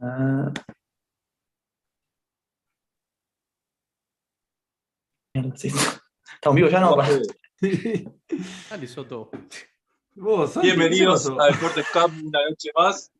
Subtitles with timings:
[0.00, 0.52] Ah.
[5.32, 6.80] ¿Estamos vivos ya?
[6.80, 6.96] No,
[8.70, 9.30] Dale, Soto.
[10.60, 13.12] Bienvenidos a Deportes Camp una noche más.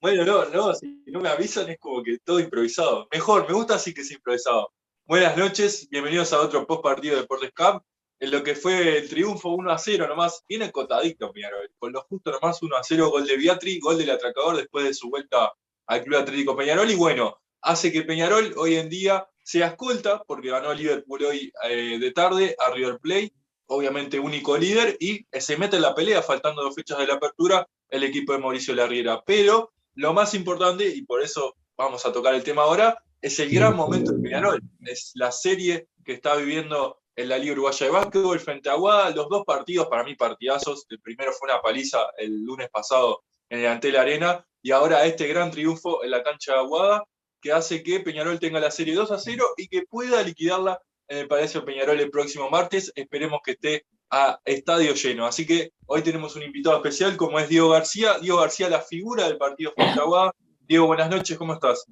[0.00, 3.06] Bueno, no, no, si no me avisan es como que todo improvisado.
[3.12, 4.72] Mejor, me gusta así que es improvisado.
[5.06, 7.82] Buenas noches, bienvenidos a otro post partido de Deportes Camp.
[8.18, 12.02] En lo que fue el triunfo 1 a 0 nomás, viene cotadito Peñarol, con lo
[12.02, 15.52] justo nomás 1 a 0, gol de Beatri, gol del atracador después de su vuelta
[15.86, 16.90] al Club Atlético Peñarol.
[16.90, 21.98] Y bueno, hace que Peñarol hoy en día sea escolta, porque ganó Liverpool hoy eh,
[22.00, 23.32] de tarde a River Plate,
[23.66, 27.66] obviamente único líder, y se mete en la pelea, faltando dos fechas de la apertura,
[27.88, 29.22] el equipo de Mauricio Larriera.
[29.24, 33.50] Pero lo más importante, y por eso vamos a tocar el tema ahora, es el
[33.50, 34.60] gran momento de Peñarol.
[34.82, 39.10] Es la serie que está viviendo en la Liga Uruguaya de Básquetbol frente a Aguada.
[39.10, 40.84] Los dos partidos, para mí, partidazos.
[40.90, 45.28] El primero fue una paliza el lunes pasado en el Antel Arena, y ahora este
[45.28, 47.04] gran triunfo en la cancha de Aguada,
[47.42, 51.18] que hace que Peñarol tenga la serie 2 a 0 y que pueda liquidarla en
[51.18, 52.90] el Palacio Peñarol el próximo martes.
[52.96, 55.26] Esperemos que esté a estadio lleno.
[55.26, 58.18] Así que hoy tenemos un invitado especial como es Diego García.
[58.20, 60.32] Diego García, la figura del partido frente a Aguada.
[60.60, 61.84] Diego, buenas noches, ¿cómo estás?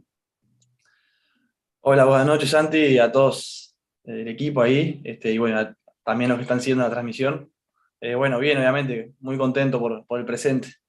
[1.83, 6.39] Hola, buenas noches, Santi, y a todos el equipo ahí, este, y bueno, también los
[6.39, 7.53] que están siguiendo la transmisión.
[8.01, 10.82] Eh, bueno, bien, obviamente, muy contento por el presente.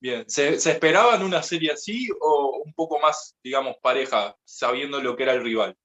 [0.00, 5.14] Bien, ¿Se, ¿Se, esperaban una serie así o un poco más, digamos, pareja, sabiendo lo
[5.14, 5.76] que era el rival?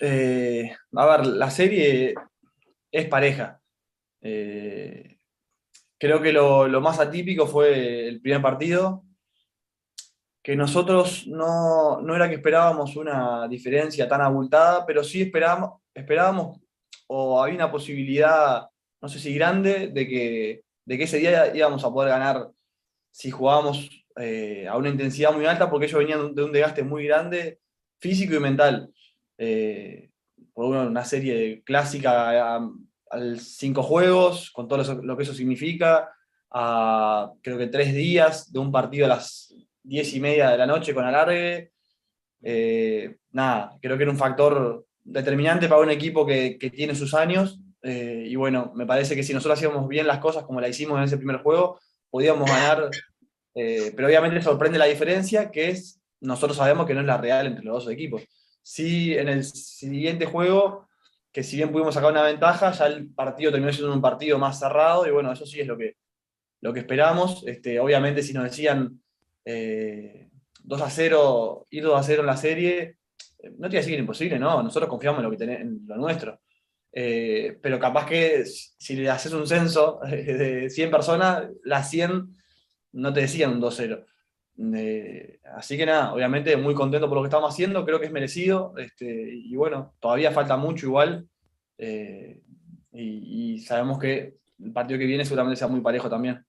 [0.00, 2.14] Eh, a ver, la serie
[2.90, 3.60] es pareja.
[4.20, 5.18] Eh,
[5.96, 9.04] creo que lo, lo, más atípico fue el primer partido,
[10.42, 16.60] que nosotros no, no, era que esperábamos una diferencia tan abultada, pero sí esperábamos, esperábamos
[17.06, 18.68] o había una posibilidad,
[19.00, 22.50] no sé si grande, de que de que ese día íbamos a poder ganar
[23.10, 27.06] si jugábamos eh, a una intensidad muy alta, porque ellos venían de un desgaste muy
[27.06, 27.60] grande,
[28.00, 28.90] físico y mental.
[29.38, 30.10] Eh,
[30.52, 32.70] por una serie clásica a,
[33.38, 36.10] cinco juegos, con todo lo, que eso significa,
[36.50, 40.66] a creo que tres días de un partido a las diez y media de la
[40.66, 41.72] noche con alargue.
[42.42, 47.14] Eh, nada, creo que era un factor determinante para un equipo que, que tiene sus
[47.14, 50.68] años eh, y bueno, me parece que si nosotros hacíamos bien las cosas como la
[50.68, 51.78] hicimos en ese primer juego,
[52.08, 52.88] podíamos ganar.
[53.54, 57.46] Eh, pero obviamente sorprende la diferencia, que es, nosotros sabemos que no es la real
[57.46, 58.22] entre los dos equipos.
[58.62, 60.88] Sí, en el siguiente juego,
[61.30, 64.58] que si bien pudimos sacar una ventaja, ya el partido terminó siendo un partido más
[64.58, 65.98] cerrado, y bueno, eso sí es lo que,
[66.62, 67.44] lo que esperamos.
[67.46, 69.00] Este, obviamente, si nos decían 2
[69.44, 70.30] eh,
[70.72, 72.96] a 0, ir 2 a 0 en la serie,
[73.58, 75.96] no te iba a decir imposible, no, nosotros confiamos en lo, que tenemos, en lo
[75.96, 76.40] nuestro.
[76.96, 82.32] Eh, pero capaz que si le haces un censo de 100 personas, las 100
[82.92, 84.04] no te decían un 2-0.
[84.76, 88.12] Eh, así que nada, obviamente muy contento por lo que estamos haciendo, creo que es
[88.12, 91.28] merecido, este, y bueno, todavía falta mucho igual,
[91.78, 92.40] eh,
[92.92, 96.44] y, sabemos que el partido que viene seguramente sea muy parejo también.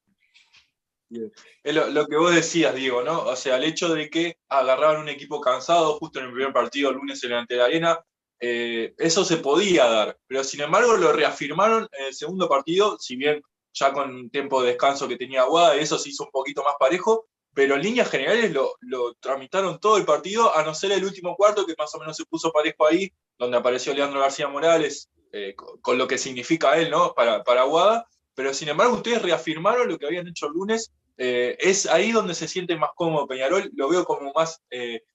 [1.10, 3.24] Lo, que vos decías, Diego, ¿no?
[3.24, 6.92] O sea, el hecho de que agarraban un equipo cansado justo en el primer partido,
[6.92, 8.00] el lunes en la arena,
[8.40, 13.16] eh, eso se podía dar, pero sin embargo lo reafirmaron en el segundo partido, si
[13.16, 13.41] bien
[13.73, 17.28] ya con tiempo de descanso que tenía Aguada, eso se hizo un poquito más parejo,
[17.53, 21.35] pero en líneas generales lo, lo, tramitaron todo el partido, a no ser el último
[21.35, 25.56] cuarto, que más o menos se puso parejo ahí, donde apareció Leandro García Morales, eh,
[25.56, 27.13] con, lo que significa él, ¿no?
[27.13, 31.56] Para, para Aguada, pero sin embargo ustedes reafirmaron lo que habían hecho el lunes, eh,
[31.59, 34.62] es ahí donde se siente más cómodo Peñarol, lo veo como más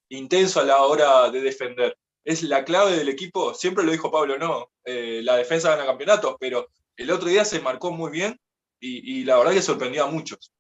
[0.09, 3.55] intenso a la hora de defender es la clave del equipo.
[3.55, 7.61] Siempre lo dijo Pablo, no, eh, la defensa gana campeonatos, pero el otro día se
[7.61, 8.39] marcó muy bien
[8.83, 10.53] y, la verdad que sorprendió a muchos.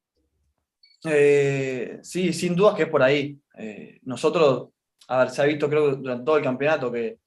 [1.04, 3.38] Eh, sí, sin dudas que es por ahí.
[3.56, 4.69] Eh, nosotros,
[5.09, 7.19] a ver, se ha visto creo durante todo el campeonato que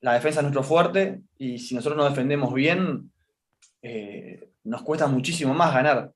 [0.00, 3.10] la defensa es nuestro fuerte y si nosotros nos defendemos bien,
[4.64, 6.12] nos cuesta muchísimo más ganar.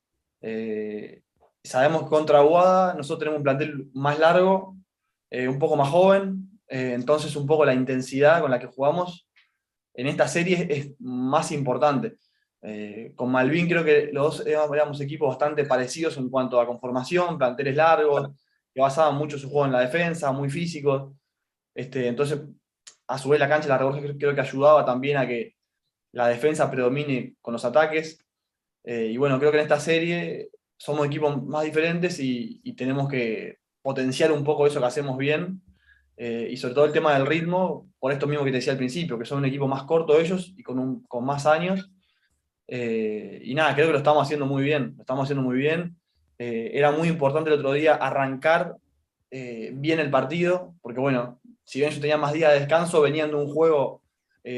[1.63, 4.77] Sabemos que contra Aguada nosotros tenemos un plantel más largo,
[5.31, 9.29] un poco más joven, eh, entonces un poco la intensidad con la que jugamos
[9.97, 12.17] en esta serie es más importante.
[12.63, 17.39] Eh, con Malvin creo que los dos éramos equipos bastante parecidos en cuanto a conformación,
[17.39, 18.31] planteles largos,
[18.75, 21.13] que basaban mucho su juego en la defensa, muy físicos.
[21.75, 22.41] Este, entonces,
[23.07, 25.55] a su vez la cancha, la revolución creo que ayudaba también a que
[26.13, 28.19] la defensa predomine con los ataques.
[28.85, 33.09] Eh, y bueno, creo que en esta serie somos equipos más diferentes y, y tenemos
[33.09, 35.63] que potenciar un poco eso que hacemos bien
[36.17, 38.79] eh, y sobre todo el tema del ritmo, por esto mismo que te decía al
[38.79, 41.91] principio, que son un equipo más corto ellos y con, un, con más años.
[42.67, 45.97] Eh, y nada, creo que lo estamos haciendo muy bien, lo estamos haciendo muy bien.
[46.39, 48.77] eh, era muy importante el otro día arrancar
[49.31, 53.37] bien el partido, porque bueno, si bien yo tenía más días de descanso, venían de
[53.37, 54.01] un juego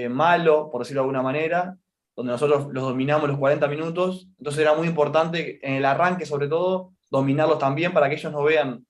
[0.09, 1.77] malo, por decirlo de alguna manera,
[2.15, 6.47] donde nosotros los dominamos los 40 minutos, entonces era muy importante en el arranque sobre
[6.47, 8.87] todo dominarlos también para que ellos no vean,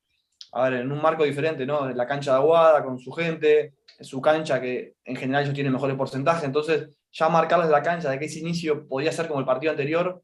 [0.52, 1.88] a ver, en un marco diferente, ¿no?
[1.90, 5.96] La cancha de Aguada con su gente, su cancha que en general ellos tienen mejores
[5.96, 9.72] porcentajes, entonces ya marcarles la cancha de que ese inicio podía ser como el partido
[9.72, 10.22] anterior,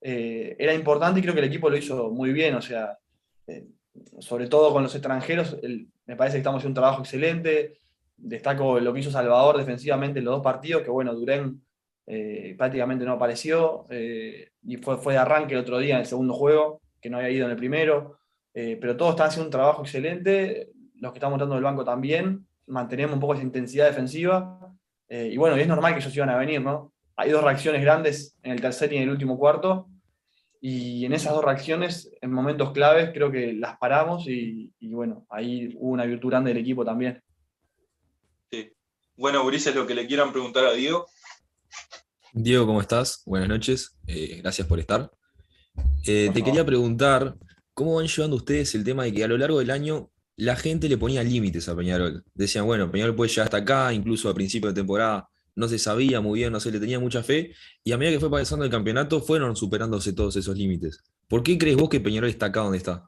[0.00, 2.98] eh, era importante y creo que el equipo lo hizo muy bien, o sea,
[3.46, 3.66] eh,
[4.18, 5.56] sobre todo con los extranjeros,
[6.04, 7.80] me parece que estamos haciendo un trabajo excelente,
[8.16, 11.62] destaco lo que hizo Salvador defensivamente en los dos partidos, que bueno, Durén
[12.06, 16.34] eh, prácticamente no apareció, y fue, fue de arranque el otro día en el segundo
[16.34, 18.18] juego, que no había ido en el primero,
[18.80, 23.14] pero todos están haciendo un trabajo excelente, los que estamos dando del banco también, mantenemos
[23.14, 24.58] un poco esa intensidad defensiva,
[25.08, 26.92] y bueno, y es normal que ellos iban a venir, ¿no?
[27.16, 29.88] hay dos reacciones grandes en el tercer y en el último cuarto.
[30.60, 35.74] Y en esas dos reacciones, en momentos claves, creo que las paramos y, bueno, ahí
[35.78, 37.22] hubo una virtud grande del equipo también.
[38.50, 38.72] Sí.
[39.16, 41.06] Bueno, Ulises, lo que le quieran preguntar a Diego.
[42.32, 43.22] Diego, ¿cómo estás?
[43.24, 45.10] Buenas noches, eh, gracias por estar.
[46.06, 47.34] Eh, te quería preguntar,
[47.76, 50.88] ¿cómo van llevando ustedes el tema de que a lo largo del año la gente
[50.88, 52.24] le ponía límites a Peñarol?
[52.34, 56.22] Decían, bueno, Peñarol puede llegar hasta acá, incluso a principio de temporada no se sabía
[56.22, 57.52] muy bien, no se le tenía mucha fe,
[57.84, 61.04] y a medida que fue pasando el campeonato fueron superándose todos esos límites.
[61.28, 63.06] ¿Por qué crees vos que Peñarol está acá donde está?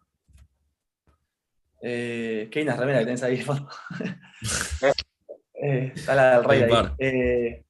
[1.81, 3.43] Eh, ¿Qué hay una remera que tenés ahí?
[5.63, 6.91] eh, está la del rey ahí.
[6.99, 7.65] Eh,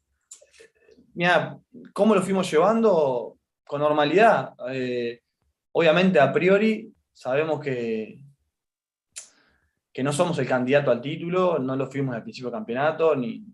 [1.14, 1.60] mira,
[1.92, 3.38] ¿cómo lo fuimos llevando?
[3.64, 4.54] Con normalidad.
[4.72, 5.20] Eh,
[5.72, 8.20] obviamente, a priori, sabemos que,
[9.92, 13.44] que no somos el candidato al título, no lo fuimos al principio del campeonato, ni,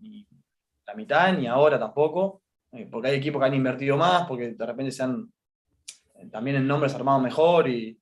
[0.85, 4.65] la mitad, ni ahora tampoco, eh, porque hay equipos que han invertido más, porque de
[4.65, 5.27] repente se han,
[6.15, 7.99] eh, también en nombres armado mejor y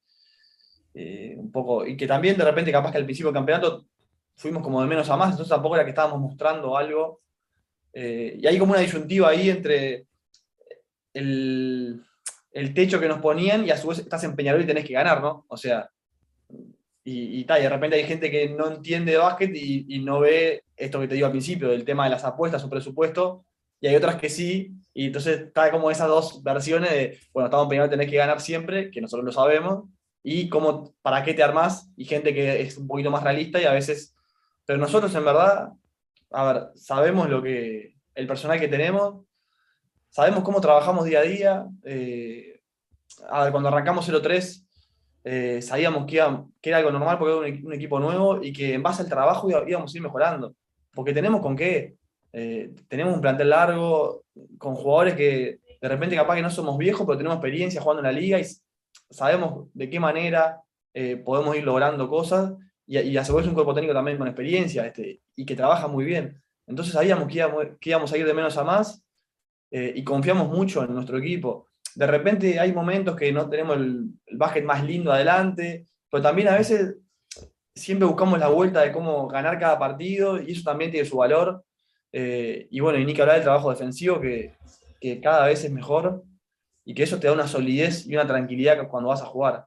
[0.93, 3.85] eh, un poco, y que también de repente capaz que al principio del campeonato
[4.35, 7.21] fuimos como de menos a más, entonces tampoco era que estábamos mostrando algo.
[7.93, 10.07] y hay como una disyuntiva ahí entre
[11.13, 12.03] el,
[12.53, 14.93] el, techo que nos ponían y a su vez estás en Peñarol y tenés que
[14.93, 15.45] ganar, ¿no?
[15.47, 15.89] O sea,
[17.03, 20.99] y, y, de repente hay gente que no entiende de básquet y, no ve esto
[20.99, 23.45] que te digo al principio, del tema de las apuestas, su presupuesto,
[23.81, 27.71] y hay otras que sí, y entonces está como esas dos versiones de, bueno, estamos
[27.71, 29.89] en tenés que ganar siempre, que nosotros lo sabemos,
[30.23, 31.89] y como, ¿para qué te armás?
[31.97, 34.15] Y gente que es un poquito más realista y a veces,
[34.65, 35.73] pero nosotros en verdad,
[36.31, 39.25] a ver, sabemos lo que, el personal que tenemos,
[40.13, 42.61] sabemos cómo trabajamos día a día, eh,
[43.51, 44.63] cuando arrancamos 03,
[45.23, 49.01] eh, sabíamos que, era algo normal porque era un, equipo nuevo y que en base
[49.01, 50.55] al trabajo íbamos a ir mejorando.
[50.93, 51.95] Porque tenemos con qué.
[52.31, 54.23] Eh, tenemos un plantel largo,
[54.59, 58.13] con jugadores que de repente capaz que no somos viejos, pero tenemos experiencia jugando en
[58.13, 58.45] la liga y
[59.09, 60.61] sabemos de qué manera
[60.93, 62.53] eh, podemos ir logrando cosas.
[62.85, 65.87] Y, y a su vez un cuerpo técnico también con experiencia este, y que trabaja
[65.87, 66.39] muy bien.
[66.67, 69.02] Entonces sabíamos que íbamos, que íbamos a ir de menos a más
[69.75, 74.63] y confiamos mucho en nuestro equipo de repente hay momentos que no tenemos el, el
[74.63, 76.95] más lindo adelante, pero también a veces
[77.75, 81.63] siempre buscamos la vuelta de cómo ganar cada partido y eso también tiene su valor.
[82.11, 84.55] Eh, y bueno, y ni que hablar del trabajo defensivo que,
[85.21, 86.23] cada vez es mejor
[86.85, 89.65] y que eso te da una solidez y una tranquilidad cuando vas a jugar.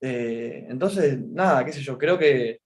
[0.00, 2.60] Eh, entonces, nada, qué sé yo, creo que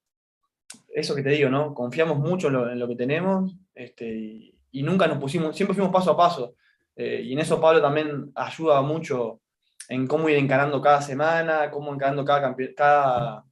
[0.88, 1.72] eso que te digo, ¿no?
[1.72, 6.12] Confiamos mucho en lo, que tenemos este, y, y, nunca nos pusimos, siempre fuimos paso
[6.12, 6.54] a paso.
[6.96, 9.40] Eh, y en eso Pablo también ayuda mucho
[9.88, 13.44] en cómo ir encarando cada semana, cómo encarando cada, cada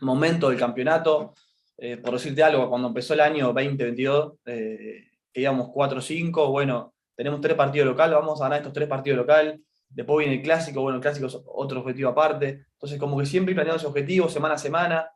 [0.00, 1.34] momento del campeonato.
[1.76, 7.40] Eh, por decirte algo, cuando empezó el año 2022, eh, que íbamos 4-5, bueno, tenemos
[7.40, 9.60] tres partidos locales, vamos a ganar estos tres partidos locales.
[9.88, 12.66] Después viene el clásico, bueno, el clásico es otro objetivo aparte.
[12.72, 15.10] Entonces, como que siempre planeando ese objetivo semana a semana.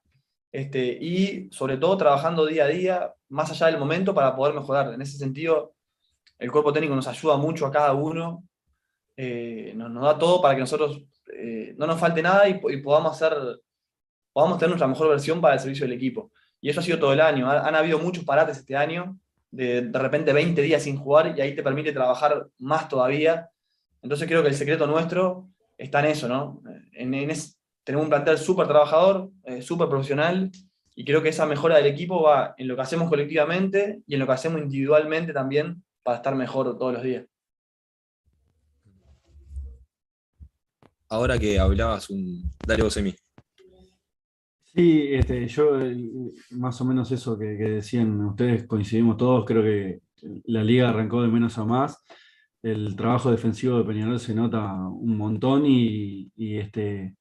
[0.53, 4.93] Este, y sobre todo trabajando día a día, más allá del momento, para poder mejorar.
[4.93, 5.75] En ese sentido,
[6.39, 8.45] el cuerpo técnico nos ayuda mucho a cada uno,
[9.17, 11.03] eh, nos, da todo para que nosotros
[11.35, 13.35] eh, no nos falte nada y, podamos, hacer,
[14.33, 16.31] podamos tener nuestra mejor versión para el servicio del equipo.
[16.61, 17.51] Y eso ha sido todo el año.
[17.51, 19.19] Han, habido muchos parates este año,
[19.51, 23.49] de, de repente 20 días sin jugar y ahí te permite trabajar más todavía.
[24.03, 26.63] Entonces creo que el secreto nuestro está en eso, ¿no?
[27.85, 30.51] Tenemos un plantel súper trabajador, eh, súper profesional,
[30.95, 34.21] y creo que esa mejora del equipo va en lo que hacemos colectivamente y en
[34.21, 37.25] lo que hacemos individualmente también para estar mejor todos los días.
[41.09, 42.51] Ahora que hablabas, un...
[42.67, 43.15] dale vos, Emi.
[44.75, 45.79] Sí, este, yo
[46.53, 50.01] más o menos eso que, decían ustedes, coincidimos todos, creo que
[50.47, 52.03] la liga arrancó de menos a más,
[52.63, 57.17] el trabajo defensivo de Peñarol se nota un montón y, este,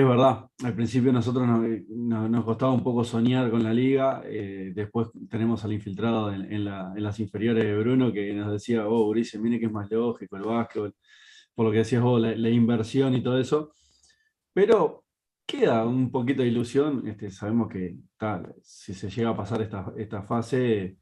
[0.00, 5.08] es verdad, al principio nosotros nos, costaba un poco soñar con la liga, eh, después
[5.30, 9.66] tenemos al infiltrado en, las inferiores de Bruno que nos decía, oh, Urice, mire que
[9.66, 10.94] es más lógico el básquetbol,
[11.54, 13.72] por lo que decías vos, la, inversión y todo eso,
[14.52, 15.04] pero
[15.46, 19.92] queda un poquito de ilusión, este, sabemos que tal, si se llega a pasar esta,
[19.96, 20.98] esta fase,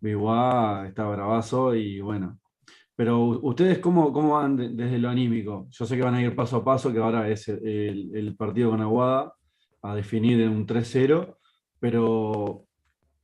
[0.00, 2.38] Biguá está bravazo y bueno,
[2.96, 5.66] pero ustedes, ¿cómo, cómo van desde lo anímico?
[5.70, 8.80] Yo sé que van a ir paso a paso, que ahora es el, partido con
[8.80, 9.34] Aguada
[9.82, 11.36] a definir en un 3-0,
[11.80, 12.66] pero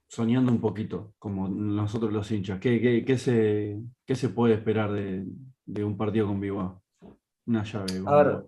[0.09, 2.59] soñando un poquito, como nosotros los hinchas.
[2.59, 6.81] ¿Qué, qué, se, qué se, puede esperar de, un partido con Viva?
[7.47, 8.03] Una llave.
[8.07, 8.45] A ver,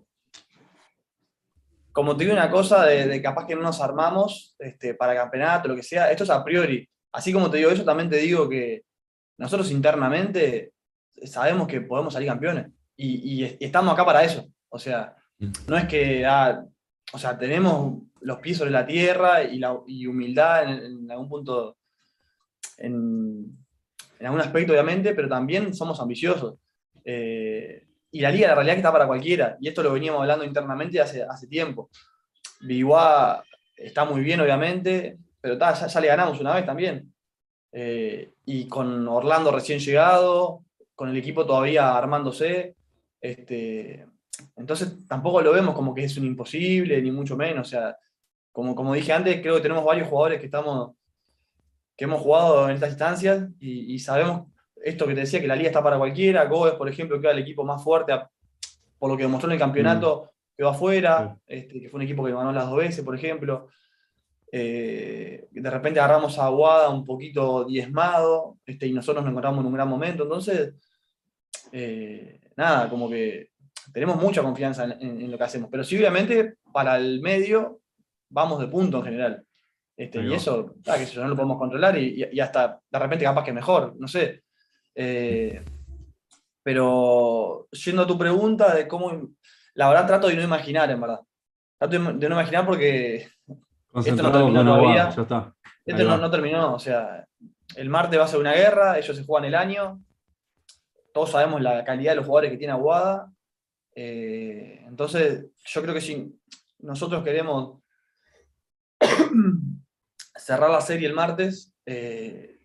[1.93, 5.75] como te digo una cosa de, capaz que no nos armamos este, para campeonato, lo
[5.75, 6.89] que sea, esto es a priori.
[7.13, 8.83] Así como te digo eso, también te digo que
[9.37, 10.73] nosotros internamente
[11.25, 14.47] sabemos que podemos salir campeones y, estamos acá para eso.
[14.69, 15.51] O sea, mm.
[15.67, 16.63] no es que, ah,
[17.11, 21.77] o sea, tenemos los pies sobre la tierra y, la, humildad en, algún punto,
[22.77, 23.57] en,
[24.19, 26.55] algún aspecto obviamente, pero también somos ambiciosos.
[27.03, 30.45] Eh, y la liga la realidad que está para cualquiera, y esto lo veníamos hablando
[30.45, 31.89] internamente hace, hace tiempo.
[32.61, 33.43] Biguá
[33.75, 37.13] está muy bien, obviamente, pero ya, le ganamos una vez también.
[37.71, 40.63] Eh, y con Orlando recién llegado,
[40.95, 42.75] con el equipo todavía armándose.
[43.19, 44.05] Este,
[44.55, 47.67] entonces tampoco lo vemos como que es un imposible, ni mucho menos.
[47.67, 47.97] O sea,
[48.51, 50.91] como, como dije antes, creo que tenemos varios jugadores que estamos
[51.95, 54.47] que hemos jugado en estas instancias y, sabemos
[54.83, 56.45] esto que te decía, que la liga está para cualquiera.
[56.45, 58.13] Gómez, por ejemplo, que era el equipo más fuerte,
[58.97, 60.57] por lo que demostró en el campeonato, mm.
[60.57, 63.67] quedó afuera, este, que fue un equipo que ganó las dos veces, por ejemplo.
[64.55, 69.65] Eh, de repente agarramos a Aguada un poquito diezmado este, y nosotros nos encontramos en
[69.65, 70.23] un gran momento.
[70.23, 70.75] Entonces,
[71.71, 73.49] eh, nada, como que
[73.91, 75.71] tenemos mucha confianza en, lo que hacemos.
[75.71, 77.79] Pero sí, obviamente, para el medio
[78.29, 79.43] vamos de punto en general.
[79.97, 83.95] Este, y eso, que no lo podemos controlar y, hasta de repente capaz que mejor,
[83.97, 84.43] no sé.
[84.93, 85.63] Eh,
[86.61, 89.29] pero yendo a tu pregunta de cómo,
[89.73, 91.21] la verdad trato de no imaginar, en verdad.
[91.79, 93.32] Trato de no imaginar porque
[93.95, 95.09] esto no terminó todavía.
[95.85, 97.27] Esto no, no, terminó, o sea,
[97.75, 100.01] el martes va a ser una guerra, ellos se juegan el año,
[101.13, 103.31] todos sabemos la calidad de los jugadores que tiene Aguada.
[103.95, 106.39] Eh, entonces, yo creo que si
[106.79, 107.81] nosotros queremos
[110.35, 112.57] cerrar la serie el martes, eh,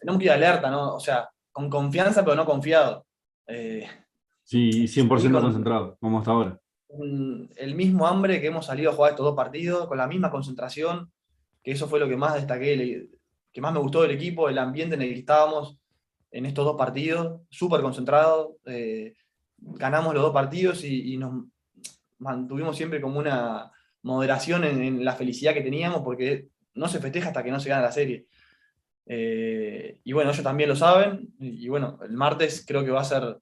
[0.00, 0.94] tenemos que ir alerta, ¿no?
[0.94, 3.06] O sea, con confianza, pero no confiado.
[3.46, 3.86] Eh,
[4.42, 6.58] sí, 100% concentrado, como hasta ahora.
[6.88, 11.12] El mismo hambre que hemos salido a jugar estos dos partidos, con la misma concentración,
[11.62, 13.08] que eso fue lo que más destaqué,
[13.52, 15.78] que más me gustó del equipo, el ambiente en el que estábamos
[16.30, 18.52] en estos dos partidos, súper concentrados.
[18.66, 19.14] Eh,
[19.58, 21.46] ganamos los dos partidos y, nos
[22.18, 23.70] mantuvimos siempre como una
[24.02, 27.82] moderación en, la felicidad que teníamos, porque no se festeja hasta que no se gana
[27.82, 28.26] la serie.
[29.06, 33.04] Eh, y bueno, ellos también lo saben, y, bueno, el martes creo que va a
[33.04, 33.38] ser,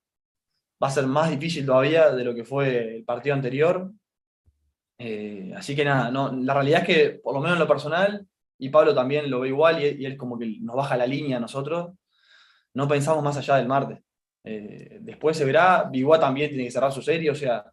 [0.83, 3.91] va a ser más difícil todavía de lo que fue el partido anterior.
[4.99, 8.27] Eh, así que nada, no, la realidad es que, por lo menos en lo personal,
[8.59, 11.37] y Pablo también lo ve igual, y, y él como que nos baja la línea
[11.37, 11.93] a nosotros,
[12.75, 13.99] no pensamos más allá del martes.
[14.45, 17.65] Eh, después se verá, Biguá también tiene que cerrar su serie, o sea,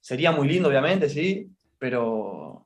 [0.00, 2.64] sería muy lindo, obviamente, sí, pero,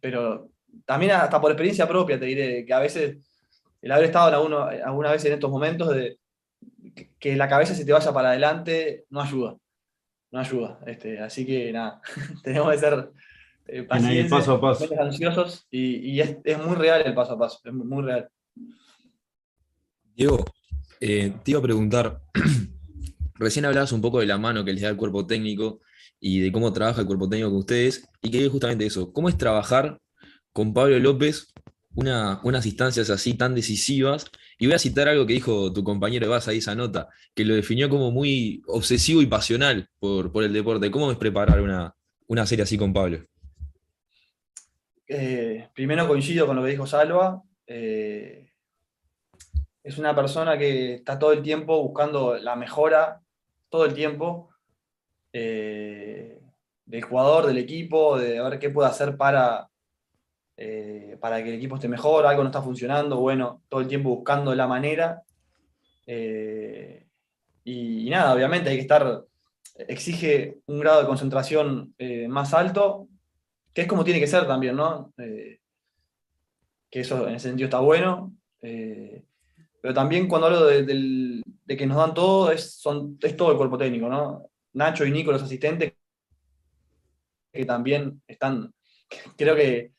[0.00, 0.50] pero
[0.84, 3.18] también hasta por experiencia propia te diré que a veces
[3.82, 6.18] el haber estado alguna, alguna vez en estos momentos de
[7.26, 9.56] que la cabeza se te vaya para adelante no ayuda,
[10.30, 10.78] no ayuda.
[10.86, 12.00] Este, así que nada,
[12.44, 13.10] tenemos que ser
[13.66, 14.88] eh, pacientes, paso a paso.
[15.00, 18.28] ansiosos y, es, es, muy real el paso a paso, es muy real.
[20.14, 20.44] Diego,
[21.00, 22.22] eh, te iba a preguntar,
[23.34, 25.80] recién hablabas un poco de la mano que les da el cuerpo técnico
[26.20, 29.36] y de cómo trabaja el cuerpo técnico con ustedes, y que justamente eso, ¿cómo es
[29.36, 29.98] trabajar
[30.52, 31.52] con Pablo López
[31.96, 34.26] unas instancias así tan decisivas?
[34.58, 37.54] Y voy a citar algo que dijo tu compañero Vas ahí, esa nota, que lo
[37.54, 40.90] definió como muy obsesivo y pasional por, el deporte.
[40.90, 43.18] ¿Cómo es preparar una, serie así con Pablo?
[45.08, 47.42] Eh, primero coincido con lo que dijo Salva.
[47.66, 48.50] Eh,
[49.82, 53.20] es una persona que está todo el tiempo buscando la mejora,
[53.68, 54.50] todo el tiempo,
[55.32, 56.40] eh,
[56.86, 59.68] del jugador, del equipo, de ver qué puede hacer para,
[60.56, 64.10] eh, para que el equipo esté mejor, algo no está funcionando, bueno, todo el tiempo
[64.10, 65.22] buscando la manera.
[66.06, 67.06] Eh,
[67.64, 69.24] y, nada, obviamente hay que estar,
[69.76, 71.94] exige un grado de concentración
[72.28, 73.08] más alto,
[73.74, 75.12] que es como tiene que ser también, ¿no?
[75.16, 78.32] que eso en ese sentido está bueno.
[78.60, 83.76] pero también cuando hablo de, que nos dan todo, es, son, es todo el cuerpo
[83.76, 84.48] técnico, ¿no?
[84.72, 85.94] Nacho y Nico, los asistentes,
[87.52, 88.72] que también están,
[89.36, 89.95] creo que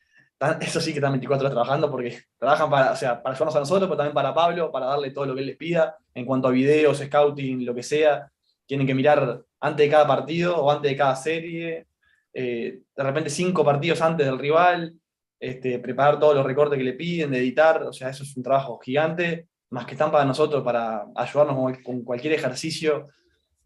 [0.60, 3.60] eso sí que están 24 horas trabajando porque trabajan para, o sea, para ayudarnos a
[3.60, 6.48] nosotros, pero también para Pablo, para darle todo lo que él les pida en cuanto
[6.48, 8.30] a videos, scouting, lo que sea.
[8.66, 11.86] Tienen que mirar antes de cada partido o antes de cada serie,
[12.32, 14.94] eh, de repente cinco partidos antes del rival,
[15.40, 18.42] este, preparar todos los recortes que le piden, de editar, o sea, eso es un
[18.42, 23.06] trabajo gigante, más que están para nosotros, para ayudarnos con, cualquier ejercicio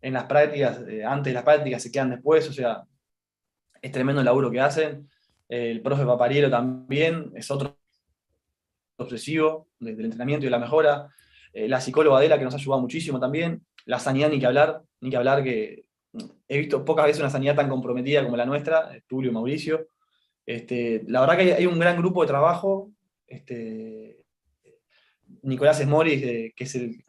[0.00, 2.82] en las prácticas, eh, antes de las prácticas se quedan después, o sea,
[3.80, 5.08] es tremendo el laburo que hacen
[5.52, 7.76] el profe Papariero también es otro
[8.96, 11.08] obsesivo del entrenamiento y de la mejora,
[11.52, 14.80] eh, la psicóloga Adela que nos ha ayudado muchísimo también, la sanidad ni que hablar,
[15.02, 15.84] ni que hablar que
[16.48, 19.88] he visto pocas veces una sanidad tan comprometida como la nuestra, Tulio y Mauricio.
[20.46, 22.90] Este, la verdad que hay, un gran grupo de trabajo.
[23.26, 24.24] Este,
[25.42, 27.04] Nicolás Esmori, que es el.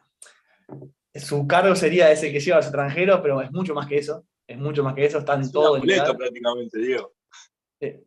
[1.14, 4.24] Su cargo sería ese que lleva a los extranjeros, pero es mucho más que eso.
[4.46, 5.18] Es mucho más que eso.
[5.18, 5.80] Están es todo.
[5.80, 7.12] prácticamente, Diego.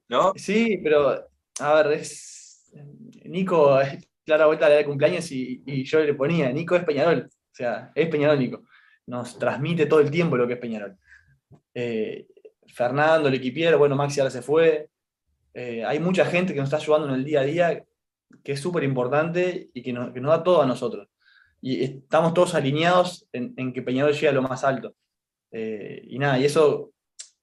[0.09, 0.33] ¿No?
[0.35, 1.27] Sí, pero,
[1.59, 2.71] a ver, es.
[3.25, 7.29] Nico, es clara vuelta de cumpleaños y, yo le ponía, Nico es Peñarol.
[7.29, 8.63] O sea, es Peñarol, Nico.
[9.07, 10.97] Nos transmite todo el tiempo lo que es Peñarol.
[11.73, 12.27] Eh,
[12.67, 14.89] Fernando, el equipiero, bueno, Maxi ahora se fue.
[15.53, 17.85] Eh, hay mucha gente que nos está ayudando en el día a día,
[18.43, 21.07] que es súper importante y que nos, da todo a nosotros.
[21.61, 24.93] Y estamos todos alineados en, que Peñarol llegue a lo más alto.
[25.51, 26.91] Eh, y nada, y eso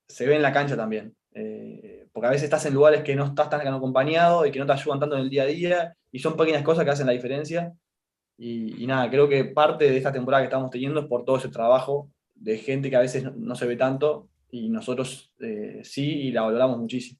[0.06, 1.16] se ve en la cancha también
[2.14, 4.72] porque a veces estás en lugares que no estás tan acompañado y que no te
[4.72, 7.74] ayudan tanto en el día a día, y son pequeñas cosas que hacen la diferencia.
[8.38, 11.48] Y, nada, creo que parte de esta temporada que estamos teniendo es por todo ese
[11.48, 16.30] trabajo de gente que a veces no, se ve tanto, y nosotros eh, sí, y
[16.30, 17.18] la valoramos muchísimo.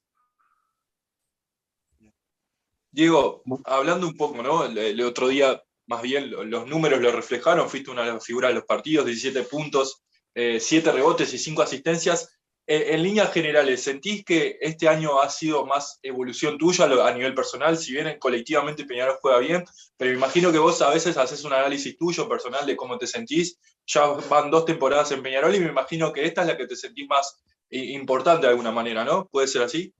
[2.89, 4.63] Diego, hablando un poco, ¿no?
[4.63, 8.55] El, otro día, más bien, los números lo reflejaron, fuiste una de las figuras de
[8.55, 12.34] los partidos, 17 puntos, 7 eh, rebotes y 5 asistencias.
[12.67, 17.35] Eh, en líneas generales, ¿sentís que este año ha sido más evolución tuya a nivel
[17.35, 17.77] personal?
[17.77, 19.63] Si bien colectivamente Peñarol juega bien,
[19.97, 23.05] pero me imagino que vos a veces haces un análisis tuyo personal de cómo te
[23.05, 23.59] sentís.
[23.85, 26.75] Ya van dos temporadas en Peñarol y me imagino que esta es la que te
[26.75, 29.27] sentís más importante de alguna manera, ¿no?
[29.27, 29.93] ¿Puede ser así?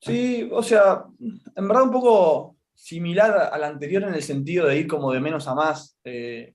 [0.00, 4.78] Sí, o sea, en verdad un poco similar a la anterior en el sentido de
[4.78, 5.98] ir como de menos a más.
[6.04, 6.54] Eh,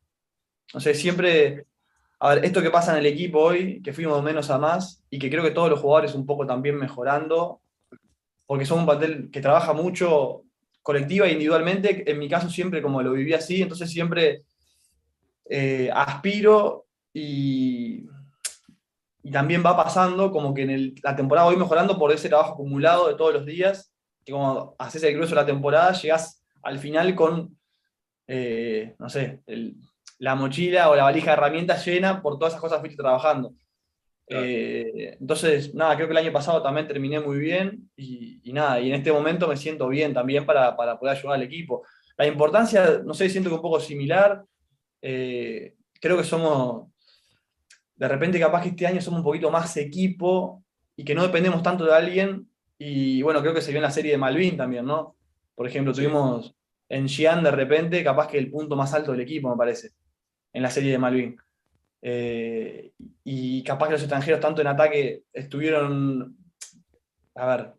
[0.74, 1.66] no sé, siempre
[2.20, 5.20] a ver, esto que pasa en el equipo hoy, que fuimos menos a más, y
[5.20, 7.62] que creo que todos los jugadores un poco también mejorando,
[8.46, 10.44] porque son un papel que trabaja mucho
[10.82, 14.44] colectiva e individualmente, en mi caso siempre como lo viví así, entonces siempre
[15.50, 18.06] eh, aspiro y,
[19.24, 23.08] y, también va pasando como que en la temporada voy mejorando por ese trabajo acumulado
[23.08, 23.92] de todos los días,
[24.24, 27.58] que como haces el grueso de la temporada, llegas al final con,
[28.28, 29.76] eh, no sé, el
[30.18, 33.54] la mochila o la valija de herramientas llena por todas esas cosas que fuiste trabajando.
[34.28, 38.90] Eh, entonces, nada, creo que el año pasado también terminé muy bien y, nada, y
[38.90, 41.84] en este momento me siento bien también para, poder ayudar al equipo.
[42.18, 44.44] La importancia, no sé, siento que un poco similar.
[45.02, 46.88] Eh, creo que somos,
[47.96, 50.64] de repente capaz que este año somos un poquito más equipo
[50.96, 52.50] y que no dependemos tanto de alguien.
[52.78, 55.16] Y bueno, creo que se vio en la serie de Malvin también, ¿no?
[55.54, 56.56] Por ejemplo, tuvimos
[56.90, 59.92] en Xi'an de repente, capaz que el punto más alto del equipo, me parece
[60.56, 61.38] en la serie de Malvin.
[62.02, 62.94] Eh,
[63.26, 66.38] y capaz que los extranjeros, tanto en ataque, estuvieron,
[67.36, 67.74] a ver,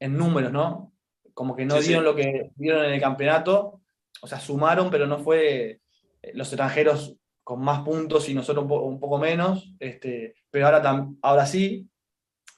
[0.00, 0.92] en números, ¿no?
[1.32, 3.80] Como que no dieron lo que dieron en el campeonato,
[4.20, 5.80] o sea, sumaron, pero no fue
[6.22, 11.46] eh, los extranjeros con más puntos y nosotros un, poco menos, este, pero ahora, ahora
[11.46, 11.88] sí.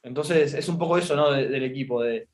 [0.03, 1.33] Entonces es un poco eso, ¿no?
[1.33, 2.29] del equipo, de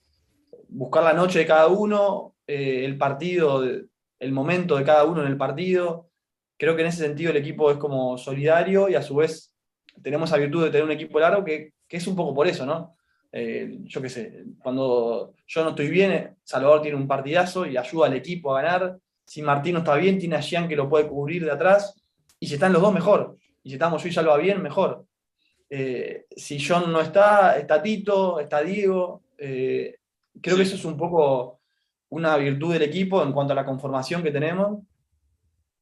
[0.69, 5.27] buscar la noche de cada uno, eh, el partido, el momento de cada uno en
[5.27, 6.06] el partido,
[6.57, 9.53] creo que en ese sentido el equipo es como solidario y a su vez
[10.03, 12.95] tenemos la virtud de tener un equipo largo que, es un poco por eso, ¿no?
[13.33, 18.07] Eh, yo qué sé, cuando yo no estoy bien, Salvador tiene un partidazo y ayuda
[18.07, 18.99] al equipo a ganar.
[19.25, 21.95] Si Martín no está bien, tiene a Jean que lo puede cubrir de atrás.
[22.41, 23.37] Y si están los dos, mejor.
[23.63, 25.05] Y si estamos yo y Salva bien, mejor.
[25.69, 29.23] Eh, si John no está, está Tito, está Diego.
[29.39, 29.97] Eh,
[30.41, 31.61] creo que eso es un poco
[32.11, 34.81] una virtud del equipo en cuanto a la conformación que tenemos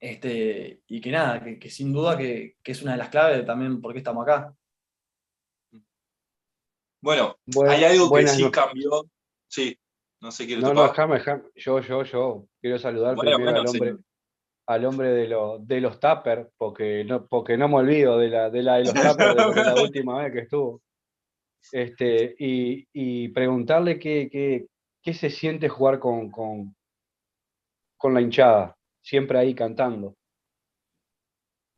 [0.04, 3.92] este, y que nada, que, sin duda que, es una de las claves también por
[3.92, 4.54] qué estamos acá.
[7.00, 9.06] Bueno, hay algo que sí cambió.
[9.48, 9.78] Sí,
[10.20, 11.22] no sé quién No, no, déjame,
[11.54, 13.96] yo, yo, yo quiero saludar primero al hombre,
[14.66, 18.62] al hombre de, de los tuppers, porque no, porque no me olvido de la de,
[18.62, 20.82] la, de los tuppers de, la última vez que estuvo.
[21.72, 24.66] Este, y, preguntarle qué, qué,
[25.02, 26.76] qué, se siente jugar con, con,
[27.96, 30.16] con la hinchada siempre ahí cantando.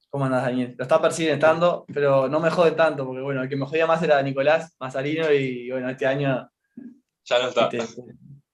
[0.09, 0.75] ¿Cómo andás, Daniel?
[0.79, 4.03] Lo está persiguiendo, pero no me jode tanto, porque bueno, el que me jodía más
[4.03, 6.49] era Nicolás Mazarino y bueno, este año.
[7.25, 7.69] Ya no está.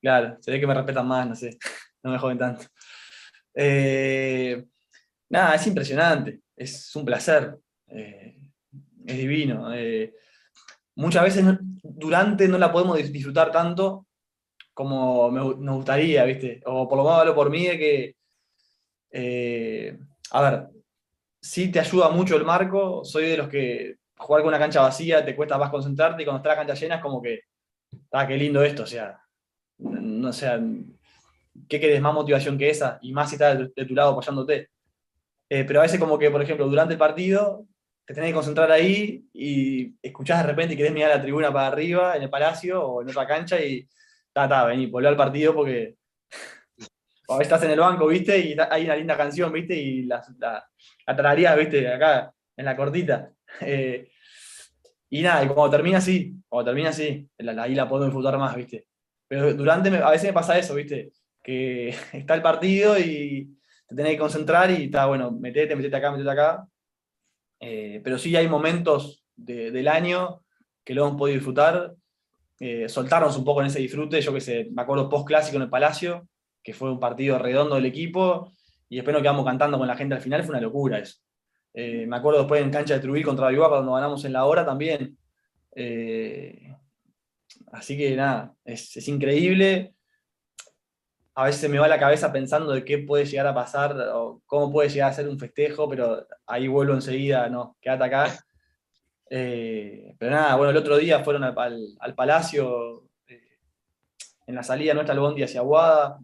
[0.00, 1.58] claro, se ve que me respetan más, no sé,
[2.02, 2.64] no me joden tanto.
[3.54, 4.64] Eh,
[5.28, 7.58] nada, es impresionante, es un placer,
[7.88, 8.38] eh,
[9.04, 9.72] es divino.
[9.74, 10.14] Eh,
[10.96, 11.44] muchas veces
[11.82, 14.06] durante no la podemos disfrutar tanto
[14.72, 16.62] como nos gustaría, ¿viste?
[16.64, 18.16] O por lo menos hablo por mí de que,
[19.12, 20.68] a ver,
[21.40, 25.24] sí te ayuda mucho el marco, soy de los que jugar con una cancha vacía
[25.24, 27.40] te cuesta más concentrarte y cuando está la cancha llena es como que,
[28.12, 29.20] ah, qué lindo esto, o sea,
[29.78, 30.60] no sea,
[31.68, 32.98] ¿qué querés más motivación que esa?
[33.02, 34.70] Y más si estás de, tu lado apoyándote.
[35.48, 37.66] Eh, pero a veces como que, por ejemplo, durante el partido
[38.06, 41.68] te tenés que concentrar ahí y escuchás de repente y querés mirar la tribuna para
[41.68, 43.86] arriba en el palacio o en otra cancha y
[44.32, 45.96] ta, ta, vení, volver al partido porque
[47.38, 48.38] veces estás en el banco, ¿viste?
[48.38, 49.74] Y hay una linda canción, ¿viste?
[49.74, 50.22] Y la,
[51.06, 51.92] la, ¿viste?
[51.92, 53.30] Acá, en la cortita.
[53.60, 54.08] Eh,
[55.10, 58.86] y nada, y cuando termina así, cuando termina así, ahí la puedo disfrutar más, ¿viste?
[59.28, 61.12] Pero durante, a veces me pasa eso, ¿viste?
[61.42, 63.54] Que está el partido y
[63.86, 66.66] te tenés que concentrar y está, bueno, metete, metete acá, metete acá.
[67.60, 70.42] Eh, pero sí hay momentos del año
[70.82, 71.94] que lo hemos podido disfrutar,
[72.58, 75.64] eh, soltarnos un poco en ese disfrute, yo que sé, me acuerdo post clásico en
[75.64, 76.26] el Palacio,
[76.62, 78.52] que fue un partido redondo del equipo,
[78.88, 81.18] y después nos quedamos cantando con la gente al final, fue una locura eso.
[81.74, 84.64] Eh, me acuerdo después en cancha de Trujillo contra Viva cuando ganamos en la hora
[84.64, 85.16] también.
[85.74, 86.74] Eh,
[87.72, 89.94] así que nada, es, increíble.
[91.34, 94.70] A veces me va la cabeza pensando de qué puede llegar a pasar o cómo
[94.70, 98.44] puede llegar a ser un festejo, pero ahí vuelvo enseguida, no, quédate acá.
[99.30, 103.08] Eh, pero nada, bueno, el otro día fueron al, al Palacio,
[104.46, 106.18] en la salida nuestra al hacia Aguada,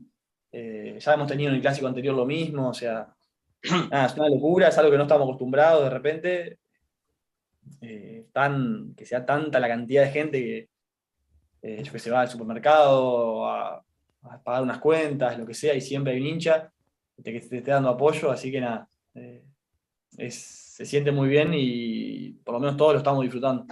[0.53, 3.15] eh, ya hemos tenido en el clásico anterior lo mismo, o sea,
[3.63, 6.59] es una locura, es algo que no estamos acostumbrados de repente.
[7.83, 10.69] Eh, tan, que sea tanta la cantidad de gente que,
[11.63, 13.85] eh, que se va al supermercado a,
[14.43, 16.73] pagar unas cuentas, lo que sea, y siempre hay un hincha
[17.17, 18.89] que te, esté dando apoyo, así que nada,
[20.11, 23.67] se siente muy bien y por lo menos todos lo estamos disfrutando.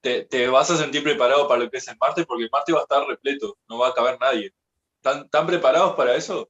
[0.00, 2.80] Te, vas a sentir preparado para lo que es el martes, porque el martes va
[2.80, 4.52] a estar repleto, no va a caber nadie.
[4.96, 6.48] ¿Están, preparados para eso?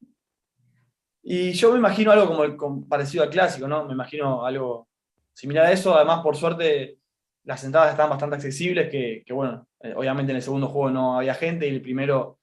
[1.22, 3.84] Y yo me imagino algo como, parecido al clásico, ¿no?
[3.84, 4.88] Me imagino algo
[5.32, 5.94] similar a eso.
[5.94, 6.98] Además, por suerte,
[7.44, 11.34] las entradas están bastante accesibles, que, bueno, eh, obviamente en el segundo juego no había
[11.34, 12.38] gente y el primero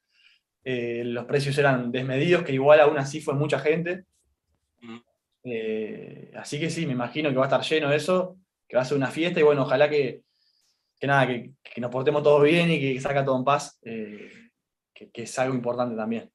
[0.63, 4.05] eh, los precios eran desmedidos, que igual aún así fue mucha gente.
[5.45, 8.37] Eh, así que sí, me imagino que va a estar lleno eso,
[8.67, 10.21] que va a ser una fiesta y bueno, ojalá que,
[11.03, 14.31] que nada, que, nos portemos todos bien y que salga todo en paz, eh,
[14.93, 16.31] que, es algo importante también.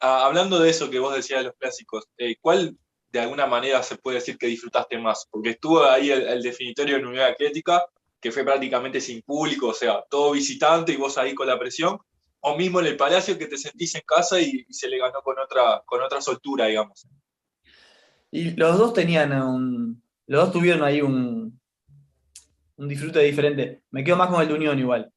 [0.00, 2.76] Ah, hablando de eso que vos decías de los clásicos, eh, ¿cuál
[3.08, 5.26] de alguna manera se puede decir que disfrutaste más?
[5.30, 7.86] Porque estuvo ahí el, definitorio en Unidad Atlética,
[8.20, 11.98] que fue prácticamente sin público, o sea, todo visitante y vos ahí con la presión,
[12.40, 15.38] o mismo en el Palacio que te sentís en casa y, se le ganó con
[15.38, 17.08] otra, con otra soltura, digamos.
[18.30, 21.58] Y los dos tenían un, los dos tuvieron ahí un,
[22.76, 23.82] un disfrute diferente.
[23.90, 25.10] Me quedo más con el de Unión igual.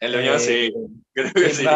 [0.00, 0.52] El de Unión, sí.
[0.52, 0.72] Eh,
[1.14, 1.66] Creo que sí.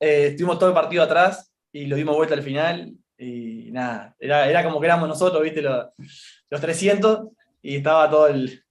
[0.00, 2.92] Eh, estuvimos todo el partido atrás y lo dimos vuelta al final.
[3.18, 5.62] Y nada, era, como que éramos nosotros, ¿viste?
[5.62, 7.28] Los, 300
[7.62, 8.62] y estaba todo el.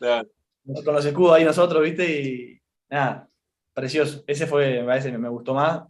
[0.00, 2.20] Con los escudos ahí nosotros, ¿viste?
[2.20, 3.28] Y nada,
[3.74, 4.24] precioso.
[4.26, 5.82] Ese fue, me parece, me gustó más.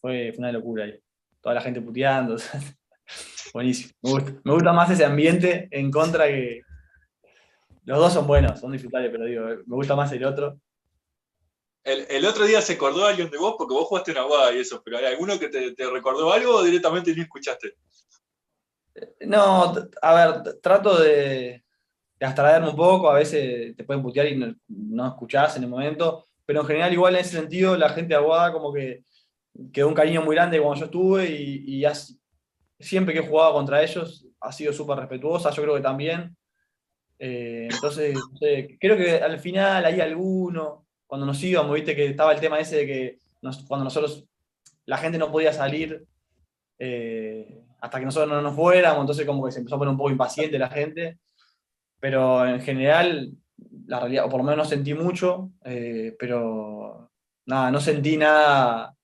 [0.00, 0.98] Fue, fue una locura ahí.
[1.40, 2.36] Toda la gente puteando.
[3.54, 3.92] Buenísimo.
[4.02, 6.62] Me gusta, me gusta más ese ambiente en contra que,
[7.84, 10.58] los dos son buenos, son disfrutables, pero digo, me gusta más el otro.
[11.82, 14.80] El, otro día se acordó alguien de vos porque vos jugaste en Aguada y eso,
[14.82, 17.74] pero ¿hay alguno que te, recordó algo o directamente ni escuchaste?
[19.26, 21.62] No, a ver, trato de,
[22.18, 25.68] de abstraerme un poco, a veces te pueden putear y no, no, escuchás en el
[25.68, 29.04] momento, pero en general igual en ese sentido la gente de Aguada como que
[29.70, 31.86] quedó un cariño muy grande cuando yo estuve y, y
[32.78, 36.34] siempre que he jugado contra ellos ha sido súper respetuosa, yo creo que también.
[37.18, 38.16] Eh, entonces,
[38.80, 42.76] creo que al final hay alguno, cuando nos íbamos, viste que estaba el tema ese
[42.76, 43.18] de que
[43.68, 44.24] cuando nosotros,
[44.86, 46.04] la gente no podía salir
[46.78, 49.98] eh, hasta que nosotros no nos fuéramos, entonces como que se empezó a poner un
[49.98, 51.18] poco impaciente la gente,
[52.00, 53.32] pero en general,
[53.86, 57.10] la realidad, o por lo menos no sentí mucho, eh, pero
[57.46, 58.94] nada, no sentí nada,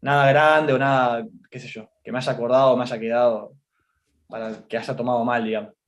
[0.00, 3.54] nada grande o nada, qué sé yo, que me haya acordado me haya quedado
[4.28, 5.79] para que haya tomado mal, digamos.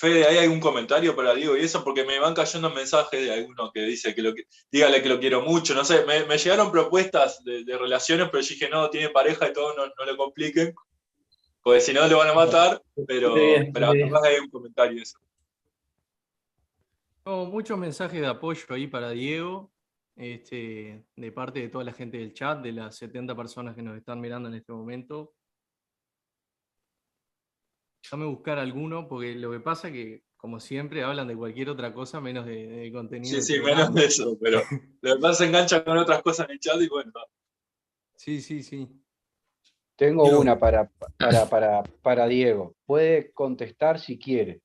[0.00, 1.84] Fede, ¿hay algún comentario para Diego y eso?
[1.84, 5.20] Porque me van cayendo mensajes de alguno que dice que lo que, dígale que lo
[5.20, 5.74] quiero mucho.
[5.74, 9.76] No sé, me, llegaron propuestas de, relaciones, pero yo dije, no, tiene pareja y todo,
[9.76, 10.74] no, no le compliquen.
[11.62, 12.82] Porque si no, le van a matar.
[13.06, 13.34] Pero,
[13.74, 15.18] pero hay un comentario eso.
[17.26, 19.70] muchos mensajes de apoyo ahí para Diego,
[20.16, 23.98] este, de parte de toda la gente del chat, de las 70 personas que nos
[23.98, 25.34] están mirando en este momento.
[28.10, 31.94] Déjame buscar alguno, porque lo que pasa es que, como siempre, hablan de cualquier otra
[31.94, 33.40] cosa menos de, contenido.
[33.40, 34.62] Sí, sí, menos de eso, pero
[35.00, 37.12] lo que pasa se engancha con otras cosas en el chat y bueno.
[38.16, 38.88] Sí, sí, sí.
[39.94, 40.90] Tengo una para,
[41.50, 42.74] para, para, Diego.
[42.84, 44.60] Puede contestar si quiere.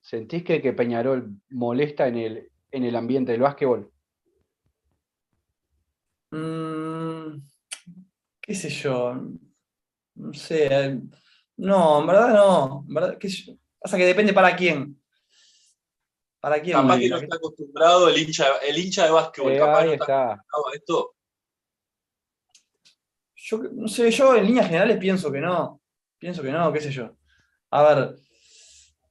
[0.00, 3.92] ¿Sentís que, que Peñarol molesta en el, en el ambiente del básquetbol?
[6.30, 7.42] Mm,
[8.40, 9.20] ¿Qué sé yo?
[10.14, 10.98] No sé.
[11.60, 12.84] No, en verdad no.
[12.88, 13.18] En verdad,
[13.78, 14.98] Pasa que depende para quién.
[16.40, 16.76] ¿Para quién?
[16.76, 19.58] Capaz que no está acostumbrado el hincha, el hincha de básquetbol.
[19.58, 21.14] capaz no está, acostumbrado a esto.
[23.36, 25.80] Yo no sé, yo en líneas generales pienso que no.
[26.18, 27.16] Pienso que no, qué sé yo.
[27.70, 28.14] A ver,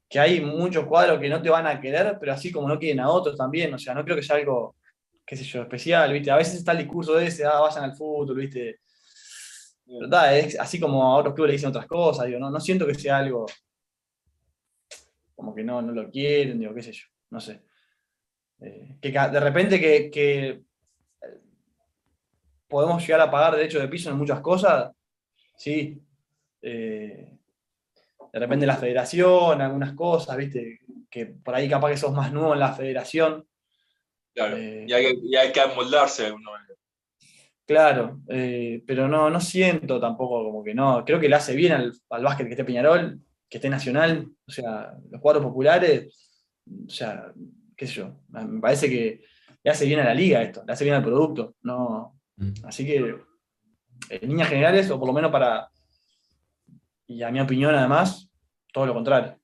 [0.08, 3.00] que hay muchos cuadros que no te van a querer, pero así como no quieren
[3.00, 3.74] a otros también.
[3.74, 4.76] O sea, no creo que sea algo,
[5.26, 6.32] qué sé yo, especial, ¿viste?
[6.32, 8.80] A veces está el discurso de ese, ah, vayan al fútbol, ¿viste?
[10.32, 12.96] Es así como a otros clubes le dicen otras cosas, digo, no, no siento que
[12.96, 13.46] sea algo
[15.40, 17.62] como que no, no lo quieren, digo, qué sé yo, no sé.
[18.60, 20.62] Eh, que de repente que, que,
[22.68, 24.92] podemos llegar a pagar derecho de piso en muchas cosas,
[25.56, 25.98] sí.
[26.62, 27.38] Eh,
[28.34, 32.54] de repente la federación, algunas cosas, viste, que por ahí capaz que sos más nuevo
[32.54, 33.48] en la federación.
[34.34, 36.76] Claro, eh, y, hay, y, hay, que amoldarse de alguna manera.
[37.70, 41.06] Claro, eh, pero no, no siento tampoco como que no.
[41.06, 44.98] Creo que le hace bien al, básquet que esté Peñarol, que esté Nacional, o sea,
[45.12, 47.32] los cuadros populares, o sea,
[47.78, 49.22] qué sé yo, me parece que
[49.64, 51.58] le hace bien a la liga esto, le hace bien al producto.
[51.62, 52.54] No, mm.
[52.64, 53.16] Así que,
[54.10, 55.70] en líneas generales, o por lo menos para,
[57.06, 58.32] y a mi opinión además,
[58.74, 59.40] todo lo contrario.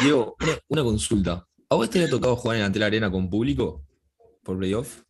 [0.00, 0.36] Diego,
[0.68, 1.46] una, consulta.
[1.68, 3.84] ¿A vos te ha tocado jugar en la Arena con público
[4.42, 5.04] por playoff?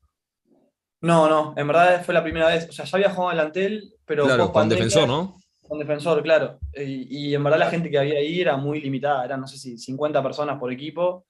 [1.05, 2.67] No, no, en verdad fue la primera vez.
[2.67, 4.25] O sea, ya había jugado en el Antel, pero.
[4.25, 5.37] Claro, con defensor, ¿no?
[5.61, 6.59] Con defensor, claro.
[6.75, 9.77] Y, en verdad la gente que había ahí era muy limitada, eran, no sé si
[9.77, 11.27] 50 personas por equipo.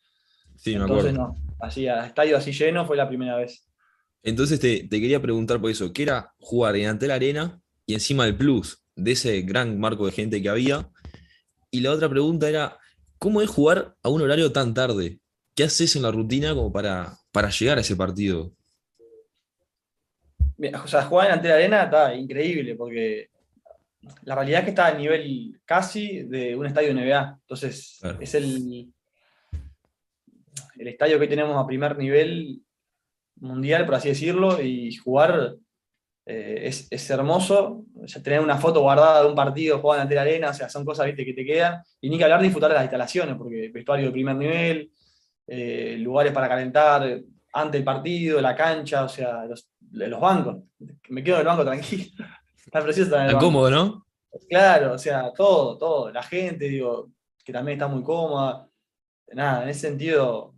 [0.55, 3.67] Sí, me Entonces, no, así, a estadio así lleno fue la primera vez.
[4.23, 8.37] Entonces te, quería preguntar por eso, ¿qué era jugar en Antel Arena y encima el
[8.37, 10.89] plus de ese gran marco de gente que había?
[11.73, 12.79] Y la otra pregunta era,
[13.19, 15.19] ¿cómo es jugar a un horario tan tarde?
[15.57, 18.53] ¿Qué haces en la rutina como para, para llegar a ese partido?
[20.83, 23.29] O sea, jugar en ante la arena está increíble porque
[24.23, 27.39] la realidad es que está a nivel casi de un estadio NBA.
[27.41, 28.93] Entonces, es el,
[30.77, 32.61] el estadio que tenemos a primer nivel
[33.37, 35.57] mundial, por así decirlo, y jugar
[36.27, 37.85] eh, es, hermoso.
[38.23, 41.07] tener una foto guardada de un partido jugando ante la arena, o sea, son cosas
[41.07, 41.25] ¿viste?
[41.25, 41.83] que te quedan.
[42.01, 44.91] Y ni que hablar de disfrutar de las instalaciones, porque vestuario de primer nivel,
[45.47, 47.21] eh, lugares para calentar,
[47.53, 50.63] ante el partido, la cancha, o sea, los, los bancos.
[51.09, 52.05] Me quedo en el banco tranquilo.
[52.67, 54.07] Está precioso Está cómodo, ¿no?
[54.49, 56.11] Claro, o sea, todo, todo.
[56.11, 57.11] La gente, digo,
[57.45, 58.69] que también está muy cómoda.
[59.33, 60.55] Nada, en ese sentido,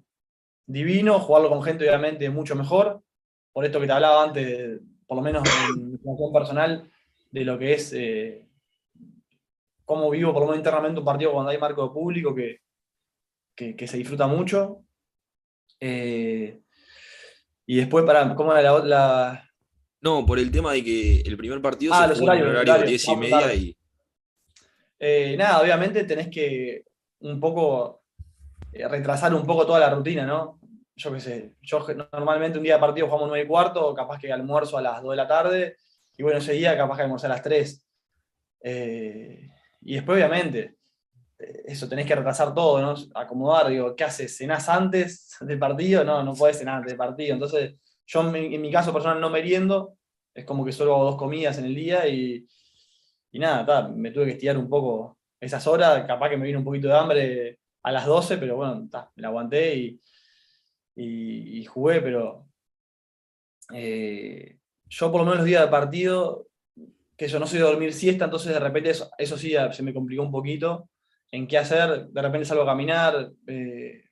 [0.64, 1.18] divino.
[1.18, 3.02] Jugarlo con gente, obviamente, mucho mejor.
[3.52, 5.42] Por esto que te hablaba antes, por lo menos
[5.76, 6.90] en mi situación personal,
[7.30, 8.46] de lo que es eh,
[9.84, 12.60] cómo vivo, por lo menos internamente, un partido cuando hay marco de público que,
[13.54, 14.84] que, se disfruta mucho.
[15.80, 16.60] Eh,
[17.66, 19.50] y después, para, ¿cómo era la, la,
[20.00, 23.08] No, por el tema de que el primer partido ah, se jugó en horario 10
[23.08, 23.76] y media y.
[24.98, 26.84] Eh, nada, obviamente tenés que
[27.20, 28.04] un poco
[28.72, 30.60] eh, retrasar un poco toda la rutina, ¿no?
[30.94, 34.32] Yo qué sé, yo normalmente un día de partido jugamos 9 y cuarto, capaz que
[34.32, 35.76] almuerzo a las 2 de la tarde,
[36.16, 37.86] y bueno, ese día capaz que almuerzo a las 3.
[38.62, 39.50] Eh,
[39.82, 40.75] y después, obviamente,
[41.38, 42.94] eso tenés que retrasar todo, ¿no?
[43.14, 44.36] Acomodar, digo, ¿qué haces?
[44.36, 46.04] ¿Cenás antes del partido?
[46.04, 47.34] No, no podés cenar antes del partido.
[47.34, 49.96] Entonces, yo en mi caso personal no meriendo,
[50.34, 52.46] es como que solo hago dos comidas en el día y,
[53.32, 56.64] y nada, me tuve que estirar un poco esas horas, capaz que me vino un
[56.64, 60.00] poquito de hambre a las 12, pero bueno, me la aguanté y,
[60.96, 62.46] y, jugué, pero
[63.72, 66.48] eh, yo por lo menos los días de partido,
[67.16, 69.94] que yo no soy de dormir siesta, entonces de repente eso, eso sí se me
[69.94, 70.88] complicó un poquito
[71.30, 73.32] en qué hacer, de repente salgo a caminar.
[73.46, 74.04] Eh,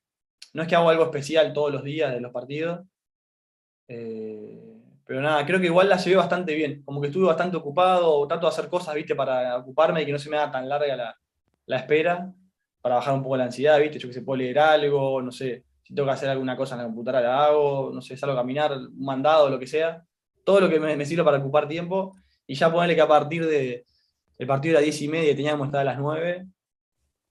[0.52, 2.86] no es que hago algo especial todos los días de los partidos.
[3.88, 4.74] Eh,
[5.06, 6.82] pero nada, creo que igual la llevé bastante bien.
[6.84, 10.18] Como que estuve bastante ocupado, trato de hacer cosas, viste, para ocuparme y que no
[10.18, 11.16] se me haga tan larga
[11.66, 12.32] la, espera.
[12.80, 13.98] para bajar un poco la ansiedad, ¿viste?
[13.98, 16.78] Yo que se puedo leer algo, no sé, si tengo que hacer alguna cosa en
[16.82, 20.04] la computadora la hago, no sé, salgo a caminar, mandado, lo que sea.
[20.44, 22.16] Todo lo que me, me sirve para ocupar tiempo.
[22.46, 23.84] Y ya ponerle que a partir de,
[24.38, 26.46] el partido era 10 y media y teníamos que las 9.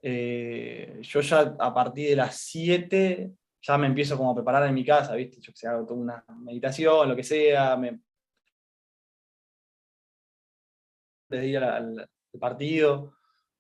[0.06, 4.74] Eh, yo ya a partir de las 7 ya me empiezo como a preparar en
[4.74, 5.40] mi casa, ¿viste?
[5.40, 8.02] Yo que sé, hago toda una meditación, lo que sea, me...
[11.30, 13.14] desde ir al, al partido,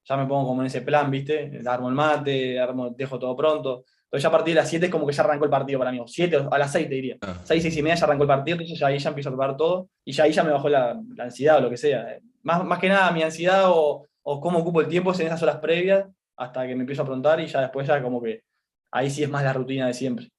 [0.04, 1.62] ya me pongo como en ese plan, ¿viste?
[1.66, 3.86] Armo el mate, armo, dejo todo pronto.
[4.04, 5.94] Entonces ya a partir de las 7 es como que ya arrancó el partido para
[5.94, 6.04] mí.
[6.06, 7.18] 7 a las 6 te diría.
[7.46, 9.56] 6, 6 y media ya arrancó el partido, entonces ya ahí ya empiezo a preparar
[9.56, 12.20] todo y ya ahí ya me bajó la, la ansiedad o lo que sea.
[12.42, 15.42] Más, más que nada mi ansiedad o, o, cómo ocupo el tiempo es en esas
[15.42, 18.43] horas previas hasta que me empiezo a aprontar y ya después ya como que
[18.91, 20.30] ahí sí es más la rutina de siempre.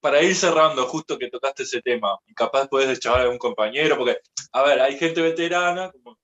[0.00, 3.96] Para ir cerrando, justo que tocaste ese tema, y capaz puedes deschavar a algún compañero,
[3.96, 4.18] porque,
[4.52, 6.18] a ver, hay gente veterana, como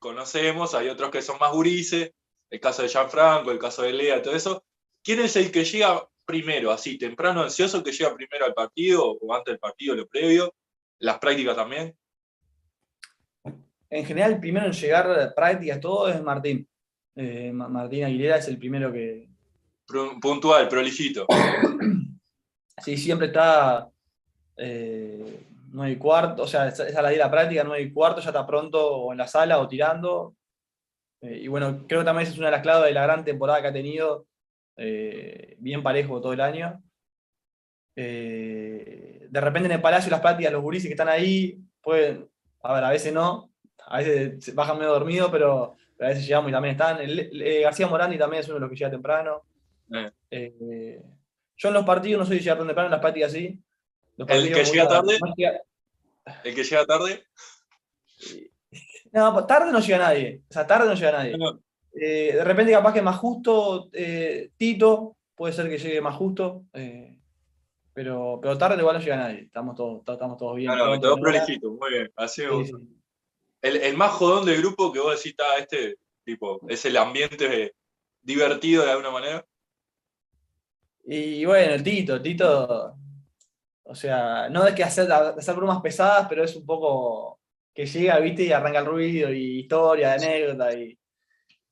[0.00, 2.10] conocemos, hay otros que son más gurises,
[2.50, 4.64] el caso de Gianfranco, el caso de Lea, todo eso.
[5.02, 9.34] ¿Quién es el que llega primero, así, temprano, ansioso, que llega primero al partido, o
[9.34, 10.52] antes del partido, lo previo?
[10.98, 11.96] ¿Las prácticas también?
[13.88, 16.68] En general, el primero en llegar prácticas, todo es Martín.
[17.16, 19.28] Eh, Martín Aguilera es el primero que.
[20.20, 21.26] Puntual, prolijito.
[22.82, 23.90] Sí, siempre está
[24.56, 28.20] eh, 9 y cuarto, o sea, es a la de la práctica, 9 y cuarto,
[28.20, 30.34] ya está pronto o en la sala o tirando.
[31.20, 33.24] Eh, y bueno, creo que también esa es una de las claves de la gran
[33.24, 34.26] temporada que ha tenido,
[34.76, 36.82] eh, bien parejo todo el año.
[37.94, 42.26] De repente en el Palacio las prácticas, los gurises que están ahí, pueden,
[42.62, 43.50] a ver, a veces no,
[43.86, 47.00] a veces se bajan medio dormidos, pero, pero a veces llegamos y también están.
[47.00, 49.42] El, eh, García Morandi también es uno de los que llega temprano.
[50.30, 51.02] Eh.
[51.56, 53.60] yo en los partidos no soy de llegar tan temprano, en las prácticas sí.
[54.16, 55.18] ¿El que llega tarde?
[56.44, 57.24] ¿El que llega tarde?
[59.12, 60.42] No, tarde no llega nadie.
[60.48, 61.36] O sea, tarde no llega nadie.
[61.36, 61.60] No.
[61.92, 66.64] Eh, de repente capaz que más justo, eh, Tito, puede ser que llegue más justo.
[66.72, 67.18] Eh,
[67.92, 69.40] pero, pero tarde igual no llega nadie.
[69.40, 70.72] Estamos todos, estamos todos bien.
[70.72, 72.12] Claro, todos prolijitos, muy bien.
[72.16, 72.99] Así sí, sí.
[73.62, 77.74] El, el, más jodón del grupo que vos decís, está este tipo, es el ambiente
[78.22, 79.46] divertido de alguna manera.
[81.04, 82.96] Y bueno, el Tito, el Tito,
[83.82, 87.40] o sea, no es que hacer, hacer bromas pesadas, pero es un poco
[87.74, 90.98] que llega, viste, y arranca el ruido, y historia, anécdota, y,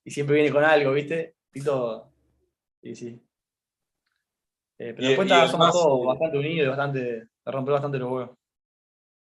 [0.05, 1.37] y siempre viene con algo, viste.
[1.51, 2.11] Tito,
[2.83, 3.22] sí, sí.
[4.79, 8.11] Eh, pero y, después y somos todos bastante unidos y bastante, me rompe bastante los
[8.11, 8.38] huevos.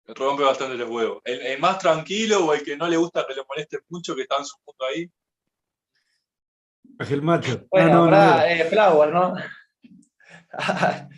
[0.06, 1.22] Rompe bastante los huevos.
[1.24, 4.22] ¿El, ¿El, más tranquilo o el que no le gusta que le moleste mucho, que
[4.22, 5.10] está en su punto ahí?
[6.98, 7.66] El macho.
[7.70, 8.44] Bueno, no, no, para, no.
[8.44, 9.34] Eh, Flower, ¿no?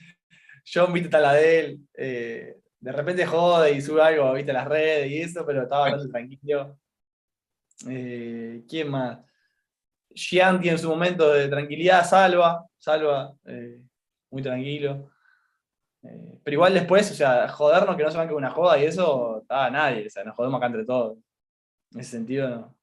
[0.72, 1.78] John, viste, está la de él.
[1.94, 6.12] Eh, de repente jode y sube algo, viste, las redes y eso, pero estaba bastante
[6.12, 6.78] tranquilo.
[7.88, 9.18] Eh, ¿Quién más?
[10.10, 13.80] Gianti en su momento de tranquilidad, salva, salva, eh,
[14.30, 15.10] muy tranquilo.
[16.04, 18.84] Eh, pero igual después, o sea, jodernos que no se van que una joda y
[18.84, 21.18] eso, estaba nadie, o sea, nos jodemos acá entre todos.
[21.92, 22.76] En ese sentido, no.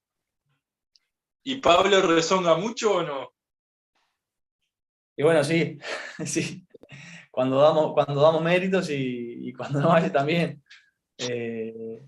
[1.44, 3.34] ¿Y Pablo rezonga mucho o no?
[5.16, 5.78] Y bueno, sí,
[6.26, 6.66] sí.
[7.30, 10.62] Cuando damos, cuando damos méritos y, y cuando no vale también.
[11.18, 12.02] Eh,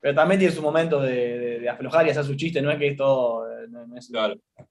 [0.00, 2.78] pero también tiene su momento de, de, de, aflojar y hacer su chiste, no es
[2.78, 4.34] que esto no, no, es, claro.
[4.56, 4.64] no,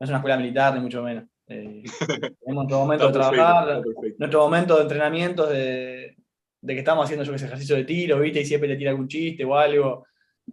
[0.00, 1.24] es, una escuela militar, ni mucho menos.
[1.50, 1.82] Eh,
[2.40, 3.82] tenemos nuestro momento de trabajar,
[4.18, 6.16] nuestro momento de entrenamientos, de,
[6.60, 8.40] de, que estamos haciendo yo que sé, ejercicio de tiro, ¿viste?
[8.40, 10.06] Y siempre le tira algún chiste o algo.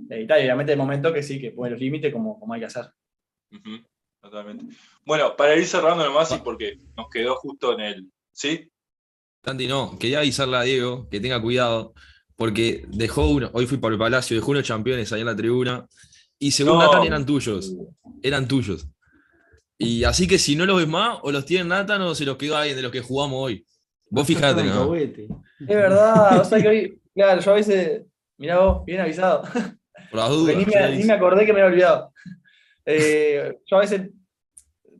[0.09, 2.53] Eh, y tal, y obviamente hay momentos que sí, que pone los límites como, como
[2.53, 2.85] hay que hacer.
[3.51, 3.85] Uh -huh.
[4.19, 4.65] Totalmente.
[5.05, 8.11] Bueno, para ir cerrando nomás y porque nos quedó justo en el.
[8.31, 8.69] ¿Sí?
[9.45, 11.93] Santi, no, quería avisarle a Diego que tenga cuidado,
[12.35, 15.87] porque dejó uno, hoy fui por el Palacio, dejó unos campeones ahí en la tribuna,
[16.39, 16.85] y según no.
[16.85, 17.75] Nathan eran tuyos.
[18.23, 18.87] Eran tuyos.
[19.77, 22.37] Y así que si no los ves más, o los tiene Nathan o se los
[22.37, 23.65] quedó alguien de los que jugamos hoy.
[24.09, 24.95] Vos fijate, ¿no?
[24.95, 25.27] Es
[25.59, 28.03] verdad, o sea que hoy, claro, yo a veces,
[28.37, 29.43] mirá vos, bien avisado.
[30.11, 30.55] Por las dudas.
[30.55, 32.13] Ni me, ni me acordé que me había olvidado.
[32.85, 34.09] Eh, yo a veces,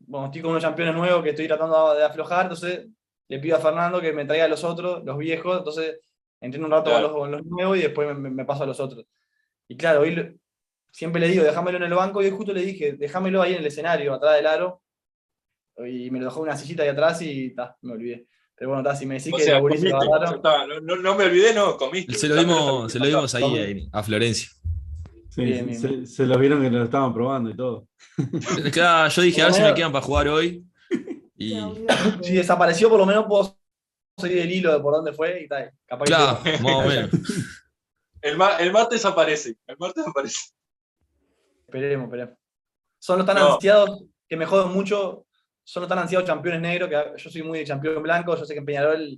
[0.05, 2.87] bueno, estoy con unos campeones nuevos que estoy tratando de aflojar, entonces
[3.29, 5.99] le pido a Fernando que me traiga a los otros, los viejos, entonces
[6.41, 7.13] entreno un rato claro.
[7.13, 9.05] con, los, con, los, nuevos y después me, me, paso a los otros.
[9.67, 10.37] Y claro, hoy
[10.91, 13.59] siempre le digo, déjamelo en el banco, y hoy justo le dije, déjamelo ahí en
[13.59, 14.81] el escenario, atrás del aro,
[15.85, 18.27] y me lo dejó en una sillita ahí atrás y ta, me olvidé.
[18.55, 21.53] Pero bueno, ta, si me decís o que sea, comiste, no, no, no, me olvidé,
[21.53, 22.15] no, comiste.
[22.15, 24.49] Se lo dimos, se lo dimos ahí, ahí a Florencia.
[25.29, 25.79] Sí, bien, bien.
[25.79, 27.87] Se, se, los vieron que lo estaban probando y todo.
[28.73, 30.63] Claro, yo dije, a ver si me quedan para jugar hoy.
[31.39, 31.55] Y...
[32.23, 33.55] Si desapareció, por lo menos puedo
[34.17, 35.71] seguir el hilo de por dónde fue y tal.
[35.85, 36.57] Capaz claro, que...
[36.57, 37.11] más o menos.
[38.23, 39.55] El, el, martes aparece.
[39.67, 40.49] El martes aparece.
[41.67, 42.35] Esperemos, esperemos.
[42.99, 45.25] son los tan ansiados que me joden mucho,
[45.63, 48.53] son los tan ansiados campeones negros, que yo soy muy de campeón blanco, yo sé
[48.53, 49.17] que en Peñarol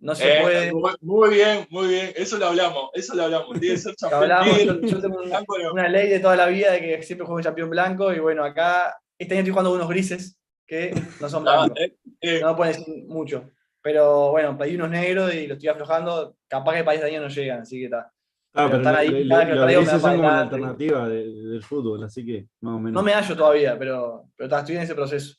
[0.00, 0.72] no se Eh, puede.
[0.72, 2.12] muy, muy bien, muy bien.
[2.16, 3.58] Eso lo hablamos, eso lo hablamos.
[3.60, 6.72] Tiene que ser campeón Hablamos, yo, yo tengo un- una ley de toda la vida
[6.72, 9.88] de que siempre juego en campeón blanco y bueno, acá este año estoy jugando unos
[9.88, 11.78] grises que no son Ah, blancos.
[11.80, 13.50] eh, eh, No me pueden decir mucho.
[13.82, 16.36] Pero bueno, pedí unos negros y los estoy aflojando.
[16.48, 18.12] Capaz que para este año no llegan, así que está.
[18.58, 21.08] Ah, Pero pero ahí, lo- cada que los lo traigo me da como la alternativa
[21.08, 22.92] de- del fútbol, así que más o menos.
[22.94, 25.36] No me hallo todavía, pero, pero está, estoy en ese proceso.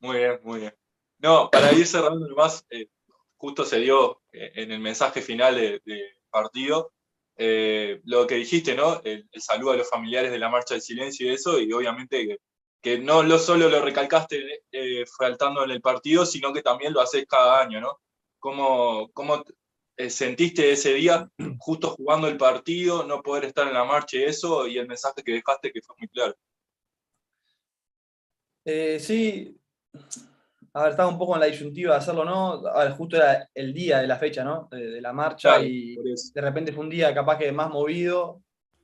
[0.00, 0.74] Muy bien, muy bien.
[1.18, 2.88] No, para ir cerrando nomás, eh,
[3.36, 5.82] justo se dio eh, en el mensaje final del
[6.30, 6.92] partido
[7.36, 9.00] eh, lo que dijiste, ¿no?
[9.02, 12.26] El, el saludo a los familiares de la marcha del silencio y eso, y obviamente
[12.26, 12.38] que,
[12.82, 17.00] que no lo solo lo recalcaste eh, faltando en el partido, sino que también lo
[17.00, 17.98] haces cada año, ¿no?
[18.38, 19.42] ¿Cómo, cómo
[20.08, 21.28] sentiste ese día
[21.58, 25.22] justo jugando el partido, no poder estar en la marcha y eso, y el mensaje
[25.22, 26.34] que dejaste que fue muy claro?
[28.64, 29.60] Eh, sí,
[30.72, 32.66] a ver, estaba un poco en la disyuntiva de hacerlo o no.
[32.68, 34.68] A ver, justo era el día de la fecha, ¿no?
[34.70, 38.40] De, de la marcha Claro, y de repente fue un día capaz que más movido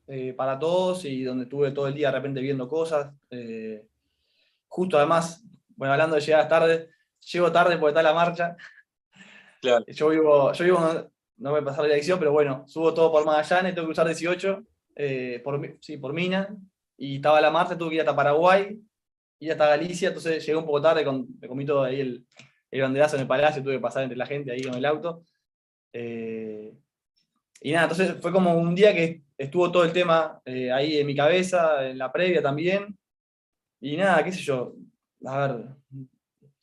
[0.09, 3.13] eh, para todos y donde estuve todo el día de repente viendo cosas.
[3.31, 3.87] eh,
[4.69, 5.45] justo además,
[5.77, 6.91] bueno, hablando de llegar tarde,
[7.33, 8.57] llego tarde porque está la marcha.
[9.63, 13.25] Yo vivo, yo vivo, no, no me pasar la dirección, pero bueno, subo todo por
[13.25, 14.65] Magallanes, tengo que cruzar 18,
[14.97, 16.57] eh, por, sí, por Mina,
[16.97, 18.81] y estaba la marcha, tuve que ir hasta Paraguay,
[19.41, 21.05] ir hasta Galicia, entonces llegué un poco tarde,
[21.41, 22.27] me comí todo ahí el,
[22.71, 25.23] el banderazo en el palacio, tuve que pasar entre la gente ahí con el auto.
[25.93, 26.75] Eh,
[27.61, 31.07] y nada, entonces fue como un día que estuvo todo el tema eh, ahí en
[31.07, 32.97] mi cabeza, en la previa también.
[33.81, 34.75] Y nada, qué sé yo,
[35.25, 35.67] a ver,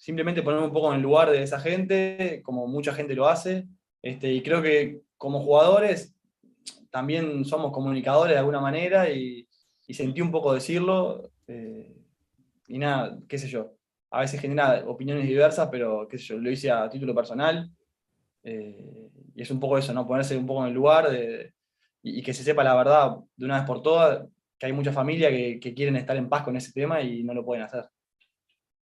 [0.04, 3.70] simplemente ponerme un poco en el lugar de esa gente, como mucha gente lo hace.
[4.02, 6.14] Este, y creo que como jugadores
[6.92, 9.48] también somos comunicadores de alguna manera y,
[9.88, 11.32] sentí un poco decirlo.
[11.48, 11.96] eh,
[12.68, 13.76] y nada, qué sé yo,
[14.12, 17.72] a veces genera opiniones diversas, pero qué sé yo, lo hice a título personal.
[18.44, 20.06] eh, y es un poco eso, ¿no?
[20.08, 21.54] Ponerse un poco en el lugar de-
[22.04, 24.28] y, y que se sepa la verdad de una vez por todas,
[24.60, 27.34] que hay mucha familia que, que quieren estar en paz con ese tema y no
[27.34, 27.86] lo pueden hacer.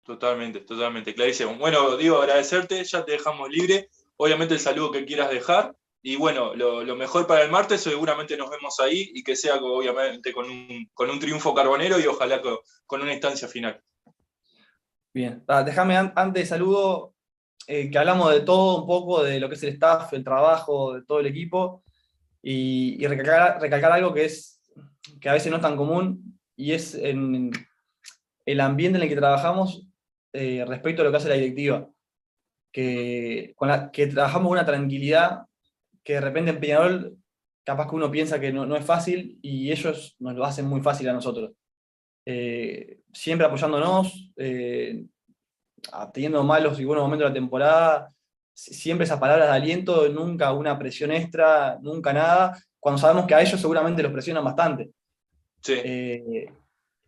[0.08, 1.55] Totalmente, totalmente, clarísimo.
[1.55, 3.89] Bueno, Diego, agradecerte, ya te dejamos libre.
[4.16, 5.76] Obviamente el saludo que quieras dejar.
[6.01, 9.55] Y bueno, lo, lo mejor para el martes, seguramente nos vemos ahí y que sea
[9.55, 13.82] obviamente con un, con un triunfo carbonero y ojalá con, con una instancia final.
[15.14, 17.14] Bien, Ah, déjame an- antes saludo
[17.68, 20.93] eh, que hablamos de todo un poco, de lo que es el staff, el trabajo,
[20.93, 21.84] de todo el equipo,
[22.41, 24.62] y, y recalcar, recalcar algo que es
[25.20, 27.51] que a veces no es tan común, y es en
[28.45, 29.87] el ambiente en el que trabajamos
[30.34, 31.88] eh, respecto a lo que hace la directiva.
[32.71, 35.45] Que, con la, que trabajamos una tranquilidad
[36.03, 37.17] que de repente en Peñarol
[37.63, 40.82] capaz que uno piensa que no, no es fácil y ellos nos lo hacen muy
[40.82, 41.51] fácil a nosotros.
[42.25, 45.05] Eh, siempre apoyándonos, eh,
[46.13, 48.13] teniendo malos y buenos momentos de la temporada,
[48.53, 53.34] si- siempre esas palabras de aliento, nunca una presión extra, nunca nada, cuando sabemos que
[53.36, 54.91] a ellos seguramente los presionan bastante.
[55.61, 56.51] Sí, Eh,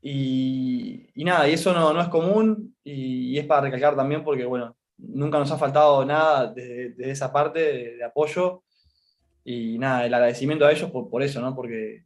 [0.02, 4.76] y, nada, y eso no, no es común y, es para recalcar también porque, bueno,
[4.98, 7.60] nunca nos ha faltado nada desde, desde esa parte
[7.98, 8.64] de, apoyo
[9.44, 11.56] y nada, el agradecimiento a ellos por, por eso, ¿no?
[11.56, 12.06] Porque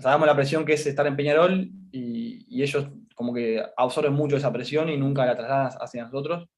[0.00, 4.36] sabemos la presión que es estar en Peñarol y, y ellos como que absorben mucho
[4.36, 6.48] esa presión y nunca la trasladan hacia nosotros.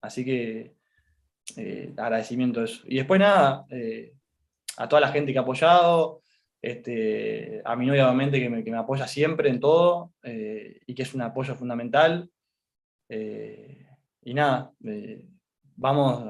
[0.00, 0.74] Así que
[1.56, 2.82] eh, agradecimiento a eso.
[2.86, 4.14] Y después nada, eh,
[4.76, 6.22] a toda la gente que ha apoyado,
[6.70, 10.94] este, a mi novia obviamente que me, que me apoya siempre en todo eh, y
[10.94, 12.30] que es un apoyo fundamental.
[13.08, 13.86] Eh,
[14.22, 15.24] y nada, eh,
[15.76, 16.24] vamos,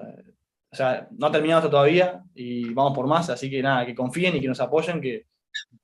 [0.71, 3.95] o sea, no ha terminado esto todavía y vamos por más, así que nada, que
[3.95, 5.27] confíen y que nos apoyen, que,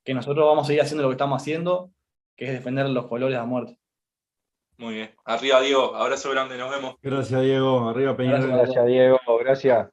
[0.03, 1.91] que nosotros vamos a seguir haciendo lo que estamos haciendo,
[2.35, 3.77] que es defender los colores a muerte.
[4.77, 5.15] muy bien.
[5.25, 6.95] Arriba, Diego, abrazo grande, nos vemos.
[7.01, 7.89] Gracias, Diego.
[7.89, 8.47] Arriba, Peñarol.
[8.47, 9.19] Gracias, Diego.
[9.39, 9.89] Gracias.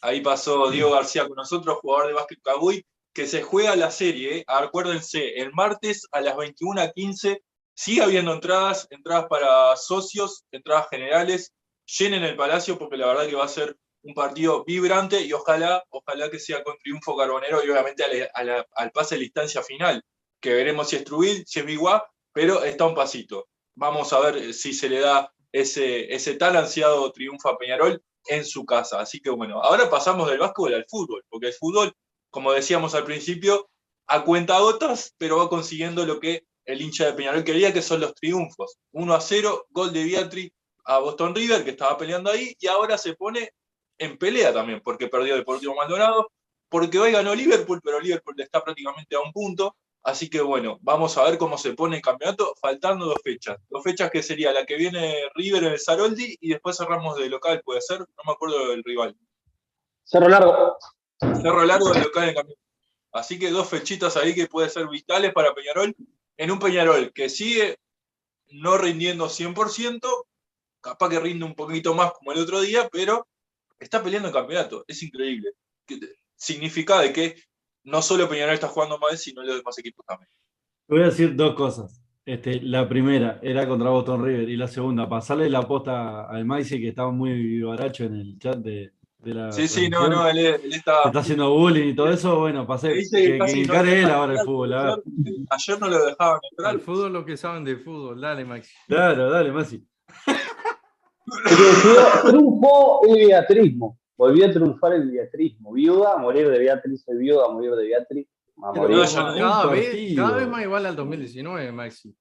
[0.00, 2.84] Ahí pasó Diego García con nosotros, jugador de básquet Cabuy,
[3.14, 4.38] que se juega la serie.
[4.38, 4.44] ¿eh?
[4.46, 7.40] Acuérdense, el martes a las 21.15
[7.74, 11.52] sigue habiendo entradas, entradas para socios, entradas generales.
[11.98, 15.82] Llenen el palacio porque la verdad que va a ser un partido vibrante y ojalá,
[15.88, 18.04] ojalá que sea con triunfo carbonero y obviamente
[18.34, 20.02] al pase de la final,
[20.40, 23.48] que veremos si es Trubil, si es Biguá, pero está un pasito.
[23.76, 28.44] Vamos a ver si se le da ese, ese tan ansiado triunfo a Peñarol en
[28.44, 29.00] su casa.
[29.00, 31.94] Así que bueno, ahora pasamos del básquetbol al fútbol, porque el fútbol,
[32.34, 33.70] como decíamos al principio,
[34.08, 38.00] a cuenta gotas, pero va consiguiendo lo que el hincha de Peñarol quería, que son
[38.00, 38.76] los triunfos.
[38.90, 40.52] 1 a 0, gol de Beatriz
[40.84, 43.52] a Boston River, que estaba peleando ahí, y ahora se pone
[43.98, 46.32] en pelea también, porque perdió Deportivo Maldonado,
[46.68, 51.16] porque hoy ganó Liverpool, pero Liverpool está prácticamente a un punto, Así que bueno, vamos
[51.16, 53.56] a ver cómo se pone el campeonato, faltando dos fechas.
[53.70, 57.30] Dos fechas que sería la que viene River en el Saroldi y después cerramos de
[57.30, 59.16] local, puede ser, no me acuerdo del rival.
[60.02, 60.76] Cerro Largo.
[61.20, 62.64] Cerro Largo de local en campeonato.
[63.12, 65.94] Así que dos fechitas ahí que pueden ser vitales para Peñarol,
[66.36, 67.78] en un Peñarol que sigue
[68.50, 70.00] no rindiendo 100%,
[70.80, 73.26] capaz que rinde un poquito más como el otro día, pero
[73.78, 75.50] está peleando el campeonato, es increíble.
[76.34, 77.36] Significa de que
[77.84, 80.30] no solo Peñarol está jugando mal, sino los demás equipos también.
[80.88, 82.02] Voy a decir dos cosas.
[82.26, 86.80] Este, la primera era contra Boston River y la segunda, pasarle la posta al Maisi
[86.80, 88.92] que estaba muy vivaracho en el chat de,
[89.24, 89.52] de la.
[89.52, 91.02] Sí, sí, no, no, él, está.
[91.04, 92.92] Está haciendo bullying y todo eso, bueno, pasé.
[93.10, 94.72] Que, que encare él ahora el fútbol.
[94.74, 95.02] A ver.
[95.50, 96.74] Ayer no lo dejaban entrar.
[96.74, 98.72] El fútbol lo que saben de fútbol, dale, Maxi.
[98.86, 99.84] Claro, dale, Maxi.
[102.26, 103.98] Triunfó el beatrismo.
[104.16, 105.72] Volvió a triunfar el beatrismo.
[105.72, 108.28] Viuda, morir de Beatriz, soy viuda, morir de Beatriz.
[108.62, 109.04] A morir.
[109.12, 112.14] cada, vez, cada vez más igual al 2019, Maxi.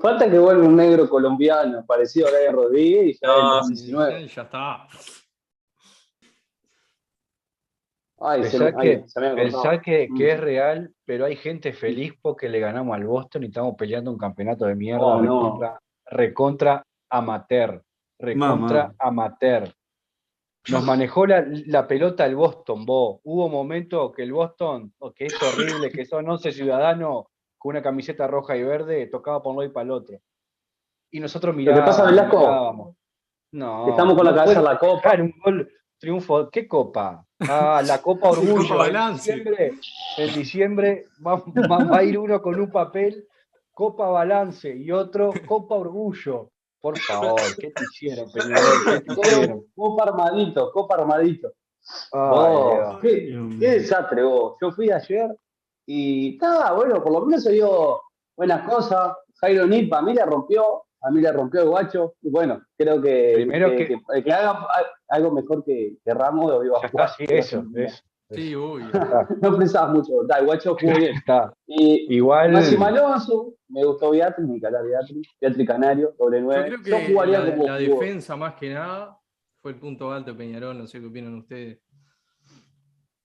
[0.00, 4.28] Falta que vuelva un negro colombiano parecido a Brian Rodríguez y ya No, el 2019.
[4.28, 4.86] Ya está.
[8.22, 10.16] Ay, Pensá que, ay, se me pensá que, Mm.
[10.16, 14.10] que es real, pero hay gente feliz porque le ganamos al Boston y estamos peleando
[14.10, 15.42] un campeonato de mierda Oh, no.
[15.42, 17.82] recontra, recontra amateur.
[18.18, 18.94] Recontra Mamá.
[18.98, 19.72] amateur.
[20.68, 23.20] Nos manejó la, la pelota el Boston, vos.
[23.24, 27.24] Hubo momentos que el Boston, oh, que es horrible, que son 11 ciudadanos
[27.56, 30.18] con una camiseta roja y verde, tocaba por un lado y para el otro.
[31.10, 31.88] Y nosotros mirábamos.
[31.88, 32.38] pasa, Velasco?
[32.38, 32.96] mirábamos.
[33.52, 33.84] No.
[33.86, 35.14] Que estamos con la cabeza en la copa.
[35.18, 36.48] un gol triunfo.
[36.50, 37.24] ¿Qué copa?
[37.40, 38.68] Ah, la Copa Orgullo.
[38.68, 39.72] Copa en, diciembre,
[40.16, 41.34] en diciembre va,
[41.70, 43.26] va- va a ir uno con un papel,
[43.72, 46.50] Copa Balance, y otro Copa Orgullo.
[46.80, 48.64] Por favor, ¿qué te hicieron, Peñarol?
[48.86, 49.64] ¿Qué te hicieron?
[49.76, 51.52] Copa armadito, copa armadito.
[53.02, 53.28] Qué,
[53.58, 54.56] qué desastre vos.
[54.60, 55.34] Yo fui ayer
[55.86, 58.00] y estaba, bueno, por lo menos se dio
[58.36, 59.14] buenas cosas.
[59.40, 62.14] Jairo Nip a mí le rompió, a mí le rompió el guacho.
[62.22, 64.66] Y bueno, creo que, Primero que, que- que- que haga
[65.10, 67.08] algo mejor que, que Ramos lo iba a Ya jugar.
[67.10, 68.02] está, sí, eso, eso.
[68.30, 68.84] Sí, uy.
[69.42, 71.16] No pensabas mucho, da, guacho jugó bien.
[71.16, 71.52] Está.
[71.66, 76.64] Y Igual, Máximo Alonso, me gustó Beatriz, mi calar Beatriz, Beatriz Canario, doble Yo nueve.
[76.66, 79.18] creo Yo que jugaría la, como la defensa más que nada
[79.60, 81.80] fue el punto alto de Peñarol, no sé qué opinan ustedes.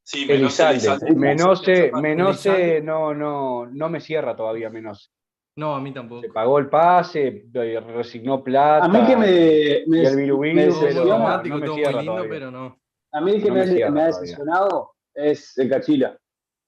[0.04, 0.76] Sí, Menose, Elizalde.
[1.08, 1.16] Elizalde.
[1.16, 5.10] Menose, Menose no, no, no me cierra todavía Menose.
[5.58, 6.22] No, a mí tampoco.
[6.22, 8.86] Se pagó el pase, eh, resignó plata.
[8.86, 11.60] A mí que me, me, y el Virubiru, me pero Todo decepciona- no, automático, no
[11.62, 12.30] me todo cierra muy lindo, todavía.
[12.32, 12.80] pero no.
[13.14, 16.20] A mí el que No me, me cierra me ha decepcionado es el Cachila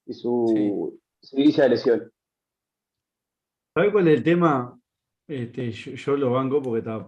[0.06, 2.12] y su seguilla de lesión.
[3.76, 4.80] ¿Sabes cuál es el tema?
[5.28, 7.08] Este, yo, yo lo banco porque está.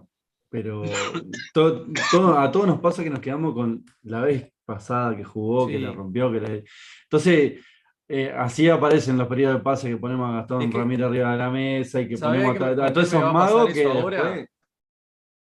[0.50, 0.82] Pero
[1.54, 1.86] todo-
[2.38, 5.92] a todos nos pasa que nos quedamos con la vez pasada que jugó, que la
[5.92, 6.60] rompió, que la-
[7.04, 7.64] Entonces,
[8.12, 11.32] eh, así aparecen los periodos de pase que ponemos a Gastón Es que- Ramírez arriba
[11.32, 14.48] de la mesa y que ¿Sabés ponemos que a, a todos esos magos que después-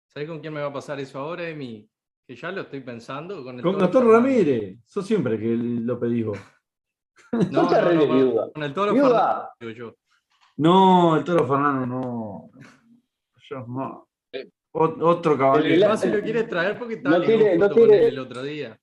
[0.09, 1.89] ¿Sabés con quién me va a pasar eso ahora, Emi?
[2.27, 3.43] Que ya lo estoy pensando.
[3.45, 4.13] Con, el Con Toro Gastón.
[4.13, 4.79] Ramírez.
[4.85, 6.39] Sos siempre que lo pedís vos.
[7.51, 8.53] No, no, no, con- viuda.
[8.53, 9.09] Con el Toro Viuda.
[9.09, 9.95] Fernández, digo yo.
[10.57, 12.51] No, el Toro Fernando no.
[13.51, 14.09] Yo no.
[14.73, 15.97] Ot- otro El caballero.
[15.97, 17.31] Se lo quiere traer porque estaba No no
[17.95, 18.79] el otro día.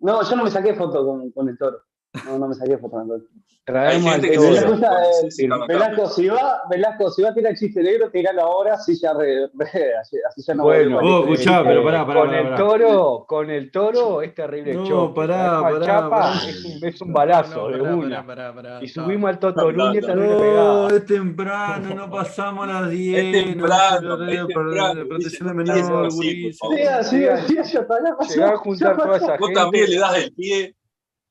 [0.00, 1.82] No, yo no me saqué foto con, con el toro.
[2.24, 3.20] No, no me el toro.
[3.64, 5.48] Traemos al gente llama- Eh, sí, sí.
[5.68, 9.50] Velasco, si va, Velasco, si va a tirar chiste negro, tiralo ahora, así ya, re-
[9.52, 10.16] re- así,
[10.46, 12.56] ya no Bueno, a vos, decir- escuchá, pero Eh, pará, pará, con pará, el pará.
[12.56, 15.14] toro, con el toro es terrible No, choque.
[15.20, 16.34] pará, pará, Chapa, pará.
[16.48, 18.26] Es, un, es un balazo No, de pará, una.
[18.26, 20.88] pará, pará, pará, y subimos al Toto No, Núñez no, también le No, pegaba.
[20.88, 23.18] es temprano, no pasamos las 10.
[23.36, 27.98] Es temprano, no, es temprano, Protección de menor, no, sí, siga, siga, ya está,
[28.30, 30.74] Llegá a juntar toda esa Vos también le gente, das el pie.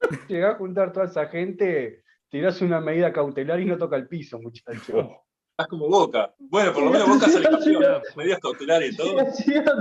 [0.28, 4.40] llegá a juntar toda esa gente, tirás una medida cautelar y no toca el piso,
[4.40, 4.88] muchachos.
[5.52, 6.36] Estás como Boca.
[6.38, 8.02] Bueno, por lo menos Boca sale campeón.
[8.16, 9.26] Medidas cautelares y todo.
[9.34, 9.74] Siga.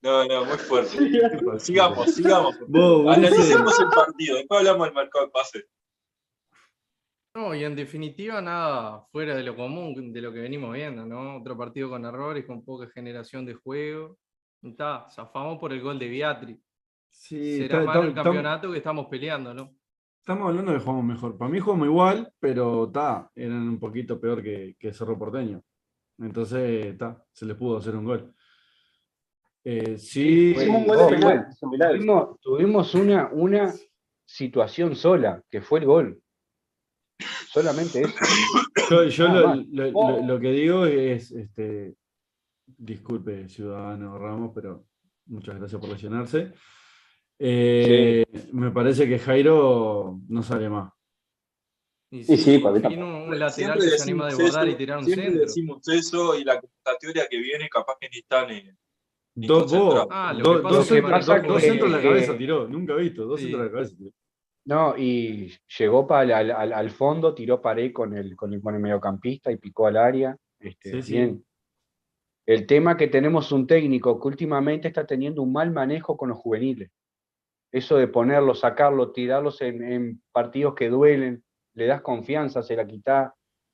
[0.00, 0.90] No, no, muy fuerte.
[0.90, 1.58] siga.
[1.58, 2.56] Sigamos, sigamos.
[2.68, 5.64] Vos, Analicemos el partido, después hablamos del mercado de pase.
[7.34, 11.38] No, y en definitiva nada fuera de lo común, de lo que venimos viendo, ¿no?
[11.38, 14.18] Otro partido con errores, con poca generación de juego.
[14.62, 16.58] Está, zafamos por el gol de Beatriz.
[17.10, 19.74] sí, Será está- más el está- campeonato que estamos peleando, ¿no?
[20.20, 21.38] estamos hablando de que jugamos mejor.
[21.38, 25.62] Para mí jugamos igual, pero está, eran un poquito peor que, que Cerro Porteño.
[26.18, 28.34] Entonces, está, se les pudo hacer un gol.
[29.64, 31.96] Eh, sí, Hicimos un gol penal, milagro.
[31.98, 33.72] Tuvimos, tuvimos una, una
[34.26, 36.22] situación sola, que fue el gol.
[37.50, 38.14] Solamente eso.
[39.08, 39.58] Yo, lo, más.
[39.68, 40.10] lo- Oh.
[40.20, 41.94] lo- lo que digo es, este,
[42.76, 44.84] disculpe, ciudadano Ramos, pero
[45.26, 46.52] muchas gracias por lesionarse.
[47.38, 50.92] Eh, Me parece que Jairo no sale más.
[52.10, 54.78] Y Sí, sí, fin un, lateral Siempre que se anima a decimos desbordar eso, y
[54.78, 55.42] tirar un siempre centro.
[55.46, 58.62] decimos eso y la convocatoria que viene capaz que ni está ni,
[59.34, 59.70] ni Dos,
[60.10, 60.32] Ah,
[60.80, 63.44] es que centros- centros en la cabeza tiró, nunca he visto, dos Sí.
[63.46, 64.10] centros en la cabeza tiró.
[64.64, 68.74] No, y llegó para al, al- al fondo, tiró pared con el, con el, con
[68.74, 70.36] el mediocampista y picó al área.
[70.58, 71.12] Este, Sí, sí.
[71.12, 71.44] bien.
[72.48, 76.38] El tema que tenemos un técnico que últimamente está teniendo un mal manejo con los
[76.38, 76.90] juveniles.
[77.70, 81.44] Eso de ponerlo, sacarlo, tirarlos en, en partidos que duelen,
[81.74, 83.32] le das confianza, se la quitás.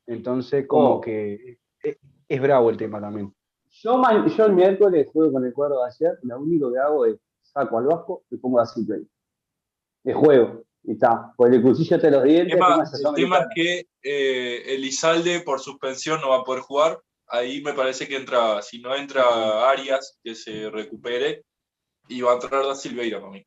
[0.09, 1.01] Entonces, como Oh.
[1.01, 1.99] que es,
[2.29, 3.33] es bravo el tema también.
[3.71, 4.03] Yo,
[4.37, 7.79] yo el miércoles juego con el cuadro de ayer, lo único que hago es saco
[7.79, 9.07] al Vasco y pongo a Silvey.
[10.03, 10.65] De juego.
[10.83, 11.33] Y está.
[11.37, 12.55] Con el cuchillo de los El dientes.
[12.57, 16.99] tema, tengo el tema es que eh, Elizalde por suspensión no va a poder jugar.
[17.35, 21.45] Ahí me parece que entra, si no entra Arias, que se recupere,
[22.07, 23.45] y va a entrar Da Silveira para mí.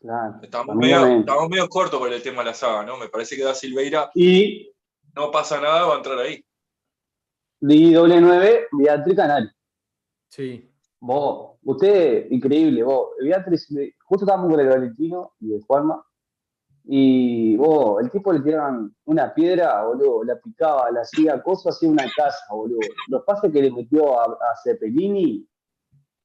[0.00, 0.40] Claro.
[0.42, 2.96] Estamos medio, estamos medio cortos con el tema de la saga, ¿no?
[2.96, 4.72] Me parece que Da Silveira Y,
[5.14, 6.44] no pasa nada, va a entrar ahí.
[7.60, 9.54] y doble 9, Beatriz Canal.
[10.28, 10.68] Sí.
[10.98, 13.10] Vos, usted, increíble, vos.
[13.22, 13.68] Beatriz,
[14.02, 16.04] justo estábamos con el Valentino y el Juanma.
[16.90, 21.90] Y vos, el tipo le tiraban una piedra, boludo, la picaba, la hacía cosas, hacía
[21.90, 22.78] una casa, boludo.
[23.08, 25.46] Los pases que le metió a, a Cepelini.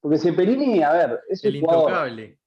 [0.00, 1.82] Porque Cepelini, a ver, es El un jugador.
[1.90, 2.38] intocable.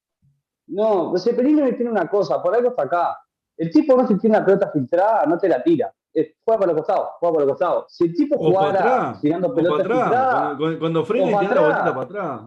[0.67, 3.17] No, pues Cepelini tiene una cosa, por algo está acá.
[3.55, 5.93] El tipo no se tiene una pelota filtrada, no te la tira.
[6.13, 7.85] Eh, Juega para los costados, juega para los costados.
[7.89, 9.99] Si el tipo jugara atrás, tirando o para pelota atrás.
[10.01, 12.41] filtrada, Cuando, cuando- frena y tira la bolita para atrás.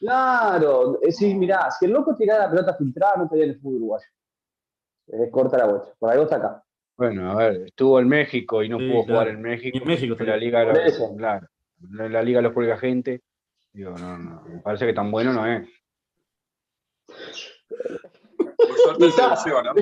[0.00, 3.60] claro, es decir, mirá, si el loco tirara la pelota filtrada, no estaría en el
[3.60, 4.06] fútbol uruguayo.
[5.06, 6.62] Es corta la bocha, por algo está acá.
[6.96, 9.20] Bueno, a ver, estuvo en México y no Sí, pudo claro.
[9.20, 9.78] jugar en México.
[9.78, 11.14] Y en México porque la liga Por lo, eso.
[11.16, 11.46] claro,
[11.90, 13.22] la, la liga lo juega gente.
[13.72, 15.68] Digo, no, no, me parece que tan bueno no es.
[17.06, 19.74] Por suerte se ¿no?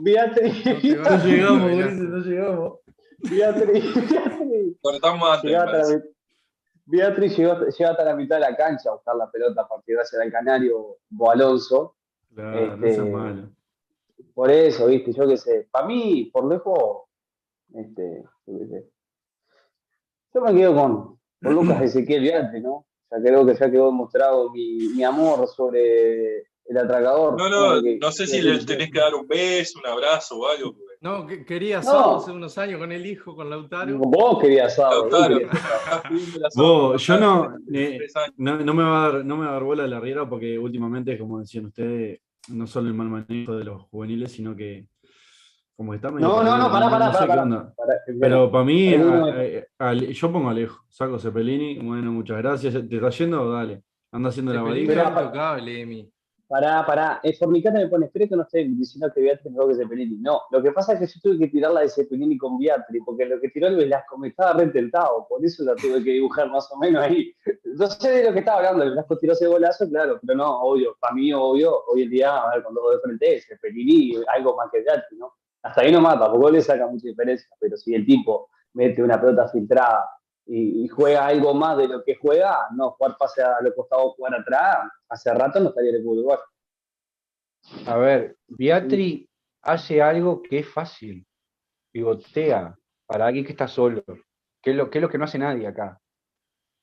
[0.00, 0.64] Beatriz,
[0.96, 1.72] No No a llegamos.
[1.72, 2.78] Ulises, no llegamos.
[3.18, 4.76] Beatriz, Beatriz.
[4.80, 6.00] Cortamos antes, hasta la
[6.88, 10.22] Beatriz llegó, llegó hasta la mitad de la cancha a buscar la pelota para tirarse
[10.22, 11.96] al canario o Alonso.
[12.32, 13.48] Claro, no Este, malo.
[14.34, 15.68] Por eso, viste, yo qué sé.
[15.70, 17.02] Para mí, por lejos,
[17.74, 18.90] este, yo qué sé.
[20.34, 22.86] Yo me quedo con, con Lucas Ezequiel Viante, ¿no?
[23.10, 26.38] Ya creo que ya quedó demostrado mi, mi amor sobre
[26.68, 27.36] el atracador.
[27.38, 30.48] No, no, que- no sé si le tenés que dar un beso, un abrazo o
[30.48, 30.76] algo.
[31.00, 31.80] No, que- quería No.
[31.82, 33.96] asado hace unos años con el hijo, con Lautaro.
[33.98, 35.04] Vos querías asado.
[35.08, 35.48] vos Lautaro,
[36.56, 37.98] Vos, yo no, eh.
[38.38, 40.58] No, no me va a dar, no me va a dar bola la riera porque
[40.58, 44.88] últimamente, como decían ustedes, no solo el mal manejo de los juveniles, sino que
[45.76, 47.74] como que está medio No, no, no, pará, pará, sé pará,
[48.20, 52.72] Pero para mí, yo pongo a Alejo, saco Cepelini, bueno, muchas gracias.
[52.72, 53.52] ¿Te está yendo?
[53.52, 53.82] Dale.
[54.10, 56.15] Anda haciendo la valija.
[56.48, 57.20] Pará, pará.
[57.24, 60.18] El fornicata me pone, espero que no esté diciendo que Beatriz no que Cepelini.
[60.18, 63.24] No, lo que pasa es que yo tuve que tirarla de Cepelini con Beatriz, porque
[63.24, 66.70] lo que tiró el Velasco me estaba retentado, por eso la tuve que dibujar más
[66.70, 67.34] o menos ahí.
[67.64, 70.60] No sé de lo que estaba hablando, el Velasco tiró ese golazo, claro, pero no,
[70.60, 74.56] obvio, para mí, obvio, hoy en día, a ver, los dos de frente, Cepelini, algo
[74.56, 75.32] más que Beatriz, ¿no?
[75.62, 79.20] Hasta ahí no mata, tampoco le saca mucha diferencia, pero si el tipo mete una
[79.20, 80.08] pelota filtrada
[80.46, 84.14] y, y juega algo más de lo que juega, no, jugar pase a los costados,
[84.14, 86.28] jugar atrás, hace rato no estaría en el.
[87.86, 89.28] A ver, Beatri
[89.62, 91.26] hace algo que es fácil.
[91.92, 92.76] Pivotea
[93.06, 94.04] para alguien que está solo.
[94.62, 96.00] Que es lo, que es lo que no hace nadie acá.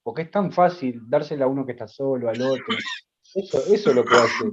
[0.03, 2.75] Porque es tan fácil dársela a uno que está solo, al otro.
[3.33, 4.51] Eso, eso es lo que hace.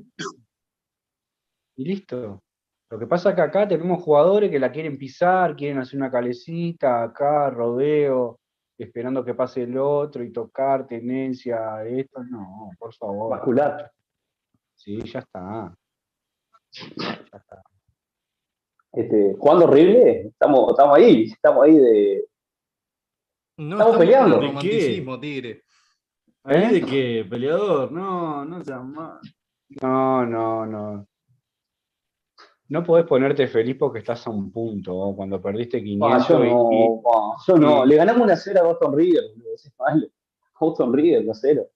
[1.76, 2.42] Y listo.
[2.90, 6.10] Lo que pasa es que acá tenemos jugadores que la quieren pisar, quieren hacer una
[6.10, 8.40] calecita, acá, rodeo,
[8.82, 12.22] esperando que pase el otro y tocar, tenencia, esto.
[12.24, 13.30] No, por favor.
[13.30, 13.90] Vascular.
[14.74, 15.74] Sí, ya está.
[16.72, 17.62] Ya está.
[18.92, 22.24] Este, jugando horrible, estamos, estamos ahí, estamos ahí de.
[23.58, 24.40] No Estamos peleando.
[24.40, 25.06] el ¿De qué?
[25.20, 25.62] Tigre.
[26.44, 26.72] ¿Ahí ¿Eh?
[26.72, 27.26] de qué?
[27.28, 27.92] ¿Peleador?
[27.92, 29.20] No, no seas mal.
[29.82, 31.06] No, no, no.
[32.70, 34.92] No podés ponerte feliz porque estás a un punto.
[34.92, 35.14] ¿no?
[35.14, 37.84] Cuando perdiste Ah, 500 yo y- no, y- ah, yo no.
[37.84, 40.06] y- Le ganamos una cera a Boston River, es malo.
[40.58, 41.66] Boston River, no cero.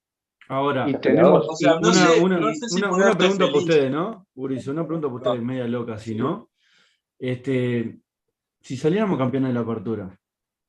[0.49, 1.49] Ahora, y tenemos.
[1.49, 4.26] O sea, no una, sé- una- no sé si una- pregunta para ustedes, ¿no?
[4.34, 6.51] Urizo, una pregunta para ustedes, media loca, si no.
[7.18, 7.99] Este,
[8.61, 10.20] si saliéramos campeones de la apertura,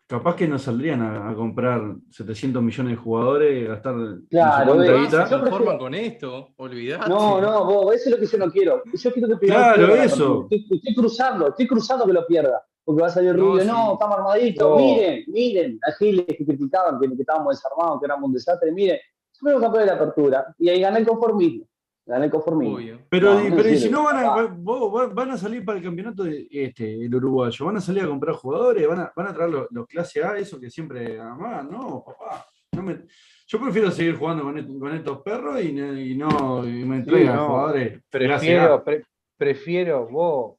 [0.07, 1.81] capaz que nos saldrían a, a comprar
[2.11, 6.49] 700 millones de jugadores, gastar no sé Claro, eh, Ah, se yo conforman con esto,
[6.57, 7.09] olvidate.
[7.09, 8.83] No, no, vos, eso es lo que yo no quiero.
[8.93, 9.73] Yo quiero que pierda.
[9.73, 10.47] Claro, pierda eso.
[10.49, 12.63] Estoy, estoy cruzando, estoy cruzando que lo pierda.
[12.83, 13.67] Porque va a salir No, Rubio, sí.
[13.67, 14.75] no, estamos armaditos, No.
[14.77, 18.99] miren, miren, a Giles que criticaban que, que estábamos desarmados, que éramos un desastre, miren,
[19.39, 21.65] fuimos campeones de la apertura y ahí gané el conformismo.
[22.07, 22.75] Gané el conformismo.
[22.75, 22.99] Obvio.
[23.09, 25.09] Pero, No, y- no pero si no van a, Ah.
[25.13, 28.35] van a salir para el campeonato de este, el uruguayo, van a salir a comprar
[28.35, 32.03] jugadores, van a, van a traer los, los clase A, eso que siempre amaban, no,
[32.05, 32.45] papá.
[32.73, 33.05] no me-
[33.47, 36.97] yo prefiero seguir jugando con, est- con estos perros y, no- y no y me
[36.97, 37.47] entregan no.
[37.47, 38.01] jugadores.
[38.09, 39.03] Prefiero, pre-
[39.37, 40.57] prefiero, vos.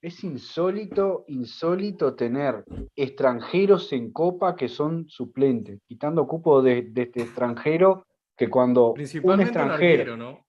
[0.00, 2.64] Es insólito, insólito tener
[2.96, 8.06] extranjeros en Copa que son suplentes, quitando cupo de, de este extranjero
[8.36, 10.00] que cuando un Principalmente un extranjero.
[10.12, 10.44] arquero, ¿no?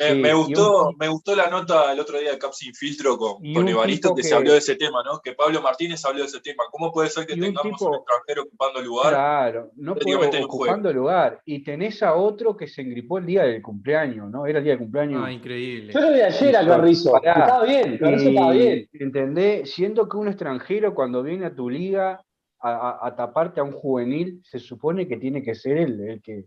[0.00, 2.72] Eh, Sí, me, un gustó, me gustó la nota el otro día de Cap Sin
[2.72, 5.20] Filtro con, con Evaristo que, que- se habló de ese tema, ¿no?
[5.20, 6.64] Que Pablo Martínez habló de ese tema.
[6.70, 9.08] ¿Cómo puede ser que Y un tengamos tipo- un extranjero ocupando lugar?
[9.10, 11.42] Claro, no puedo ocupando lugar.
[11.44, 14.46] Y tenés a otro que se engripó el día del cumpleaños, ¿no?
[14.46, 15.22] Era el día del cumpleaños.
[15.24, 15.92] Ah, increíble.
[15.92, 17.16] Yo lo vi ayer a Carrizo.
[17.16, 18.88] Estaba bien, Carrizo estaba bien.
[18.92, 19.72] ¿Entendés?
[19.74, 22.22] Siendo que un extranjero cuando viene a tu liga
[22.60, 26.22] a, a- a taparte a un juvenil, se supone que tiene que ser él el
[26.22, 26.46] que, el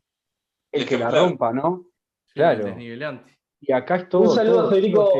[0.71, 1.83] El que la rompa, ¿no?
[2.27, 2.63] Sí, Claro.
[2.65, 3.39] desnivelante.
[3.61, 4.23] Y acá es todo.
[4.23, 5.11] Un saludo todo- a Federico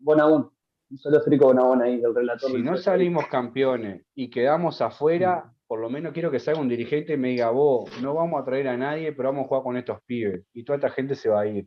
[0.00, 0.50] Bonabón.
[0.90, 2.50] Un saludo a Federico Bonabón ahí, el relator.
[2.50, 6.68] Si del no salimos campeones y quedamos afuera, por lo menos quiero que salga un
[6.68, 9.62] dirigente y me diga, vos, no vamos a traer a nadie, pero vamos a jugar
[9.62, 10.42] con estos pibes.
[10.52, 11.66] Y toda esta gente se va a ir.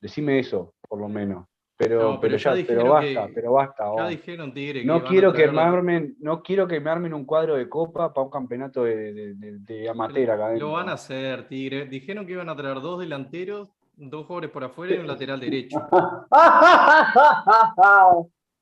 [0.00, 1.46] Decime eso, por lo menos.
[1.76, 3.84] Pero, No, pero, pero ya, ya pero dijeron basta, que- pero basta.
[3.96, 7.24] Ya dijeron, Tigre, que No quiero, que me armen, no quiero que me armen un
[7.24, 10.52] cuadro de copa para un campeonato de, de, de- de amateur acá.
[10.54, 11.86] Lo van a hacer, Tigre.
[11.86, 15.78] Dijeron que iban a traer dos delanteros, dos jugadores por afuera y un lateral derecho.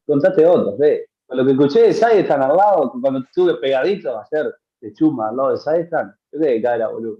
[0.07, 1.07] Contate otros, ve.
[1.27, 5.37] Con lo que escuché de Saizan al lado, cuando estuve pegadito ayer de Chuma al
[5.37, 7.19] lado de Saizan, yo quedé de cara, boludo.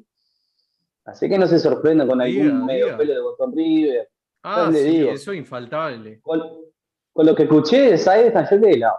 [1.05, 4.09] Así que no se sorprenda con algún medio pelo de botón River.
[4.43, 5.11] Ah, sí, digo.
[5.11, 6.21] eso es infaltable.
[6.23, 6.43] Con,
[7.13, 8.99] con lo que escuché de Saizan, yo quedé de lado.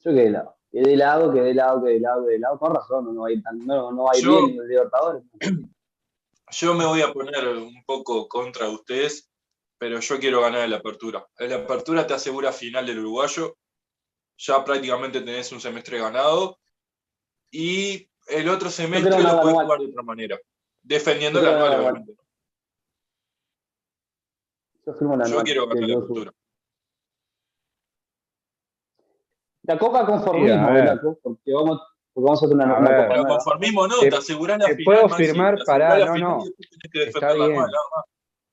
[0.00, 0.56] Yo quedé de lado.
[0.72, 2.58] Quedé de lado, quedé de lado, quedé de lado, quedé de lado.
[2.58, 4.62] Con razón, no va a ir, tan, no, no va a ir Yo- bien en
[4.62, 5.22] el Libertadores.
[6.52, 9.30] Yo me voy a poner un poco contra ustedes,
[9.78, 11.26] pero yo quiero ganar en la apertura.
[11.38, 13.56] En la apertura te asegura final del uruguayo.
[14.36, 16.58] Ya prácticamente tenés un semestre ganado.
[17.50, 20.38] Y el otro semestre lo puedes jugar de otra manera.
[20.82, 22.14] Defendiendo la anual, obviamente.
[24.86, 26.32] Yo firmo la Yo anual, quiero ganar la apertura.
[29.62, 30.72] La copa conformismo.
[30.72, 31.00] ¿verdad?
[31.22, 31.80] porque vamos,
[32.12, 33.02] porque vamos a hacer una, A una ver.
[33.02, 34.84] copa Pero conformismo no, Te- te asegurás la te final.
[34.84, 36.44] puedo Maxi, firmar, te pará, no, final no.
[36.92, 37.64] Está bien.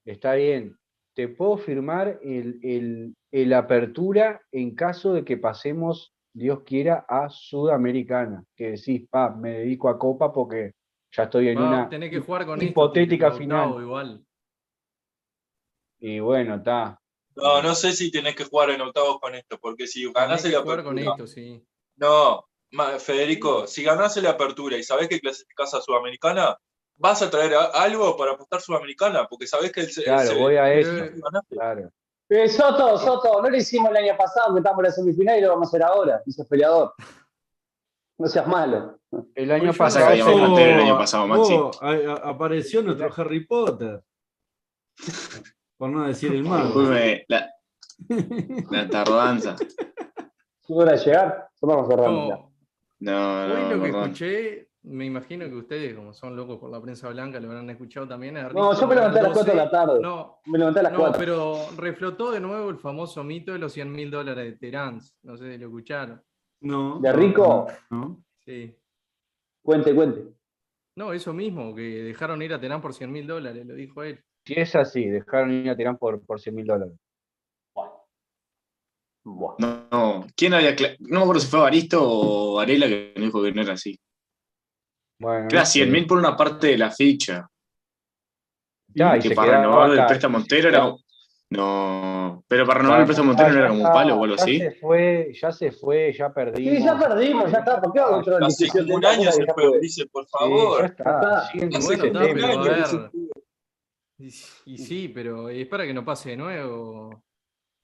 [0.06, 0.78] Está bien.
[1.14, 7.30] Te puedo firmar el, el- el apertura en caso de que pasemos, Dios quiera, a
[7.30, 8.44] Sudamericana.
[8.56, 10.74] Que decís, pa, me dedico a Copa porque
[11.12, 13.62] ya estoy en una tenés que jugar con esto, hipotética final.
[13.70, 14.24] octavo igual.
[16.00, 17.00] Y bueno, está.
[17.36, 20.62] No, no sé si tenés que jugar en octavos con esto, porque si ganás la
[20.62, 21.12] jugar con apertura.
[21.26, 21.64] esto, sí.
[21.98, 22.47] No,
[23.00, 26.58] Federico, si ganás la apertura y sabés que clasificás a Sudamericana,
[26.98, 30.38] vas a traer a- algo para apostar Sudamericana, porque sabés que el, el- Claro, el-
[30.40, 30.92] voy a eso.
[31.50, 31.90] Claro.
[32.30, 35.42] Eh, Soto, Soto, no lo hicimos el año pasado, que estamos en la semifinal y
[35.42, 36.94] lo vamos a hacer ahora, dice peleador.
[38.20, 39.00] No seas malo.
[39.36, 40.06] El año Pasa pasado.
[40.08, 41.54] que habíamos Oh, el año pasado, Maxi.
[41.54, 44.02] oh, a- a- apareció nuestro Harry Potter.
[45.78, 46.44] Por no decir el.
[46.44, 47.50] Disculpe, la,
[48.72, 49.56] la tardanza.
[49.60, 52.40] Es hora de llegar, vamos cerrando ya.
[53.00, 56.72] No, No, hoy no, lo que escuché, me imagino que ustedes, como son locos por
[56.72, 58.36] la prensa blanca, lo habrán escuchado también.
[58.36, 59.46] No, yo me levanté a las 12.
[59.46, 60.00] 4 de la tarde.
[60.02, 61.20] No, Me levanté a las no, 4.
[61.20, 65.00] pero reflotó de nuevo el famoso mito de los 100 mil dólares de Terán.
[65.24, 66.22] No sé si lo escucharon.
[66.62, 67.00] No.
[67.00, 67.68] ¿De Rico?
[67.92, 68.24] No.
[68.46, 68.76] Sí.
[69.62, 70.24] Cuente, cuente.
[70.96, 74.20] No, eso mismo, que dejaron ir a Terán por 100 mil dólares, lo dijo él.
[74.46, 76.94] Si es así, dejaron ir a Tirán por, por 100 mil dólares.
[79.36, 79.56] Buah.
[79.60, 80.28] No, no.
[80.36, 83.62] ¿Quién había No me acuerdo si fue Baristo o Varela que me dijo que no
[83.62, 84.00] era así.
[85.20, 85.72] Bueno, Era no sé.
[85.74, 87.48] 100 mil por una parte de la ficha.
[88.94, 90.94] Ya, y que se para renovar el préstamo entero era.
[91.50, 92.44] No.
[92.48, 94.58] Pero para renovar el préstamo entero no era como un palo o algo ya así.
[94.60, 96.78] se fue, ya se fue, ya perdimos.
[96.78, 97.82] Sí, ya perdimos, ya está.
[97.82, 100.86] ¿Por qué entrar en Hace un año se fue, dice, por Sí, ya favor.
[100.86, 101.50] está.
[101.54, 102.20] Bueno, tema.
[102.34, 103.12] pero a ver.
[104.20, 104.28] Y,
[104.66, 107.24] y sí, pero es para que no pase de nuevo.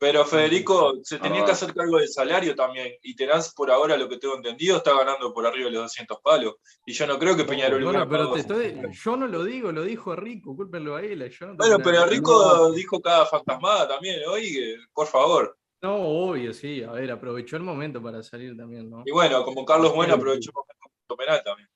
[0.03, 1.45] Pero Federico se tenía Ah.
[1.45, 2.91] que hacer cargo del salario también.
[3.03, 6.19] Y Terán, por ahora, lo que tengo entendido, está ganando por arriba de los 200
[6.21, 6.55] palos.
[6.85, 9.81] Y yo no creo que Peñarol Bueno, pero te estoy, yo no lo digo, lo
[9.83, 11.19] dijo Rico, cúlpenlo a él.
[11.29, 12.05] Yo no tengo Bueno, pero.
[12.05, 15.57] Rico dijo cada fantasmada también, oye, por favor.
[15.81, 16.83] No, obvio, sí.
[16.83, 19.03] A ver, aprovechó el momento para salir también, ¿no?
[19.05, 21.69] Y bueno, como Carlos Bueno aprovechó el momento penal también.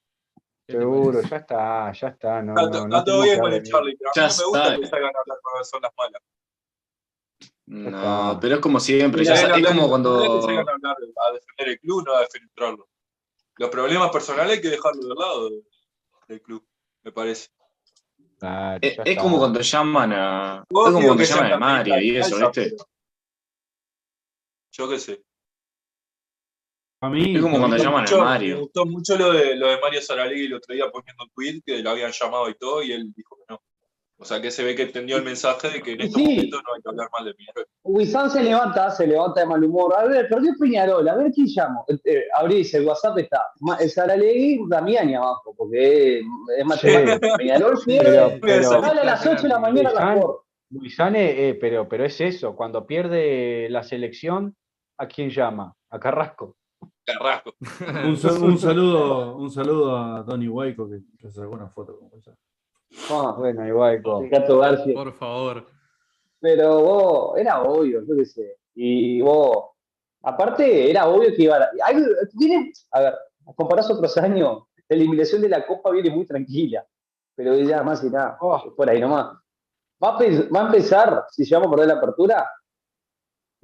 [0.67, 2.41] ¿Qué te Seguro, ya está, ya está.
[2.41, 3.63] No, Está, no, está no todo bien con el.
[3.63, 4.79] Charlie, pero a mí Ya no me gusta está.
[4.81, 6.21] que salgan a hablar cuando son las malas.
[7.67, 9.21] No, pero es como siempre.
[9.21, 10.19] Mira, ya hablar- es como cuando.
[10.47, 12.87] que a hablar a defender el club, no a defenderlo.
[13.57, 15.61] Los problemas personales hay que dejarlos de lado de-
[16.29, 16.65] del club,
[17.03, 17.49] me parece.
[18.39, 20.63] Claro, Es, como cuando llaman a.
[20.69, 22.75] Es como cuando llaman a Mario y eso, ¿viste?
[24.71, 25.23] Yo qué sé.
[27.01, 28.59] A mí, Es como Me cuando llaman a mucho- Me Mario.
[28.61, 31.79] gustó mucho lo de, lo de Mario Saralegui el otro día poniendo un tweet que
[31.83, 33.61] lo habían llamado y todo, y él dijo que no.
[34.19, 36.27] O sea que se ve que entendió el mensaje de que en estos Sí.
[36.27, 37.67] momentos no hay que hablar mal de Peñarol.
[37.83, 39.93] Huizán se levanta, se levanta de mal humor.
[39.95, 41.85] A ver, perdió Peñarol, a ver quién llamo.
[42.03, 43.41] Eh, abrís el WhatsApp, está
[43.79, 46.25] el Saralegui, Damiani abajo, porque es,
[46.57, 47.37] es matemático.
[47.37, 48.09] Peñarol pierde.
[48.41, 50.43] Pero, pero, Sale a las 8 de la mañana a la Huizán- por.
[50.69, 54.53] Luisane, eh, pero, pero es eso, cuando pierde la selección,
[54.97, 55.73] ¿a quién llama?
[55.91, 56.57] A Carrasco.
[57.05, 57.53] Carrasco.
[58.03, 62.09] un, sa- un saludo, un saludo a Donny Waiko que, que sacó una foto con
[62.19, 62.33] esa.
[63.09, 64.93] Ah, Bueno, igual con- el gato García.
[64.93, 65.67] Por favor.
[66.39, 68.57] Pero vos, era obvio, yo qué sé.
[68.75, 69.71] Y vos,
[70.23, 71.69] aparte, era obvio que iba a.
[72.33, 73.15] viene, a ver,
[73.55, 76.85] comparás otros años, la eliminación de la Copa viene muy tranquila.
[77.35, 78.73] Pero ya más y nada, Oh.
[78.75, 79.35] por ahí nomás.
[80.03, 82.49] Va a, pe- va a empezar, si llegamos a perder la apertura,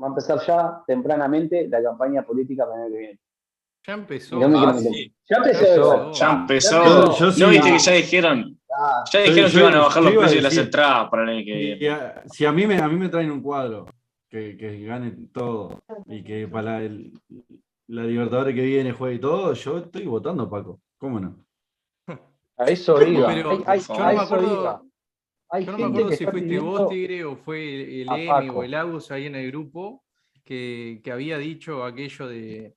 [0.02, 3.20] va a empezar ya tempranamente la campaña política para el año que viene.
[3.86, 4.40] Ya empezó.
[4.40, 5.14] No Ah, sí.
[5.30, 5.66] Ya empezó.
[5.66, 6.12] Empezó.
[6.14, 6.84] Ya empezó.
[6.86, 7.76] Yo- yo sí- ¿No viste no.
[7.78, 8.60] que ya dijeron?
[8.76, 11.46] Ah, Ya dijeron que iban a bajar los precios de las entradas para el año
[11.46, 11.90] que viene.
[11.90, 13.86] a- si a mí, me, a mí me traen un cuadro
[14.30, 17.14] que, que gane todo y que para el,
[17.88, 20.80] la Libertadores que viene juegue y todo, yo estoy votando Paco.
[20.98, 21.46] ¿Cómo no?
[22.58, 23.28] A eso iba.
[23.28, 24.86] Pero Hay- hay- yo no me acuerdo-
[25.66, 28.54] Yo no me si fuiste vos, Tigre, o fue el Paco.
[28.60, 30.04] o el Agus ahí en el grupo
[30.44, 32.74] que, que había dicho aquello de,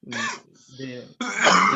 [0.00, 1.06] de-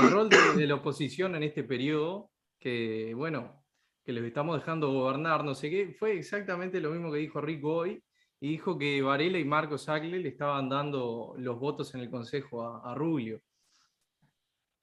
[0.01, 3.60] del rol de, de la oposición en este periodo, que bueno,
[4.05, 5.95] que les estamos dejando gobernar, no sé qué.
[5.99, 8.03] Fue exactamente lo mismo que dijo Rick hoy,
[8.41, 12.63] y dijo que Varela y Marcos Agle le estaban dando los votos en el Consejo
[12.63, 13.41] a, a Rubio.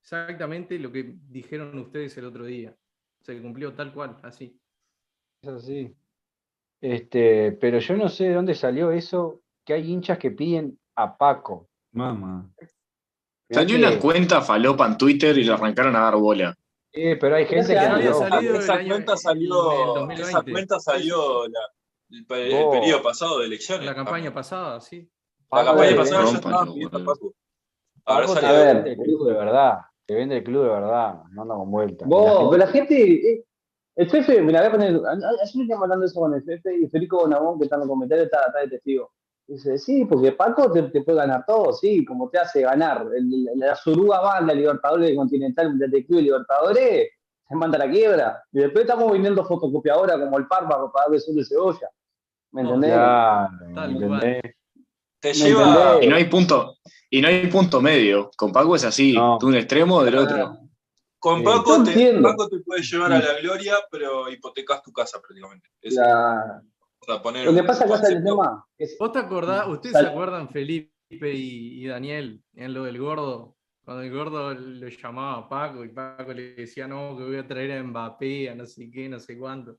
[0.01, 2.75] Exactamente lo que dijeron ustedes el otro día.
[3.21, 4.57] Se cumplió tal cual, así.
[5.41, 5.95] Es así.
[6.79, 11.17] Este, pero yo no sé de dónde salió eso, que hay hinchas que piden a
[11.17, 11.69] Paco.
[11.91, 12.49] Mamá.
[13.49, 16.55] Salió una cuenta falopa en Twitter y le arrancaron a dar bola.
[16.93, 20.21] Eh, pero hay gente que no salido Esa cuenta salió, 2020.
[20.23, 21.59] esa cuenta salió la-
[22.09, 23.85] el, periodo pasado de elecciones.
[23.85, 25.09] La campaña pasada, sí.
[25.51, 27.05] La campaña pasada ya estaban pidiendo.
[27.05, 27.33] Paco.
[28.05, 28.49] Ahora salió.
[28.49, 28.75] A ver.
[28.75, 29.79] vende el club de verdad.
[30.05, 31.23] Te vende el club de verdad.
[31.31, 32.05] No anda con vuelta.
[32.07, 33.45] La gente- pero la gente, eh,
[33.97, 36.87] el Fefe, mira, voy a poner, ayer estamos hablando de eso con el Fefe y
[36.87, 39.11] Federico Bonabón, que está en los comentarios, está, está de testigo.
[39.47, 43.07] Dice, sí, porque Paco te, te puede ganar todo, sí, como te hace ganar.
[43.15, 47.09] El- la Suruga Banda, Libertadores Continental, Mundial de Club Libertadores,
[47.47, 48.43] se manda a la quiebra.
[48.51, 51.89] Y después estamos vendiendo fotocopiadora como el Parma para pagar sol de cebolla.
[52.51, 52.91] ¿Me entendés?
[52.93, 54.41] Claro, Tal ¿me entendés?
[55.19, 55.63] Te ¿Me lleva.
[55.63, 56.03] entendés?
[56.03, 56.75] Y no hay punto,
[57.09, 58.29] y no hay punto medio.
[58.35, 59.37] Con Paco es así, No.
[59.39, 60.57] de un extremo o del otro.
[61.19, 61.41] Con.
[61.41, 62.21] Paco Yo te.
[62.21, 65.69] Paco te puede llevar a la gloria, pero hipotecas tu casa prácticamente.
[65.81, 68.65] Es- La- o sea, poner Lo que pasa acá es el tema.
[68.77, 70.91] es- ¿Vos te acordás, ustedes Sal- se acuerdan, Felipe
[71.33, 73.55] y, y Daniel, en lo del gordo?
[73.83, 77.47] Cuando el gordo lo llamaba a Paco y Paco le decía, no, que voy a
[77.47, 79.77] traer a Mbappé, a no sé qué, no sé cuánto.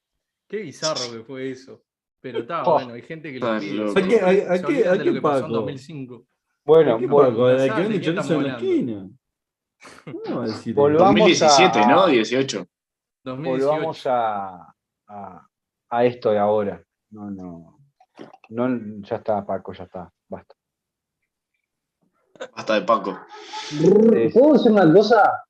[0.49, 1.83] Qué bizarro que fue eso.
[2.21, 2.75] Pero está, Oh.
[2.75, 3.83] bueno, hay gente que lo Está pide.
[3.91, 5.49] ¿A qué- a- a qué- a lo qué en Paco?
[5.49, 6.25] 2005.
[6.65, 7.47] Bueno, ¿Qué vol- Paco?
[7.49, 9.11] ¿De no qué en la esquina?
[10.25, 10.75] ¿Cómo va a decir?
[10.75, 12.07] Volvamos 2017, a- ¿no?
[12.07, 12.67] 18.
[13.25, 13.67] 2018.
[13.69, 14.75] volvamos a,
[15.07, 15.47] a,
[15.91, 16.83] a esto de ahora.
[17.11, 17.79] No, no.
[18.51, 18.69] No,
[19.03, 20.13] ya está, Paco, ya está.
[20.29, 20.55] Basta.
[22.55, 23.19] Hasta de Paco.
[24.33, 25.45] ¿Puedo decir una cosa?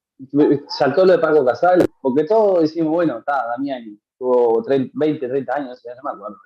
[0.68, 5.54] Saltó lo de Paco Casal, porque todos decimos, bueno, está, Damián, tuvo 30, 20, 30
[5.54, 6.36] años, ya no me acuerdo.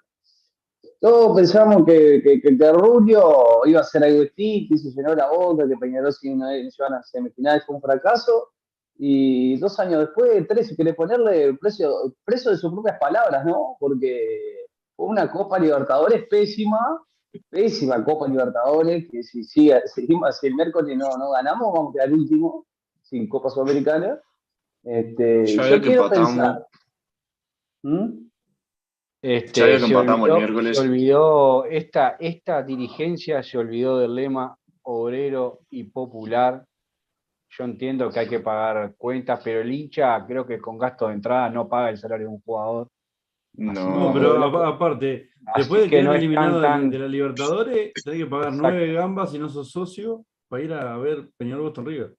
[1.01, 5.31] Todos pensamos que, que, que, que Rubio iba a hacer algo que se llenó la
[5.31, 8.51] boca, que Peñarol si no llevan a semifinales fue un fracaso.
[8.99, 13.45] Y dos años después, tres, si querés ponerle el precio, precio de sus propias palabras,
[13.45, 13.77] ¿no?
[13.81, 17.03] Porque fue una Copa Libertadores pésima,
[17.49, 21.93] pésima Copa Libertadores, que si, si, seguimos, si el miércoles no, no ganamos, vamos a
[21.95, 22.66] quedar último,
[23.01, 24.20] sin Copa Sudamericana.
[24.84, 26.28] Este, Ya yo veo que quiero empatamos.
[26.30, 26.66] pensar.
[27.82, 28.28] ¿Mm?
[29.22, 30.76] Este, Ya se, el olvidó, miércoles.
[30.76, 36.64] se olvidó- esta, esta dirigencia se olvidó del lema obrero y popular.
[37.51, 41.14] Yo entiendo que hay que pagar cuentas, pero el hincha creo que con gastos de
[41.14, 42.88] entrada no paga el salario de un jugador.
[43.55, 47.92] No, No, pero apa- aparte, después de que no es eliminado tan, de- la Libertadores,
[48.03, 48.68] tenés que pagar Exacto.
[48.70, 52.14] nueve gambas si no sos socio para ir a ver Peñarol Boston River.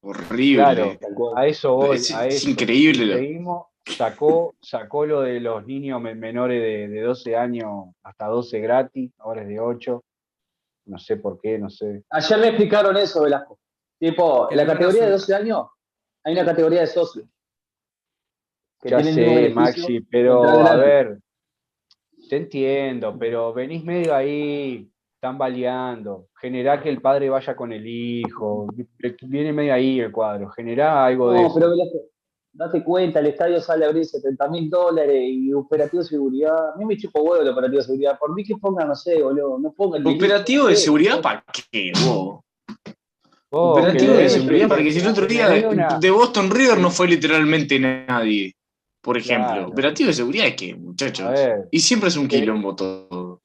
[0.00, 0.54] horrible.
[0.62, 0.92] Claro,
[1.34, 1.96] a eso voy.
[1.96, 2.50] es, a es eso.
[2.50, 3.14] increíble.
[3.16, 8.60] Seguimos, sacó, sacó lo de los niños me- menores de, de 12 años hasta 12
[8.60, 10.04] gratis, ahora es de 8.
[10.86, 12.04] No sé por qué, no sé.
[12.10, 13.58] Ayer me explicaron eso, Velasco.
[13.98, 15.66] Tipo, en la categoría de su- 12 años
[16.24, 17.26] hay una categoría de socios.
[18.80, 21.18] Que Ya el sé, Maxi, de pero a ver,
[22.28, 26.28] te entiendo, pero venís medio ahí, están baleando.
[26.40, 28.68] Generá que el padre vaya con el hijo.
[29.22, 30.48] Viene medio ahí el cuadro.
[30.50, 31.54] Generá algo de No, eso.
[31.56, 31.98] pero Velasco,
[32.52, 36.70] date cuenta, el estadio sale a abrir 70 mil dólares y operativo de seguridad.
[36.74, 38.18] A mí me chupo huevo el operativo de seguridad.
[38.18, 40.04] Por mí que pongan, no sé, boludo, no pongan.
[40.04, 41.22] delito, Operativo no de seguridad, no.
[41.22, 42.40] ¿para qué, vos?
[43.50, 47.78] Operativo de seguridad, porque si el otro día una- de Boston River no fue literalmente
[47.80, 48.52] nadie,
[49.08, 49.46] por ejemplo.
[49.52, 49.68] Claro.
[49.68, 51.30] Operativo de seguridad es que, muchachos.
[51.30, 53.40] Ver, Y siempre es un que- quilombo todo.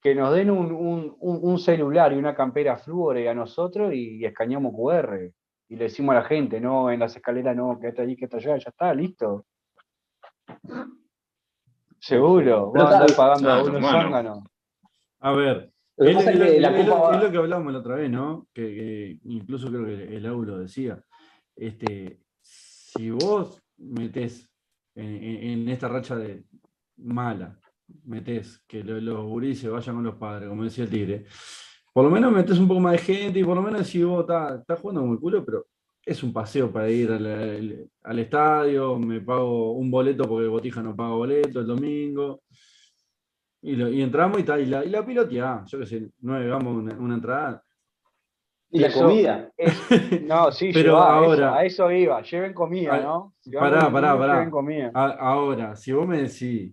[0.00, 4.72] que nos den un, un- un- celular y una campera flúore a nosotros y, escaneamos
[4.72, 5.32] QR.
[5.68, 8.26] Y le decimos a la gente, no, en las escaleras no, que está ahí, que
[8.26, 9.44] está allá, ya está, listo.
[11.98, 14.48] Seguro, vos andás está- pagando a Claro, unos.
[15.20, 17.36] A ver, es, pasa es es lo, que la es lo- Copa- es lo que
[17.38, 18.46] hablábamos la otra vez, ¿no?
[18.54, 21.02] Que, que incluso creo que el Au lo decía.
[21.56, 24.48] Este, si vos metés
[24.98, 26.44] en, esta racha de
[26.96, 27.58] mala,
[28.04, 31.24] metés que lo- los gurises vayan con los padres, como decía el Tigre,
[31.92, 34.20] por lo menos metés un poco más de gente y por lo menos si vos
[34.20, 35.66] estás estás jugando el culo, pero
[36.04, 41.10] es un paseo para ir al, estadio, me pago un boleto porque Botija no paga
[41.14, 42.42] boleto el domingo.
[43.60, 46.94] Y, entramos y, tal, y la, y la piloteá, yo qué sé, no hagamos una,
[46.96, 47.62] una entrada.
[48.70, 49.50] Y la Eso- comida.
[49.56, 53.34] es- no, sí, Pero llevá, a eso- ahora- a eso iba, lleven comida, Ay, ¿no?
[53.40, 54.34] Si pará, pará, pará.
[54.34, 54.90] Lleven comida.
[54.94, 56.72] A- ahora, si vos me decís,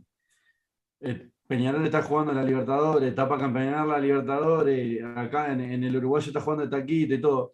[1.01, 5.83] eh, Peñarol está jugando en la Libertadores, está para campeonar la Libertadores, acá en, en
[5.83, 7.51] el Uruguayo está jugando el taquito y todo,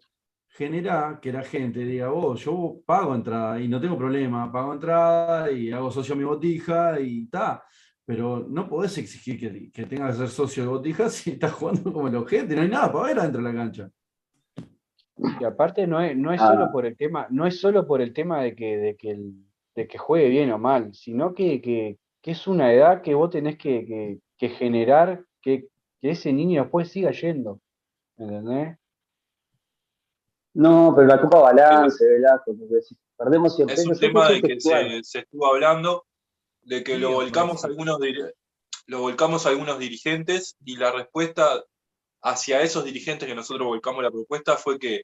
[0.48, 5.50] genera que la gente diga, vos, yo pago entrada y no tengo problema, pago entrada
[5.50, 7.62] y hago socio a mi botija y está.
[8.04, 11.92] Pero no podés exigir que, que tengas que ser socio de botija si estás jugando
[11.92, 13.90] como el gente, no hay nada para ver adentro de la cancha.
[15.16, 16.52] Y aparte no es, no es Ah.
[16.52, 19.34] solo por el tema, no es solo por el tema de que, de que, el-
[19.74, 23.30] de que juegue bien o mal, sino que, que- que es una edad que vos
[23.30, 25.68] tenés que, que- que generar que,
[26.00, 27.60] que ese niño después siga yendo.
[28.16, 28.76] ¿Entendés?
[30.54, 34.60] No, pero la Copa Balance, Velasco, porque si perdemos 100 Es un tema de que
[34.60, 36.04] se, se estuvo hablando,
[36.62, 37.98] de que Sí, lo volcamos algunos
[38.86, 41.64] lo volcamos a algunos dirigentes y la respuesta
[42.22, 45.02] hacia esos dirigentes que nosotros volcamos la propuesta fue que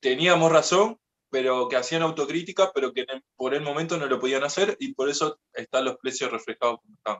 [0.00, 0.98] teníamos razón,
[1.30, 3.06] pero que hacían autocrítica, pero que
[3.36, 6.94] por el momento no lo podían hacer y por eso están los precios reflejados como
[6.94, 7.18] están.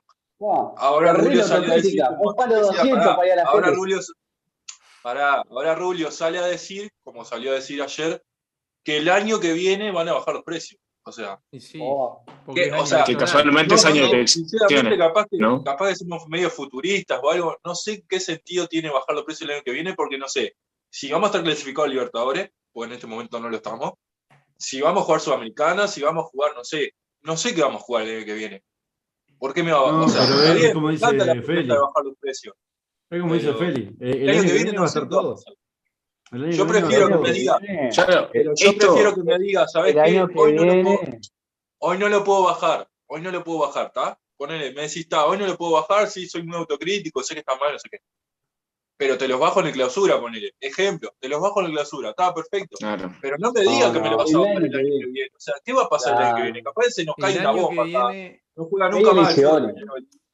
[0.77, 3.37] Ahora Rubio salió a decir, autocrítica, como un palo decía, 200 pará, para ir a
[3.37, 3.77] la ahora feria.
[3.77, 4.01] Rubio,
[5.03, 8.23] pará, ahora Rubio sale a decir, como salió a decir ayer,
[8.85, 10.81] que el año que viene van a bajar los precios.
[11.09, 14.99] O sea, Y sí, Oh, porque que, o sea, casualmente es año no, de sinceramente,
[14.99, 15.65] capaz que, ¿no?
[15.65, 17.57] capaz que somos medio futuristas o algo.
[17.65, 20.55] No sé qué sentido tiene bajar los precios el año que viene, porque no sé,
[20.91, 23.93] si vamos a estar clasificados a Libertadores, pues en este momento no lo estamos,
[24.59, 26.93] si vamos a jugar Sudamericana, si vamos a jugar, no sé,
[27.23, 28.63] no sé qué vamos a jugar el año que viene.
[29.39, 31.69] ¿Por qué me va a No, o sea, pero es como dice Feli.
[31.69, 32.55] de bajar los precios.
[33.09, 35.11] Es como dice Feli, el, El año que viene va no a ser va a
[35.11, 35.37] todo.
[36.31, 37.59] Yo prefiero que me diga,
[38.33, 40.27] pero yo esto, prefiero que me diga, ¿sabes qué?
[40.35, 41.01] Hoy no, lo puedo,
[41.79, 44.19] hoy no lo puedo bajar, hoy no lo puedo bajar, ¿está?
[44.37, 47.41] Ponele, me decís, está, hoy no lo puedo bajar, sí, soy muy autocrítico, sé que
[47.41, 47.99] está mal, no sé qué.
[48.97, 50.55] Pero te los bajo en el clausura, ponele.
[50.61, 52.77] Ejemplo, te los bajo en el clausura, está perfecto.
[52.79, 53.15] claro.
[53.23, 55.05] Pero no me digas que me lo vas a el bajar el que año viene.
[55.05, 55.31] que viene.
[55.37, 56.63] O sea, ¿qué va a pasar el año que viene?
[56.65, 59.35] Capaz se nos cae una bomba viene, No juega nunca más.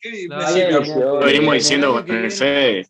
[0.00, 0.72] ¿Qué me.
[0.96, 2.88] Lo venimos diciendo con el Fede.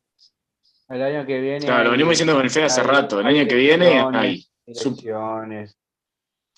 [0.94, 1.64] El año que viene.
[1.64, 3.20] Claro, lo venimos diciendo con el Fede hace hay- rato.
[3.20, 4.44] El año que viene hay.
[4.66, 5.76] Elecciones.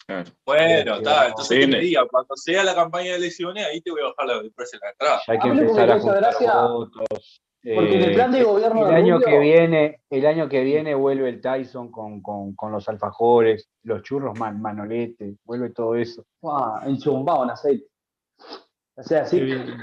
[0.07, 0.31] Claro.
[0.47, 3.81] Bueno, está, entonces Sí, que me ne- diga, cuando sea la campaña de elecciones, ahí
[3.81, 5.21] te voy a bajar la- el precio de la entrada.
[5.27, 7.43] Ya hay que A mí lo que me empezar a juntar gracia, votos.
[7.75, 10.49] Porque en el Eh, plan de gobierno el de año Rubio- que viene, el año
[10.49, 15.71] que viene vuelve el Tyson con, con, con los alfajores, los churros man, manolete, vuelve
[15.71, 16.25] todo eso.
[16.45, 17.87] Ah, enchumbado en aceite.
[18.95, 19.77] O sea, Qué sí, bien.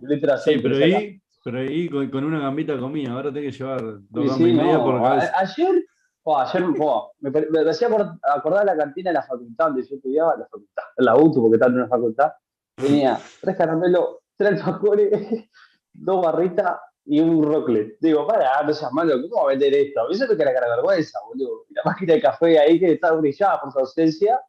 [0.00, 0.62] letra Sí, aceite.
[0.62, 3.12] pero ahí, pero ahí con, con una gambita comía.
[3.12, 5.32] Ahora tengo que llevar dos Sí, gambas sí, y media no, por a- cabeza.
[5.38, 5.84] Ayer,
[6.24, 9.94] oh, ayer oh, me, me hacía acor- acordar la cantina de la facultad donde yo
[9.94, 12.32] estudiaba, la facultad, la UTU, porque estaba en una facultad.
[12.74, 15.10] Tenía tres caramelos, tres alfajores,
[15.92, 17.96] dos barritas y un rocle.
[18.00, 20.10] Digo, para, no seas malo, ¿cómo va a vender esto?
[20.10, 21.64] Eso es que era cara vergüenza, boludo.
[21.70, 24.40] Y la máquina de café ahí que está brillada por su ausencia.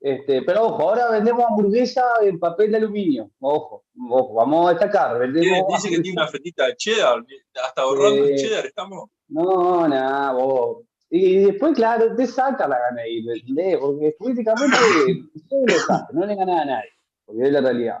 [0.00, 3.30] Este, pero ojo, ahora vendemos hamburguesa en papel de aluminio.
[3.40, 5.18] Ojo, ojo, vamos a destacar.
[5.18, 7.24] Vendemos Dice que tiene una fetita de cheddar,
[7.64, 9.10] hasta ahorrando el Eh, cheddar estamos.
[9.28, 10.84] No, nada, vos.
[11.08, 13.78] Y después, claro, te saca la gana ir, ¿entendés?
[13.78, 14.76] Porque políticamente
[16.12, 16.90] no le gana a nadie,
[17.24, 17.98] porque es la realidad.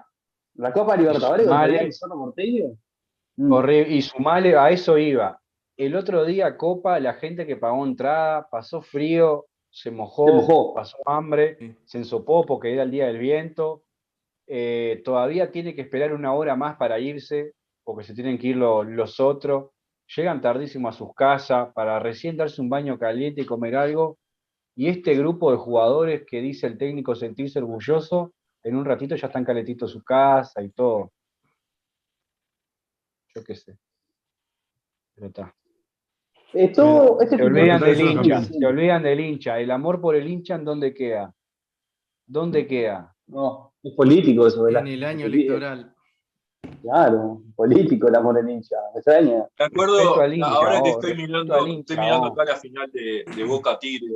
[0.54, 1.92] La Copa Libertadores Vale.
[1.92, 2.76] Zorro Porteño.
[3.36, 3.70] mm.
[3.88, 5.40] Y sumale, a eso iba.
[5.76, 10.74] El otro día, Copa, la gente que pagó entrada, pasó frío, se mojó, Se mojó.
[10.74, 11.76] pasó hambre, Sí.
[11.84, 13.82] se ensopó porque era el día del viento.
[14.48, 18.56] eh, todavía tiene que esperar una hora más para irse, porque se tienen que ir
[18.56, 19.70] los otros,
[20.16, 24.18] llegan tardísimo a sus casas para recién darse un baño caliente y comer algo,
[24.76, 29.26] y este grupo de jugadores que dice el técnico sentirse orgulloso, en un ratito ya
[29.26, 31.10] están calentitos su casa y todo.
[33.34, 33.76] Yo qué sé.
[35.16, 35.54] Pero está.
[36.56, 39.60] Esto, se olvidan del hincha, se olvidan del hincha.
[39.60, 41.34] El amor por el hincha, ¿en dónde queda?
[42.26, 43.14] ¿Dónde queda?
[43.26, 44.82] No, es político eso, ¿verdad?
[44.82, 45.94] En el año electoral.
[46.82, 48.76] Claro, político el amor del hincha.
[48.94, 49.46] Me extraña.
[49.58, 54.08] De acuerdo, ahora que estoy mirando, estoy mirando acá la final de, de Boca Tigre.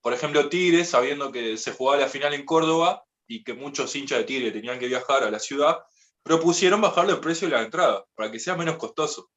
[0.00, 4.18] Por ejemplo, Tigre, sabiendo que se jugaba la final en Córdoba y que muchos hinchas
[4.18, 5.78] de Tigre tenían que viajar a la ciudad,
[6.22, 9.30] propusieron bajarle el precio de la entrada para que sea menos costoso.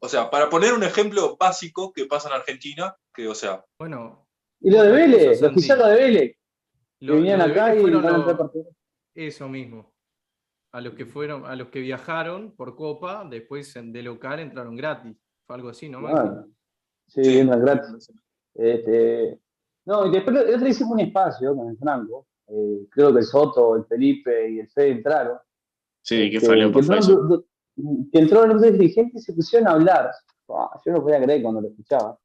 [0.00, 3.64] O sea, para poner un ejemplo básico que pasa en Argentina, que, o sea.
[3.78, 4.26] Bueno.
[4.60, 6.36] Y lo de Vélez, los lo de Vélez.
[7.00, 7.82] Lo, que venían acá y
[9.14, 9.92] Eso mismo.
[10.72, 15.16] A los que fueron, a los que viajaron por Copa, después de local entraron gratis.
[15.46, 16.00] Fue algo así, ¿no?
[17.06, 18.12] sí, entran gratis.
[18.54, 19.38] Este,
[19.86, 22.26] no, y después otro hicimos un espacio con el Franco.
[22.48, 25.38] Eh, creo que el Soto, el Felipe y el Fede entraron.
[26.02, 27.44] Sí, que este, fue por eso
[28.12, 30.10] que entró los dirigentes y se pusieron a hablar.
[30.48, 32.18] yo no podía creer cuando lo escuchaba.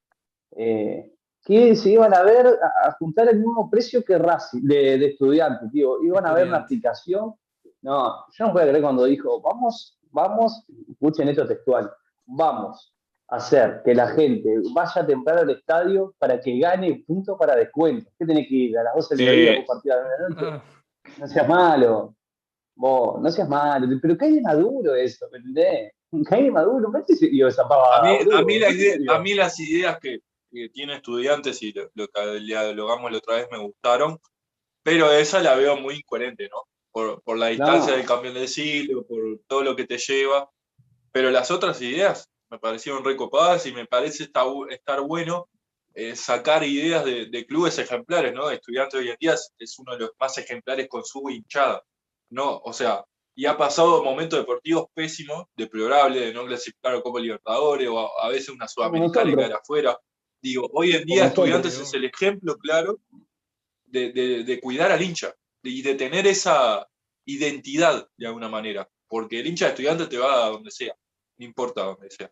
[0.55, 1.11] Eh,
[1.43, 5.71] que se iban a ver, a, juntar el mismo precio que Racing, de, de estudiantes,
[5.71, 6.01] tío.
[6.01, 7.33] Iban a ver una aplicación.
[7.81, 11.91] No, yo no podía creer cuando dijo, vamos, vamos, escuchen esto textual,
[12.25, 12.93] vamos
[13.27, 18.09] a hacer que la gente vaya temprano al estadio para que gane punto para descuento.
[18.17, 18.77] ¿Qué tiene que ir?
[18.77, 20.45] A las 12 del día por partida de la noche.
[20.45, 20.63] Ah.
[21.19, 22.15] No seas malo.
[22.75, 25.91] Vos, no seas malo, pero hay de maduro eso, ¿me entendés?
[26.29, 26.99] Hay de maduro, ¿me
[27.47, 27.97] esa pavada?
[27.97, 30.19] A mí, a mí, a mí las ideas que,
[30.51, 34.19] que tienen estudiantes y lo, lo que dialogamos la otra vez me gustaron,
[34.83, 36.63] pero esa la veo muy incoherente, ¿no?
[36.91, 40.47] Por, por la distancia del campeón del siglo, por todo lo que te lleva.
[41.11, 45.49] Pero las otras ideas me parecieron recopadas y me parece estar, estar bueno
[45.95, 48.49] eh, sacar ideas de, de, clubes ejemplares, ¿no?
[48.49, 51.83] Estudiantes hoy en día es uno de los más ejemplares con su hinchada.
[52.33, 53.05] No, o sea,
[53.35, 58.27] y ha pasado momentos deportivos pésimos, deplorables, de no clasificar a Copa Libertadores o a,
[58.29, 59.99] veces una Sudamericana y caer afuera.
[60.41, 62.99] Digo, hoy en día Estudiantes es el ejemplo claro
[63.85, 65.31] de, cuidar al hincha
[65.61, 66.87] y de tener esa
[67.25, 70.95] identidad de alguna manera, porque el hincha de Estudiantes te va a donde sea,
[71.37, 72.31] no importa donde sea.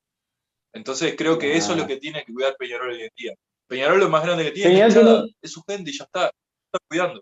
[0.73, 3.33] Entonces creo que eso es lo que tiene que cuidar Peñarol hoy en día.
[3.67, 7.21] Peñarol lo más grande que tiene es, su gente y ya está, está cuidando.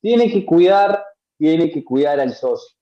[0.00, 1.04] Tiene que cuidar
[1.42, 2.78] tiene que cuidar al socio.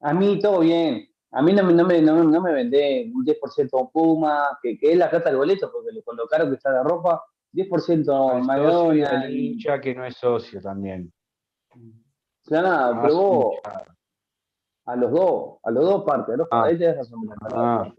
[0.00, 1.08] A mí todo bien.
[1.32, 4.96] A mí no me, no me, no, me vendé un 10% Puma, que, que, es
[4.96, 7.24] la plata del boleto, porque le colocaron que está la ropa.
[7.52, 9.24] 10% Madonna.
[9.24, 11.12] El hincha que no es socio también.
[12.44, 13.56] Claro, ah, pero vos,
[14.84, 16.62] a los dos, a los dos partes, a los ah.
[16.62, 17.28] ahí tenés razón.
[17.52, 17.92] Ah.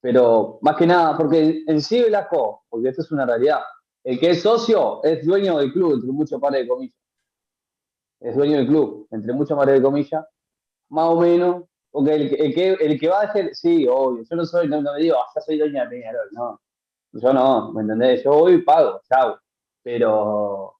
[0.00, 3.60] Pero más que nada, porque en sí Velasco, porque esto es una realidad,
[4.02, 7.03] el que es socio es dueño del club, entre muchos pares de comillas
[8.24, 10.24] es dueño del club, entre muchas mares de comillas,
[10.88, 14.44] más o menos, porque el, que, el que va a hacer, sí, obvio, yo no
[14.46, 16.60] soy, no, me digo, ah, soy dueña de Peñarol, no,
[17.12, 18.24] yo no, ¿me entendés?
[18.24, 19.38] Yo voy y pago, chao,
[19.82, 20.74] pero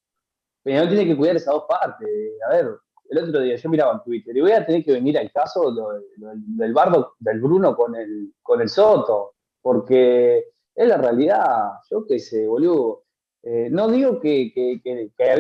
[0.63, 2.09] Peñarol tiene que cuidar esas dos partes,
[2.49, 2.79] a ver,
[3.11, 5.71] el otro día yo miraba en Twitter y voy a tener que venir al caso
[6.17, 12.19] del bardo del Bruno con el, con el Soto, porque es la realidad, yo qué
[12.19, 13.04] sé, boludo,
[13.47, 14.81] eh, no digo que,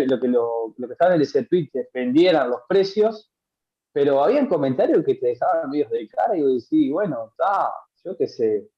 [0.06, 3.32] lo, que lo, que estaba en ese tweet defendieran los precios,
[3.92, 7.72] pero había comentarios que te dejaban medios de cara y yo decía, bueno, está,
[8.04, 8.68] yo qué sé.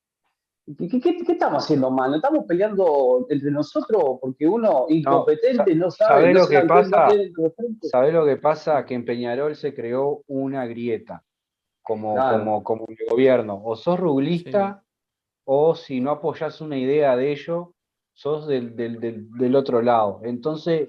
[0.78, 2.10] ¿Qué, estamos haciendo mal?
[2.10, 7.08] ¿No estamos peleando entre nosotros porque uno incompetente no, sabe lo que pasa?
[7.82, 8.84] ¿Sabés lo que pasa?
[8.84, 11.24] Que en Peñarol se creó una grieta
[11.82, 13.60] como, como, como gobierno.
[13.64, 14.84] O sos ruglista
[15.44, 17.75] o si no apoyas una idea de ello,
[18.16, 20.20] sos del, del, del, otro lado.
[20.24, 20.88] Entonces,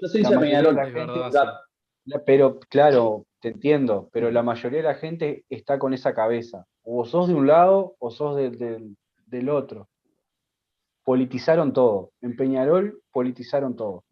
[2.25, 6.65] pero claro, te entiendo, pero la mayoría de la gente está con esa cabeza.
[6.83, 8.95] O sos de un lado o sos del,
[9.25, 9.89] del otro.
[11.03, 12.11] Politizaron todo.
[12.21, 14.05] En Peñarol politizaron todo.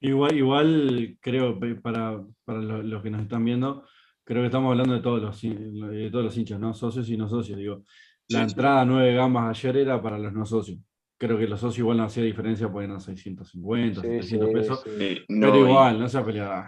[0.00, 3.84] Igual, igual creo, para, para los que nos están viendo,
[4.24, 6.74] creo que estamos hablando de todos los, de todos los hinchas, ¿no?
[6.74, 7.56] Socios y no socios.
[7.56, 7.82] Digo,
[8.28, 10.78] la entrada a nueve gamas ayer era para los no socios
[11.26, 14.84] creo que los socios igual no hacía diferencia, porque eran 650, 700 pesos.
[14.84, 16.64] pero igual, no se pelear.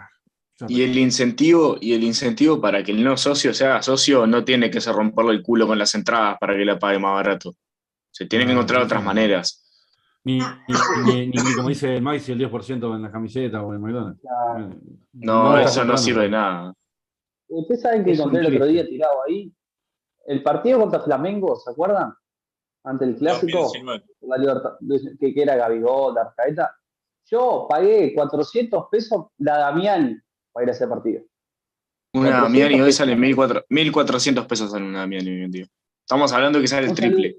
[0.69, 4.45] Y el incentivo, y el incentivo para que el no socio se haga socio no
[4.45, 7.55] tiene que ser romperle el culo con las entradas para que la pague más barato.
[8.09, 9.61] Se tienen que encontrar otras maneras.
[10.23, 13.81] Ni, ni, ni- ni como dice el Maxi, el 10% en la camiseta o en
[13.81, 14.21] McDonald's.
[14.21, 14.69] Claro.
[14.71, 14.77] Eh,
[15.13, 16.73] No, está eso no sirve de nada.
[17.49, 19.51] Ustedes saben que encontré el otro día tirado ahí.
[20.25, 22.13] El partido contra Flamengo, ¿se acuerdan?
[22.85, 24.03] Ante el clásico, 2019.
[24.21, 24.77] la Libertad-
[25.19, 26.75] que, que era Gabigol, Arcaeta.
[27.29, 30.15] Yo pagué 400 pesos la Damiani
[30.51, 31.23] para ir a ese partido.
[32.13, 35.65] Una 400 Damiani hoy sale 1400 1400 pesos en una Damiani, tío.
[36.01, 37.37] Estamos hablando que sale el triple.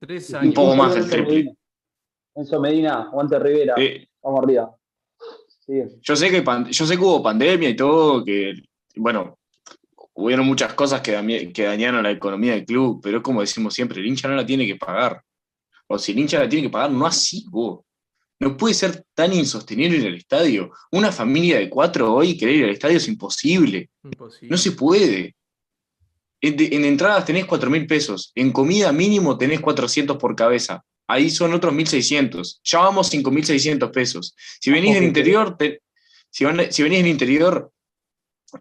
[0.00, 0.54] Tres y años.
[0.54, 1.34] poco un más saludo del triple.
[1.36, 1.52] Medina.
[2.34, 4.74] Enzo Medina, Guante Rivera, Eh, vamos arriba.
[5.60, 5.82] Sí.
[6.00, 8.54] yo, sé que yo sé que hubo pandemia y todo, que,
[8.96, 9.38] bueno,
[10.20, 14.06] hubieron muchas cosas que, dañaron la economía del club, pero es como decimos siempre, el
[14.06, 15.22] hincha no la tiene que pagar.
[15.86, 17.80] O si el hincha la tiene que pagar, no así, vos.
[18.40, 20.70] No puede ser tan insostenible ir al estadio.
[20.92, 23.90] Una familia de cuatro hoy querer ir al estadio es imposible.
[24.04, 24.48] Imposible.
[24.50, 25.34] No se puede.
[26.40, 28.30] En, en entradas tenés 4 mil pesos.
[28.34, 30.84] En comida mínimo tenés 400 por cabeza.
[31.08, 32.60] Ahí son otros 1.600.
[32.64, 34.34] Ya vamos 5.600 pesos.
[34.60, 35.82] Si venís del interior, te-
[36.30, 37.72] si, van- si venís del interior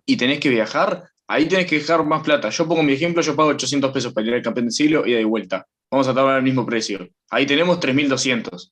[0.06, 2.50] y tenés que viajar, ahí tenés que dejar más plata.
[2.50, 5.14] Yo pongo mi ejemplo, yo pago 800 pesos para ir al campeón del siglo y
[5.14, 5.66] de vuelta.
[5.92, 7.08] Vamos a estar al mismo precio.
[7.30, 8.72] Ahí tenemos 3.200.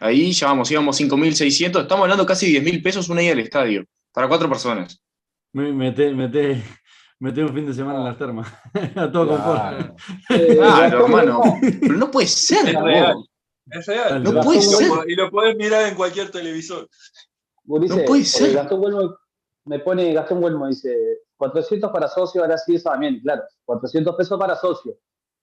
[0.00, 1.82] Ahí ya vamos, íbamos 5.600.
[1.82, 3.84] Estamos hablando casi 10.000 pesos una ida al estadio.
[4.12, 5.00] Para cuatro personas.
[5.52, 6.62] Me- Mete, mete,
[7.18, 8.48] mete un fin de semana en las termas.
[8.96, 9.94] A todo Claro.
[10.30, 11.42] Eh, Claro, hermano.
[11.80, 13.14] Pero no puede ser, Es real.
[13.70, 14.22] Es real.
[14.22, 14.88] No puede ser.
[15.06, 16.88] Y lo podés mirar en cualquier televisor.
[17.64, 18.52] No puede ser.
[18.54, 19.16] Gastón Huelmo
[19.66, 20.92] me pone Gastón Huelmo, dice
[21.40, 24.98] 400 para socio, ahora sí eso también, claro, 400 pesos para socio.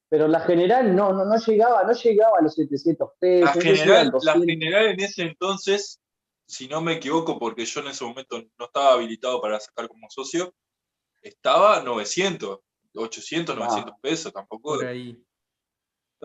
[0.08, 3.56] Pero la general no, no, no llegaba, no llegaba a los 700 pesos.
[3.56, 4.46] La general, la 200.
[4.46, 6.00] general en ese entonces,
[6.48, 10.08] si no me equivoco, porque yo en ese momento no estaba habilitado para sacar como
[10.12, 10.54] socio,
[11.24, 12.60] estaba 900,
[12.94, 13.60] 800, Ah.
[13.60, 14.76] 900 pesos, tampoco.
[14.76, 15.20] Por ahí.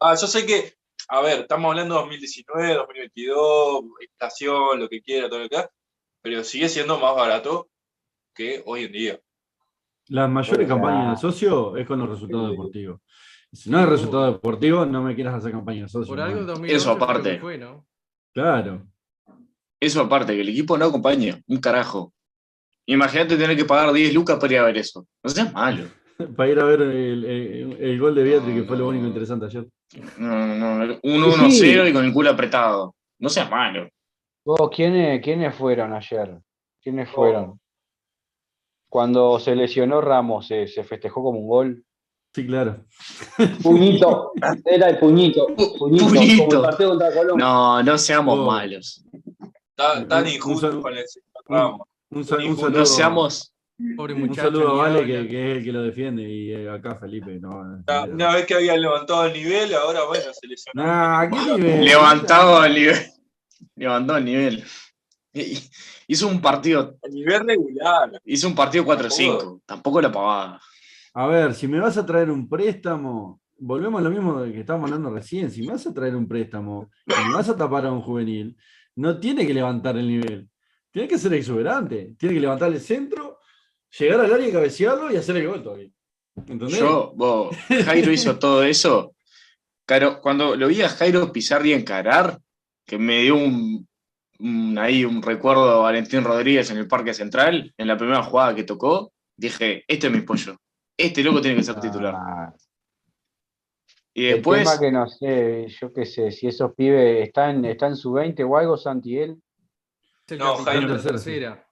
[0.03, 0.75] Ah, yo sé que,
[1.09, 5.71] a ver, estamos hablando de 2019, 2022, estación, lo que quiera, todo lo que quiera,
[6.21, 7.71] pero sigue siendo más barato
[8.35, 9.21] que hoy en día.
[10.13, 10.83] Las mayores Claro.
[10.83, 13.01] campañas de socio es con los resultados deportivos.
[13.53, 16.09] Si no hay resultado deportivo, no me quieras hacer campaña de socio.
[16.09, 16.53] Por algo el hermano.
[16.61, 17.39] 2008 Eso aparte.
[17.39, 17.87] fue, ¿no?
[18.35, 18.83] Claro.
[19.81, 22.13] Eso aparte, que el equipo no acompaña, un carajo.
[22.87, 25.07] Imagínate tener que pagar 10 lucas para ir a ver eso.
[25.23, 25.85] No seas malo.
[26.37, 29.47] Para ir a ver el, el- el gol de Beatriz, que fue lo único interesante
[29.47, 29.67] ayer.
[30.19, 30.95] No, no, no.
[31.03, 32.95] Un 1-0 y con el culo apretado.
[33.19, 33.89] No seas malo.
[34.45, 36.39] Vos, ¿quiénes, ¿Quiénes fueron ayer?
[36.81, 37.59] ¿Quiénes fueron?
[38.93, 41.85] Cuando se lesionó Ramos, ¿se, se festejó como un gol?
[42.35, 42.85] Sí, claro.
[43.63, 44.33] Puñito,
[44.67, 45.47] era el puñito.
[45.47, 46.57] Puñito, como Puñito.
[46.57, 47.45] el partido contra Colombia.
[47.47, 48.45] No, no seamos Oh.
[48.45, 49.03] malos.
[49.75, 51.81] Tan, tan Un- un injusto con el señor Ramos.
[52.11, 53.55] Un, un saludo, No seamos.
[53.97, 54.43] Pobre un muchacho.
[54.49, 56.23] saludo a Vale, que, que es el que lo defiende.
[56.29, 57.39] Y eh, acá Felipe.
[57.41, 57.49] No,
[57.87, 60.85] Una, una vez que habían levantado el nivel, ahora bueno, se lesionó.
[60.87, 61.85] Nah, ¿qué nivel?
[61.87, 62.97] Levantado el nivel.
[63.77, 64.65] Levantó el nivel.
[66.07, 68.21] Hizo un partido, A nivel regular.
[68.25, 69.63] hizo un partido 4-5.
[69.65, 70.61] Tampoco la pavada.
[71.15, 74.61] A ver, si me vas a traer un préstamo, volvemos a lo mismo de que
[74.61, 75.51] estábamos hablando recién.
[75.51, 78.57] Si me vas a traer un préstamo y me vas a tapar a un juvenil,
[78.97, 80.49] no tiene que levantar el nivel.
[80.91, 82.15] Tiene que ser exuberante.
[82.19, 83.39] Tiene que levantar el centro,
[83.99, 85.91] llegar al área y cabecearlo y hacer el gol todavía.
[86.37, 86.79] ¿Entendés?
[86.79, 87.55] Yo, vos,
[87.85, 89.15] Jairo hizo todo eso.
[89.85, 92.39] Claro, cuando lo vi a Jairo pisar y encarar,
[92.87, 93.87] que me dio un,
[94.43, 98.55] un- ahí un recuerdo a Valentín Rodríguez en el Parque Central, en la primera jugada
[98.55, 100.57] que tocó, dije, este es mi pollo.
[100.97, 102.15] Este loco tiene que ser titular.
[102.17, 102.53] Ah,
[104.15, 107.91] Y el después, tema que no sé, yo qué sé, si esos pibes están, están
[107.91, 109.41] en su 20 o algo, Santiel.
[110.29, 111.69] El No, capitán Jairo de la tercera.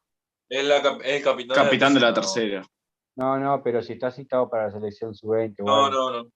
[0.49, 2.15] Es, la, es el capitán, capitán de la no.
[2.15, 2.63] tercera.
[3.17, 6.11] No, no, pero si está citado para la selección sub-20 o No, algo.
[6.11, 6.31] no, no.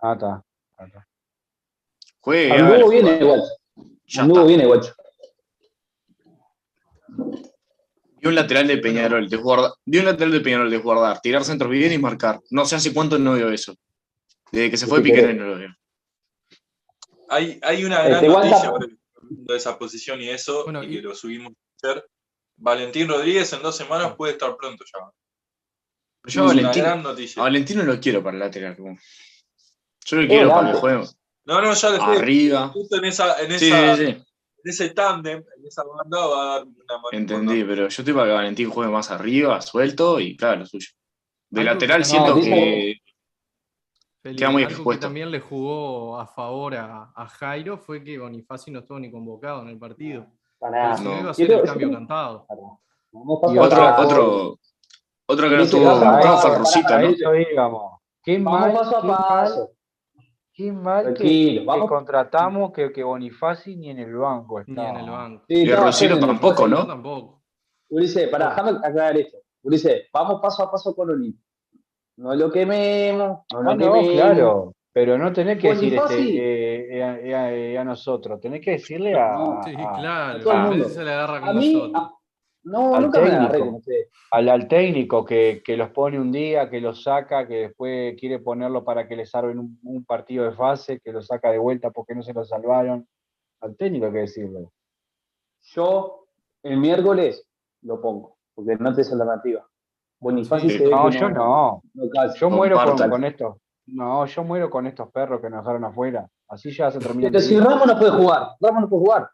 [0.00, 0.44] Ah, está.
[0.78, 1.06] ah, está.
[2.20, 3.42] Juegue, a Anduvo bien el.
[4.06, 4.94] Ya Anduvo bien el guacho.
[8.22, 11.92] Y un lateral de Peñarol, desguardar, de un lateral de Peñarol, desguardar, tirar centros bien
[11.92, 12.40] y marcar.
[12.50, 13.74] No sé hace cuánto no veo eso.
[14.52, 15.74] Desde que se fue pero- no lo veo.
[17.28, 18.72] Hay, hay una Eh, gran noticia
[19.30, 22.04] de esa posición y eso, Bueno, y y- que lo subimos ayer.
[22.56, 25.00] Valentín Rodríguez en dos semanas puede estar pronto ya.
[26.24, 27.42] Yo a Valentín, a.
[27.42, 28.76] Valentino lo quiero para el lateral.
[28.76, 31.04] Yo lo quiero para el juego.
[31.46, 32.16] No, no, ya fue.
[32.18, 32.68] Arriba.
[32.68, 34.24] Justo en, esa, en, Sí, esa, sí, sí.
[34.62, 38.12] En ese tándem, en esa banda va a dar una mano Entendí, pero yo estoy
[38.14, 40.88] para que Valentín juegue más arriba, suelto y claro, lo suyo.
[41.48, 42.96] De Algo lateral que- siento No, que.
[44.22, 45.00] Queda muy algo expuesto.
[45.00, 49.10] que también le jugó a favor a, a Jairo fue que Bonifaci no estuvo ni
[49.10, 50.26] convocado en el partido.
[50.58, 51.20] Para no.
[51.20, 52.46] iba a el cambio cantado.
[53.12, 54.58] Y Otro, otro,
[55.26, 57.08] otro que no estuvo convocado fue Rosita, ¿no?
[57.08, 58.00] eso íbamos.
[58.22, 59.70] Qué Vamos mal, paso a paso.
[60.52, 61.88] Qué mal que, Tranquilo, que vamos.
[61.88, 64.90] contratamos que, que Bonifaci ni en el banco Ni está.
[64.90, 65.44] en el banco.
[65.48, 66.86] Sí, Y Rosero tampoco, ¿no?
[66.86, 67.42] tampoco.
[67.88, 69.38] Ulises, pará, déjame aclarar esto.
[69.62, 71.44] Ulises, vamos paso a paso con Olimpia.
[72.16, 74.12] No lo quememos, no lo Ah, no, quememos.
[74.12, 76.38] claro, pero no tenés que decir este, Bonifaci.
[76.38, 80.40] eh, eh, a, eh, a nosotros, tenés que decirle a, No, Sí, a- claro.
[80.40, 80.76] todo el A mundo.
[80.78, 82.02] veces se le agarra A con mí, nosotros.
[82.02, 82.14] a-
[82.62, 83.80] no, Al nunca me agarré técnico.
[84.32, 88.38] al, al técnico que, que los pone un día, que los saca, que después quiere
[88.38, 91.90] ponerlo para que le salven un, un partido de fase, que lo saca de vuelta
[91.90, 93.08] porque no se lo salvaron.
[93.60, 94.68] Al técnico hay que decirle.
[95.62, 96.26] Yo
[96.62, 97.46] el miércoles
[97.82, 99.66] lo pongo, porque no te es alternativa.
[100.18, 100.78] Bonifaci Sí.
[100.78, 101.82] se ve No, yo no.
[101.94, 102.34] no.
[102.34, 103.56] Yo muero con, con estos.
[103.86, 106.28] No, yo muero con estos perros que nos dejaron afuera.
[106.48, 107.28] Así ya se termina.
[107.30, 109.30] Pero si Ramos no puede jugar, Ramos no puede jugar.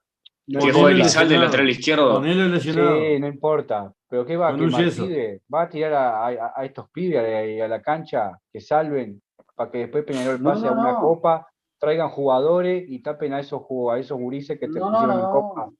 [0.48, 0.90] No importa.
[0.90, 2.14] Elizalde, lateral izquierdo.
[2.14, 2.96] Ponelo lesionado.
[3.00, 3.92] Sí, no importa.
[4.08, 5.04] Pero ¿qué va a Con yeso.
[5.06, 5.42] pibe?
[5.52, 7.18] ¿Va a tirar a, a- a estos pibes
[7.60, 9.20] a, a la cancha que salven
[9.56, 11.00] para que después Peñarol No, pase a no, una no.
[11.00, 11.48] copa,
[11.78, 13.62] traigan jugadores y tapen a esos
[13.92, 15.30] a esos gurises que te No, no, pusieron en no.
[15.30, 15.70] copa?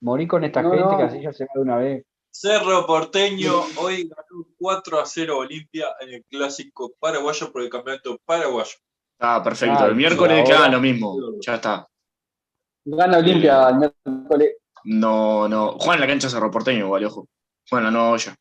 [0.00, 1.08] Morí con esta No, gente que no.
[1.08, 2.04] así ya se va de una vez.
[2.30, 8.18] Cerro Porteño hoy ganó 4 a 0 Olimpia en el clásico paraguayo por el campeonato
[8.24, 8.70] paraguayo.
[9.20, 9.76] Ah, perfecto.
[9.80, 11.16] Ah, El miércoles hagan lo mismo.
[11.40, 11.86] Ya está.
[12.96, 14.56] Gana Olimpia el miércoles.
[14.84, 15.72] No, no.
[15.78, 17.26] Juan en la cancha Cerro Porteño, igual, ojo.
[17.70, 18.34] Bueno, no, ya.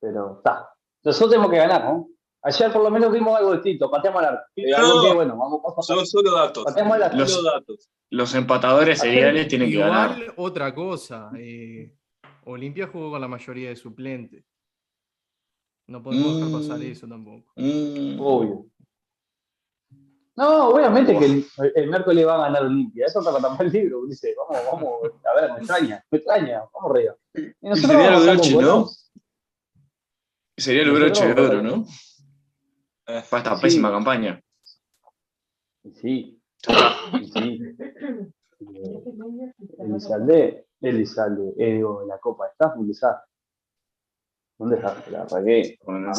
[0.00, 0.68] Pero está.
[1.04, 2.08] Nosotros tenemos que ganar, ¿no?
[2.42, 4.44] Ayer por lo menos vimos algo distinto, pateamos al arco.
[4.56, 5.14] No.
[5.14, 5.60] bueno, vamos.
[5.86, 6.64] Son solo datos.
[6.64, 7.16] Pateamos al arco.
[7.16, 7.88] Los- Solo datos.
[8.10, 10.12] Los empatadores seriales tienen que ganar.
[10.16, 11.30] Igual, otra cosa.
[11.36, 11.92] eh,
[12.44, 14.44] Olimpia jugó con la mayoría de suplentes.
[15.88, 16.82] No podemos dejar pasar Mm.
[16.82, 17.52] eso tampoco.
[17.56, 18.20] Mm.
[18.20, 18.66] Obvio.
[20.36, 23.06] No, obviamente que el, el miércoles va a ganar Olimpia.
[23.06, 24.04] Eso está para el libro.
[24.06, 27.16] Dice, vamos, vamos, a ver, me extraña, me extraña, vamos arriba.
[27.34, 28.88] Y nosotros sería vamos el broche, ¿no?
[30.58, 31.62] Sería el Nosotros broche de oro.
[31.62, 31.86] ¿no?
[33.06, 33.62] Eh, Para esta Sí.
[33.62, 34.40] pésima campaña.
[35.94, 36.40] Sí,
[37.32, 37.60] sí.
[39.78, 43.30] Elizalde, Elizalde, eh, digo, la Copa está un desastre.
[44.58, 45.26] Un desastre, la.
[45.84, 46.12] Bueno,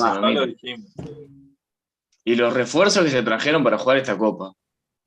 [2.27, 4.51] Y los refuerzos que se trajeron para jugar esta copa.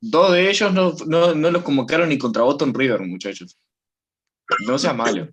[0.01, 3.55] Dos de ellos no, no, no los convocaron ni contra Boston River, muchachos.
[4.65, 5.27] No sea malo.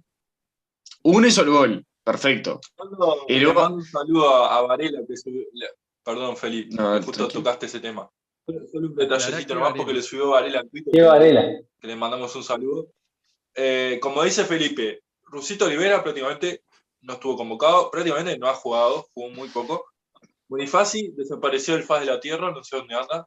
[1.03, 1.87] Uno hizo el gol.
[2.05, 2.61] Perfecto.
[2.79, 5.71] Mando- Y le luego- mando un saludo a, a Varela, que subió- le-
[6.05, 7.41] perdón, Felipe, No, justo tranquilo.
[7.41, 8.11] tocaste ese tema.
[8.71, 10.93] Solo un detallecito nomás porque le subió Varela en Twitter.
[10.93, 11.43] Qué Varela.
[11.81, 12.89] que le mandamos un saludo.
[13.55, 16.63] Eh, como dice Felipe, Rusito Olivera prácticamente
[17.01, 19.85] no estuvo convocado, prácticamente no ha jugado, jugó muy poco.
[20.49, 23.27] Bonifaci desapareció del faz de la tierra, no sé dónde anda.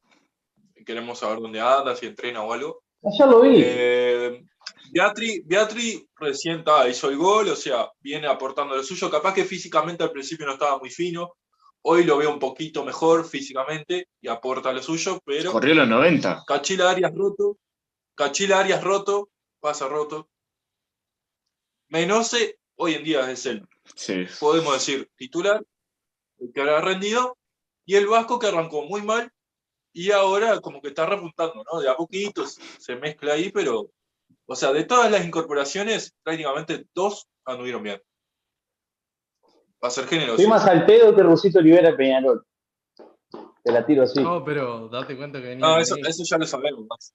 [0.85, 2.83] Queremos saber dónde anda, si entrena o algo.
[3.03, 3.61] Ayer lo vi.
[3.63, 4.43] Eh,
[4.91, 9.09] Beatri, Beatri recién ta, hizo el gol, o sea, viene aportando lo suyo.
[9.09, 11.35] Capaz que físicamente al principio no estaba muy fino.
[11.83, 16.43] Hoy lo veo un poquito mejor físicamente y aporta lo suyo, pero Corrió los 90.
[16.45, 17.57] Cachila Arias roto.
[18.15, 19.29] Cachila Arias roto.
[19.59, 20.27] Pasa roto.
[21.89, 24.25] Menose, hoy en día es el, Sí.
[24.39, 25.63] podemos decir, titular,
[26.41, 27.37] el que ha rendido.
[27.85, 29.31] Y el Vasco que arrancó muy mal
[29.93, 31.79] y ahora como que está repuntando, ¿no?
[31.79, 33.91] De a poquitos se mezcla ahí, pero,
[34.45, 38.01] o sea, de todas las incorporaciones, prácticamente dos anduvieron bien.
[39.83, 40.33] Va a ser generoso.
[40.33, 42.45] Estoy más al pedo que Rusito Olivera Peñarol.
[43.63, 44.21] Te la tiro así.
[44.21, 45.65] No, pero date cuenta que venía.
[45.65, 47.13] No, eso, eso ya lo sabemos, Max.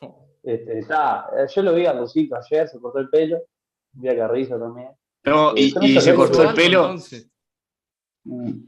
[0.40, 3.38] Este, está, eh, yo lo vi a Rusito ayer, se cortó el pelo.
[3.92, 4.92] Vi a Carrizo también.
[5.24, 5.70] No, y,
[6.00, 6.84] se cortó el pelo.
[6.84, 7.28] entonces.
[8.24, 8.64] Mm.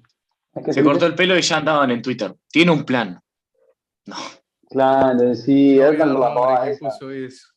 [0.55, 2.35] Es que Se cortó el pelo y ya andaban en Twitter.
[2.51, 3.20] Tiene un plan.
[4.68, 6.35] Claro, sí, No la
[6.70, 6.89] esa.
[7.27, 7.48] eso.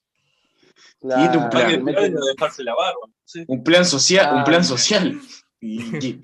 [0.99, 1.84] Claro, Tiene un plan.
[1.84, 2.99] mete- y dejarse la barba.
[3.24, 3.44] ¿sí?
[3.48, 4.36] Un plan social.
[4.38, 5.20] Un plan social.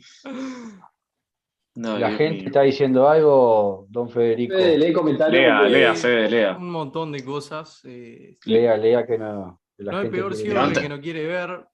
[1.76, 2.48] No, La Dios gente mío.
[2.48, 4.54] está diciendo algo, don Federico.
[4.56, 5.42] Fede, lee comentarios.
[5.42, 6.58] Lea, lea, Fede, lea.
[6.58, 7.80] Un montón de cosas.
[7.86, 9.62] eh, Lea, lea que no.
[9.78, 11.66] que la no hay peor ciego que no quiere ver.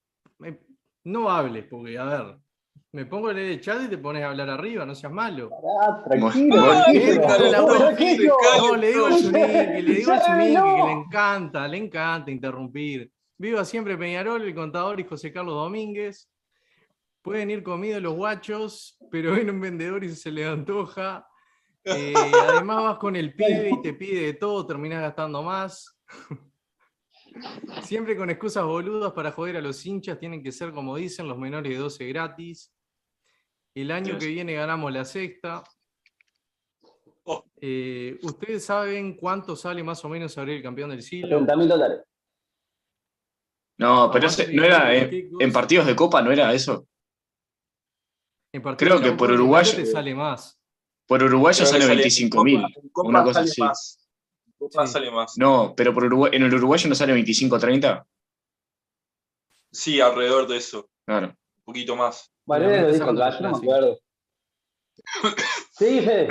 [0.43, 0.61] Eh,
[1.05, 2.37] No hables, porque, a ver,
[2.95, 5.49] me pongo a leer el chat y te pones a hablar arriba, no seas malo.
[5.81, 8.37] Ah, tranquilo, tranquilo.
[8.57, 12.31] No, le digo al Zunique, le digo al Ya Zunique que le encanta, le encanta
[12.31, 13.11] interrumpir.
[13.37, 16.31] Viva siempre Peñarol, el contador y José Carlos Domínguez.
[17.21, 21.27] Pueden ir comidos los guachos, pero ven un vendedor y se le antoja.
[21.83, 22.13] Eh,
[22.49, 25.99] además vas con el pibe y te pide de todo, terminás gastando más.
[27.83, 31.37] Siempre con excusas boludas para joder a los hinchas, tienen que ser como dicen, los
[31.37, 32.71] menores de 12 gratis.
[33.75, 35.63] El año que viene ganamos la sexta.
[37.25, 37.43] Oh.
[37.59, 41.27] Eh, ¿Ustedes saben cuánto sale más o menos abrir el campeón del siglo?
[41.37, 42.01] 30 mil dólares.
[43.77, 46.87] No, pero ese- no era Miguel, en, partidos de Copa, no era eso.
[48.53, 49.27] En creo que de por
[49.75, 50.57] te sale más.
[51.05, 51.21] Por
[51.63, 52.63] que sale sale- 25 mil.
[52.95, 53.61] Una cosa sale así.
[53.61, 54.07] más.
[54.47, 54.93] En Copa Sí.
[54.93, 55.33] sale más.
[55.37, 58.07] No, pero por Uruguay, en el uruguayo no sale 25 30.
[59.71, 60.89] Sí, alrededor de eso.
[61.05, 61.35] Claro.
[61.67, 62.31] Un poquito más.
[62.45, 63.73] Valera lo dijo sacando acá, yo no me clásico.
[63.73, 63.99] acuerdo.
[65.71, 66.27] Sí, Fede.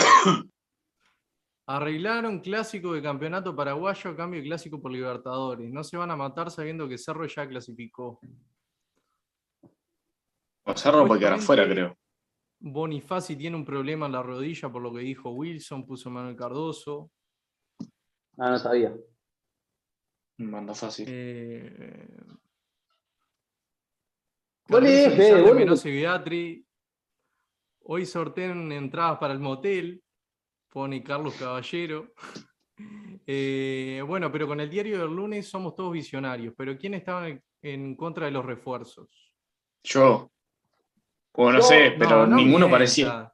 [1.66, 5.70] Arreglaron clásico de campeonato paraguayo a cambio de clásico por Libertadores.
[5.70, 8.20] No se van a matar sabiendo que Cerro ya clasificó.
[10.66, 11.96] O Cerro puede quedar afuera, creo.
[12.60, 17.10] Bonifaci tiene un problema en la rodilla por lo que dijo Wilson, puso Manuel Cardoso.
[18.38, 18.94] Ah, no sabía.
[20.38, 21.06] Manda fácil.
[21.08, 22.22] Eh, Vos le Carrizo, dije,
[23.52, 24.53] Lizardo, vos le- Mendoza
[25.84, 26.66] y Beatri.
[27.86, 30.02] Hoy sortean entradas para el motel.
[30.70, 32.12] Pone Carlos Caballero.
[33.26, 36.52] Eh, bueno, pero con el diario del lunes somos todos visionarios.
[36.58, 39.08] Pero ¿quién estaba en, en contra de los refuerzos?
[39.82, 40.30] Yo.
[41.32, 43.32] O no Yo- sé, pero No, no ninguno parecía.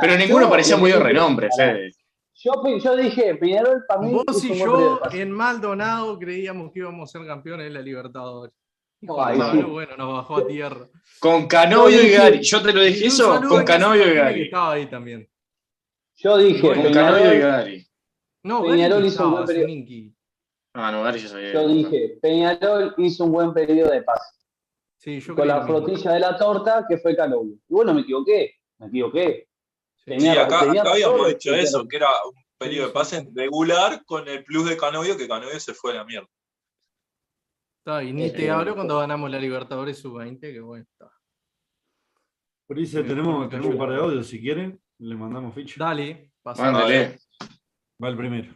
[0.00, 1.48] Pero ninguno yo parecía muy de renombre.
[1.56, 1.92] Fede.
[2.34, 4.12] Yo, dije, Peñarol para mí.
[4.12, 8.54] Vos y yo en Maldonado creíamos que íbamos a ser campeones de la Libertadores.
[9.18, 10.88] Ay, bueno, nos bajó a tierra.
[11.20, 12.42] Con Canovio y Gary.
[12.42, 14.42] Yo te lo dije eso, con Canovio y Gary.
[14.42, 15.28] estaba ahí también.
[16.16, 17.86] Yo dije, Con Canovio y Gary.
[18.42, 20.12] No, Peñarol Gary hizo un buen periodo.
[20.74, 21.52] Ah, no, Gary ya sabía.
[21.52, 24.34] yo dije, Peñarol hizo un buen periodo de pase.
[24.98, 27.54] Sí, yo Con la flotilla de la torta que fue Canovio.
[27.68, 28.54] Y bueno, me equivoqué.
[28.78, 29.48] Me equivoqué.
[29.96, 30.04] Sí.
[30.04, 33.26] Sí, Tenía- acá, tenía acá habíamos dicho tenía eso, que era un periodo de pase
[33.34, 36.28] regular con el plus de Canovio, que Canovio se fue a la mierda.
[37.86, 41.12] Está, y ni Eh, te hablo cuando ganamos la Libertadores sub-20, que bueno, está.
[42.86, 45.74] Sí, tenemos, tenemos un par de audios, si quieren, le mandamos ficha.
[45.76, 46.62] Dale, pasa.
[46.62, 47.18] Mándale.
[48.02, 48.54] Va el primero.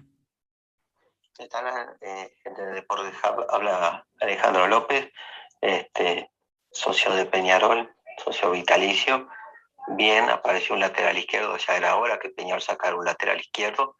[1.37, 1.67] ¿Qué tal,
[2.01, 3.45] eh, gente de Deportes Hub?
[3.51, 5.13] Habla Alejandro López,
[5.61, 6.33] este,
[6.71, 7.95] socio de Peñarol,
[8.25, 9.29] socio vitalicio.
[9.89, 13.99] Bien, apareció un lateral izquierdo, ya era hora que Peñarol sacara un lateral izquierdo.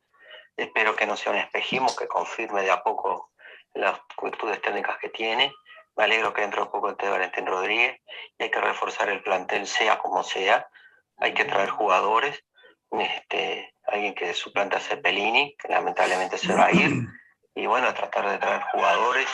[0.57, 3.31] Espero que no sea un espejismo, que confirme de a poco
[3.75, 5.53] las virtudes técnicas que tiene.
[5.97, 8.01] Me alegro que dentro de poco esté Valentín Rodríguez
[8.39, 10.69] y hay que reforzar el plantel, sea como sea.
[11.17, 12.45] Hay que traer jugadores.
[12.91, 17.07] Este, alguien que suplante a Cepelini, que lamentablemente se va a ir
[17.55, 19.29] y bueno, tratar de traer jugadores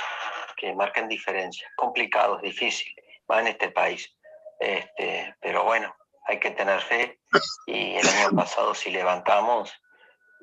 [0.57, 1.69] que marquen diferencia.
[1.77, 2.95] Complicado, difícil,
[3.31, 4.17] va en este país.
[4.59, 5.95] Este, pero bueno,
[6.27, 7.21] hay que tener fe
[7.67, 9.73] y el año pasado si levantamos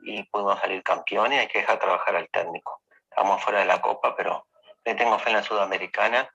[0.03, 2.81] y pudimos salir campeones, hay que dejar trabajar al técnico.
[3.11, 4.47] Estamos fuera de la Copa, pero
[4.85, 6.33] le tengo fe en la Sudamericana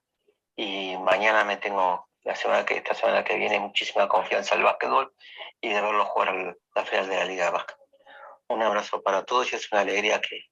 [0.54, 5.12] y mañana me tengo, la semana que, esta semana que viene, muchísima confianza al básquetbol
[5.60, 7.76] y de verlo jugar al- la final de la Liga de Básquet.
[8.48, 10.44] Un abrazo para todos y es una alegría que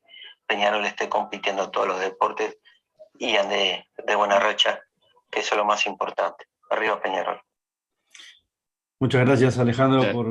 [0.47, 2.59] Peñarol esté compitiendo en todos los deportes
[3.19, 4.83] y ande de buena racha,
[5.31, 6.47] que eso es lo más importante.
[6.71, 7.41] Arriba Peñarol.
[8.99, 10.09] Muchas gracias, Alejandro, Sí.
[10.13, 10.27] por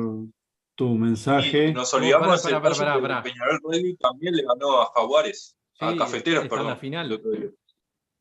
[0.76, 1.72] tu Y mensaje.
[1.72, 3.22] nos olvidamos que pará.
[3.22, 3.60] Peñarol
[4.00, 6.68] también le ganó a Jaguares, a Sí, Cafeteros, en perdón.
[6.68, 7.06] la final.
[7.08, 7.50] el otro día.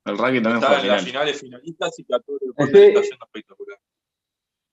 [0.04, 1.00] El rugby también Está fue en las final.
[1.04, 3.78] finales finalistas y todo el está Fede- yendo espectacular.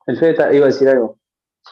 [0.07, 1.19] El Fede ta- iba a decir algo.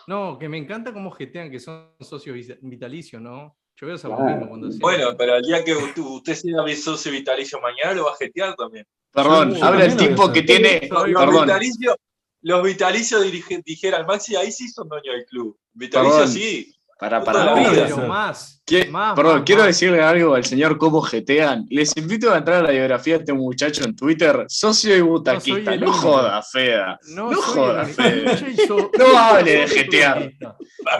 [0.05, 3.57] No, que me encanta cómo jetean que son socios vit- vitalicios, ¿no?
[3.75, 4.31] Yo voy a hacer lo Claro.
[4.31, 4.69] mismo cuando.
[4.79, 8.15] Bueno, pero el día que usted, usted sea mi socio vitalicio mañana lo va a
[8.17, 8.85] jetear también.
[9.11, 10.87] Perdón, Sí, habla el tipo que tiene.
[10.91, 11.95] Los, los Perdón, vitalicios,
[12.41, 15.57] los vitalicios dirige- dijera Maxi, ahí sí son dueños del club.
[15.73, 16.33] Vitalicios Perdón.
[16.33, 16.75] sí.
[16.99, 17.43] Para, para.
[17.45, 17.83] la No, vida.
[17.85, 18.53] pero más.
[18.65, 19.67] ¿Qué- más, Perdón, más, quiero más.
[19.67, 21.65] decirle algo al señor cómo jetean.
[21.69, 25.71] Les invito a entrar a la biografía de este muchacho en Twitter, socio y butaquista.
[25.77, 25.91] No, único.
[25.93, 26.99] joda, Feda.
[27.11, 30.55] No, No joda, el so- No hable de futbolista.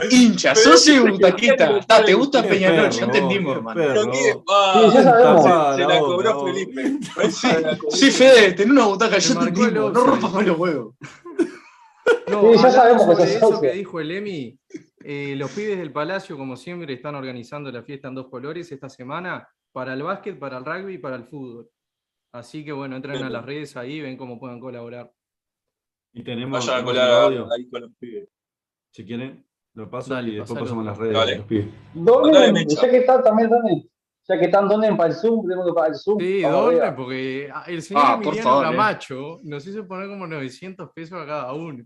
[0.09, 1.79] Hincha, socio y butaquista.
[1.85, 2.89] Ta, ¿Te gusta Peñarol?
[2.89, 3.83] Ya entendimos, hermano.
[4.49, 5.43] ah, ya sabemos.
[5.75, 6.99] se, la cobró Felipe.
[7.89, 9.91] Sí, Fede, ten una butaca, yo te entiendo.
[9.91, 10.95] No rompas más los huevos.
[12.29, 14.57] No, Sí, ya sabemos que eso que dijo el Emi,
[15.09, 18.89] eh, los pibes del Palacio, como siempre, están organizando la fiesta en dos colores esta
[18.89, 21.69] semana para el básquet, para el rugby y para el fútbol.
[22.33, 25.09] Así que bueno, entren a las redes ahí, ven cómo pueden colaborar.
[26.13, 27.47] Y tenemos, Vayan a colar el a- audio.
[27.53, 28.27] ahí con los pibes.
[28.91, 30.65] Si quieren, lo paso Dale, y después pasalo.
[30.65, 31.37] pasamos a las redes Dale.
[31.37, 31.67] los pibes.
[31.93, 33.89] Donen, ya que están también donen.
[34.27, 36.19] Ya que están donen para el Zoom, tenemos que pagar el Zoom.
[36.19, 36.93] Sí, arriba.
[36.93, 38.63] Porque ah, el señor Ah, Emiliano eh.
[38.65, 41.85] Camacho nos hizo poner como 900 pesos a cada uno.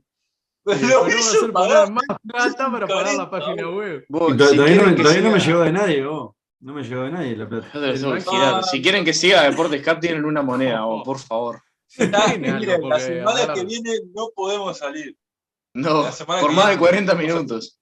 [0.66, 1.86] Y Lo después nos va a hizo hacer pagar.
[1.88, 4.06] poner más plata para pagar la 40, página web.
[4.10, 6.36] Todavía no, me llegó de nadie, vos.
[6.60, 7.68] No me llegó de nadie la plata.
[7.74, 11.62] El Si quieren que siga Deportes Cap, tienen una moneda, vos, por favor.
[11.88, 12.04] Sí,
[12.40, 15.18] miren, la semana que viene no podemos salir.
[15.74, 16.78] No, por más de viene.
[16.78, 17.80] 40 minutos.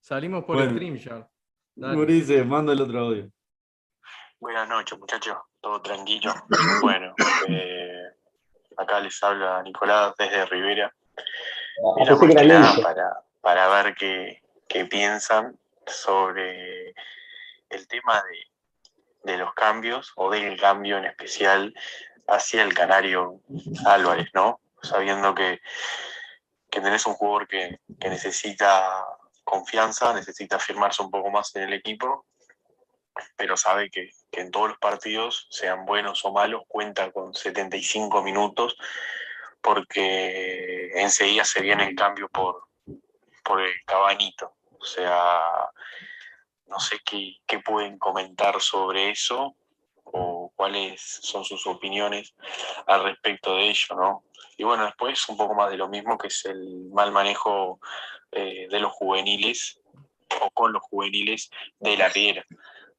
[0.00, 0.70] Salimos por Bueno.
[0.72, 1.26] StreamYard.
[1.74, 1.96] Dale.
[1.96, 3.30] Maurice, manda el otro audio.
[4.38, 5.36] Buenas noches, muchachos.
[5.60, 6.34] Todo tranquilo.
[6.82, 7.14] Bueno,
[7.48, 8.02] eh,
[8.76, 10.92] acá les habla Nicolás desde Rivera.
[11.98, 16.94] Era más que nada para, para ver qué, qué piensan sobre
[17.70, 21.74] el tema de, de los cambios o del cambio en especial
[22.28, 23.40] hacia el Canario
[23.86, 24.60] Álvarez, ¿no?
[24.82, 25.60] Sabiendo que,
[26.70, 29.04] que tenés un jugador que, que necesita
[29.44, 32.26] confianza, necesita firmarse un poco más en el equipo,
[33.36, 38.22] pero sabe que, que en todos los partidos, sean buenos o malos, cuenta con 75
[38.22, 38.76] minutos
[39.62, 42.64] porque enseguida se viene el cambio por,
[43.44, 44.52] por el cabanito.
[44.78, 45.40] O sea,
[46.66, 49.54] no sé qué, qué pueden comentar sobre eso
[50.04, 52.34] o cuáles son sus opiniones
[52.86, 54.24] al respecto de ello, ¿no?
[54.56, 57.80] Y bueno, después un poco más de lo mismo, que es el mal manejo
[58.32, 59.80] eh, de los juveniles
[60.40, 62.44] o con los juveniles de la Riera,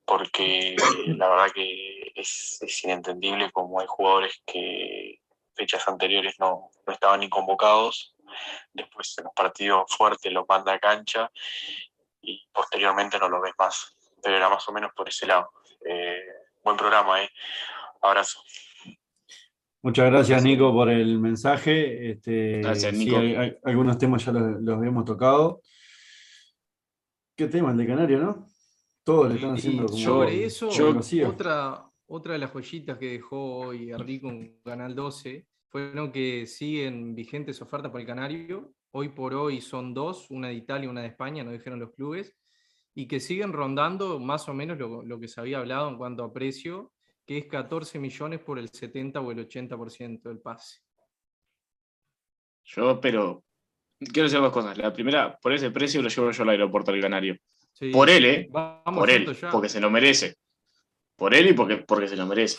[0.06, 0.76] porque
[1.08, 5.13] la verdad que es, es inentendible como hay jugadores que
[5.56, 8.16] fechas anteriores no, no estaban ni convocados,
[8.74, 11.32] después en los partidos fuertes los manda a cancha
[12.22, 15.52] y posteriormente no lo ves más, pero era más o menos por ese lado.
[15.86, 16.22] Eh,
[16.64, 17.30] buen programa, ¿eh?
[18.02, 18.40] Abrazo.
[19.82, 22.12] Muchas gracias, Nico, por el mensaje.
[22.12, 23.18] Este, Gracias, sí, Nico.
[23.18, 25.62] hay- hay- algunos temas ya los, los habíamos tocado.
[27.36, 27.72] ¿Qué tema?
[27.72, 28.48] El de Canario, ¿no?
[29.04, 31.30] Todos le están Y haciendo como sobre eso, conocido.
[31.32, 37.16] otra, otra de las joyitas que dejó hoy Henry con Canal 12 fueron que siguen
[37.16, 38.74] vigentes ofertas por el Canario.
[38.92, 41.92] Hoy por hoy son dos, una de Italia y una de España, no dijeron los
[41.94, 42.36] clubes,
[42.94, 46.24] y que siguen rondando más o menos lo, lo que se había hablado en cuanto
[46.24, 46.92] a precio,
[47.26, 50.82] que es 14 millones por el 70 o el 80% del pase.
[52.66, 53.44] Yo, pero
[54.00, 54.78] quiero decir dos cosas.
[54.78, 57.38] La primera, por ese precio lo llevo yo al aeropuerto del Canario.
[57.74, 57.90] Sí.
[57.90, 58.48] Por él, ¿eh?
[58.52, 59.50] Vamos Por él, ya.
[59.50, 60.36] porque se lo merece.
[61.16, 62.58] Por él y porque, porque se lo merece.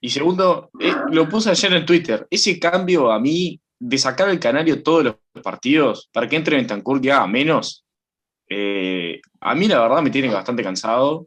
[0.00, 2.26] Y segundo, eh, lo puse ayer en Twitter.
[2.30, 7.04] Ese cambio a mí de sacar al Canario todos los partidos para que entre Bentancur
[7.04, 7.84] y haga menos,
[8.48, 11.26] eh, a mí la verdad me tiene bastante cansado.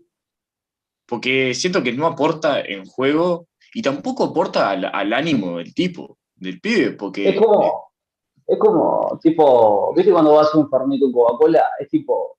[1.05, 6.59] Porque siento que no aporta en juego y tampoco aporta al, ánimo del tipo, del
[6.59, 7.91] pibe, porque Es como,
[8.45, 11.63] es como, tipo, ¿viste cuando vas a un Fernet con Coca-Cola?
[11.79, 12.38] Es tipo,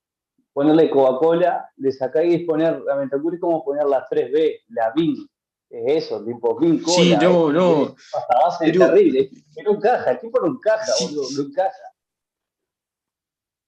[0.52, 5.26] ponerle Coca-Cola, le sacáis y poner, la Mentacur es como poner las 3B, la BIN.
[5.68, 6.96] Es eso, tipo, BIN Cola.
[6.96, 7.82] Sí, no, no.
[7.96, 9.30] es Pasta base Pero- terrible.
[9.64, 11.04] No encaja, el tipo no encaja, Sí.
[11.06, 11.70] boludo, no encaja.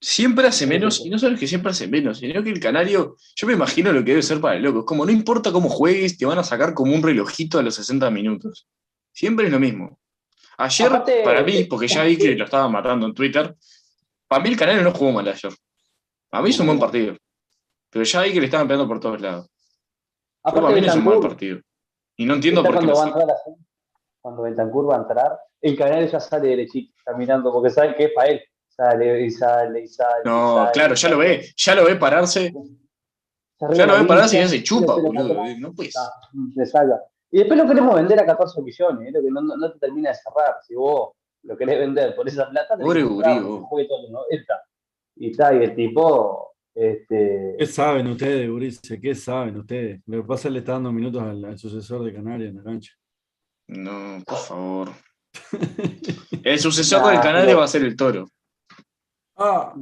[0.00, 3.16] Siempre hace menos, y no solo es que siempre hace menos, sino que el canario,
[3.36, 4.80] yo me imagino lo que debe ser para el loco.
[4.80, 7.76] Es como no importa cómo juegues, te van a sacar como un relojito a los
[7.76, 8.66] 60 minutos.
[9.12, 10.00] Siempre es lo mismo.
[10.58, 13.54] Ayer, Aparte, para mí, eh, porque ya vi que lo estaban matando en Twitter,
[14.26, 15.52] para mí el canario no jugó mal ayer.
[16.32, 17.16] A mí hizo un buen partido.
[17.90, 19.46] Pero ya vi que le estaban pegando por todos lados.
[20.42, 21.60] Para Aparte mí es un Bentancur, partido.
[22.16, 23.36] Y no entiendo por qué cuando va a entrar
[24.20, 28.12] cuando Bentancur va a entrar, el canal ya sale derechito, caminando, porque saben que es
[28.12, 28.40] para él.
[28.68, 30.22] Sale y sale y sale.
[30.24, 32.52] No, sale, claro, ya lo ve, ya lo ve pararse,
[33.60, 35.34] ya lo ve pararse y ya se chupa, boludo.
[35.58, 35.96] No puedes.
[35.96, 36.10] Ah,
[36.54, 37.00] le salga.
[37.30, 39.12] Y después lo queremos vender a 14 millones, ¿eh?
[39.12, 40.56] lo que no, no- no te termina de cerrar.
[40.66, 41.10] Si vos
[41.42, 43.64] lo querés vender por esa plata, tenés Pobre gurí, vos.
[45.18, 45.26] Que juegue todo los 90.
[45.26, 49.00] Y está, y el tipo, este, ¿Qué saben ustedes, Gurice?
[49.00, 50.00] ¿Qué saben ustedes?
[50.06, 52.56] Lo que pasa es que le está dando minutos al, al sucesor de Canarias en
[52.56, 52.92] la cancha.
[53.68, 54.88] No, por favor.
[56.44, 58.28] El sucesor Nah, del canario pero- va a ser el toro.
[59.36, 59.74] Ah,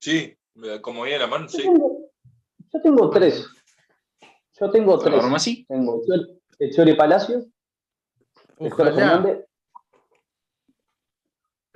[0.00, 0.36] Sí,
[0.82, 1.62] como viene la mano, yo, sí.
[1.62, 2.10] tengo,
[2.72, 3.46] yo tengo tres.
[4.60, 5.16] Yo tengo tres.
[5.16, 5.64] ¿Norma sí?
[5.66, 6.00] Tengo
[6.58, 7.44] el Chori- Palacio,
[8.58, 8.72] el.
[8.72, 9.45] Fernández,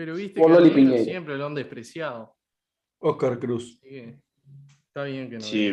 [0.01, 2.35] Pero viste Por que siempre lo han despreciado.
[3.01, 3.78] Oscar Cruz.
[3.82, 5.43] Está bien que no.
[5.43, 5.70] Sí.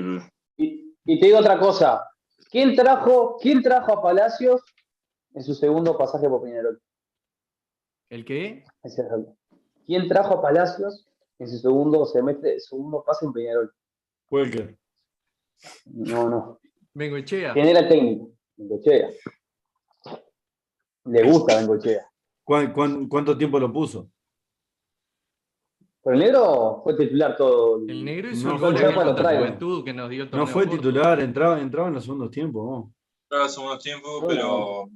[0.57, 2.03] Y, y te digo otra cosa.
[2.51, 4.61] ¿Quién trajo, ¿Quién trajo a Palacios
[5.33, 6.77] en su segundo pasaje por Peñarol?
[8.09, 8.65] ¿El qué?
[9.85, 11.07] ¿Quién trajo a Palacios
[11.39, 13.73] en su segundo semestre, segundo pase en Peñarol?
[14.29, 14.77] Welker.
[15.85, 16.59] No, no.
[16.93, 17.53] Bengoechea.
[17.53, 18.29] ¿Quién era el técnico?
[18.57, 19.09] Bengochea.
[21.05, 22.05] Le gusta Bengochea.
[22.47, 24.09] ¿Cuán- cuán- cuánto tiempo lo puso?
[26.07, 27.81] Pero el negro fue titular todo.
[27.85, 29.43] El negro hizo No, el gol de traigo.
[29.43, 30.77] Juventud que nos dio el No fue corto.
[30.77, 32.63] titular, entraba, entraba en los segundos tiempos.
[32.63, 32.85] vos.
[33.29, 34.29] Ahora segundo tiempo, Bueno.
[34.41, 34.89] pero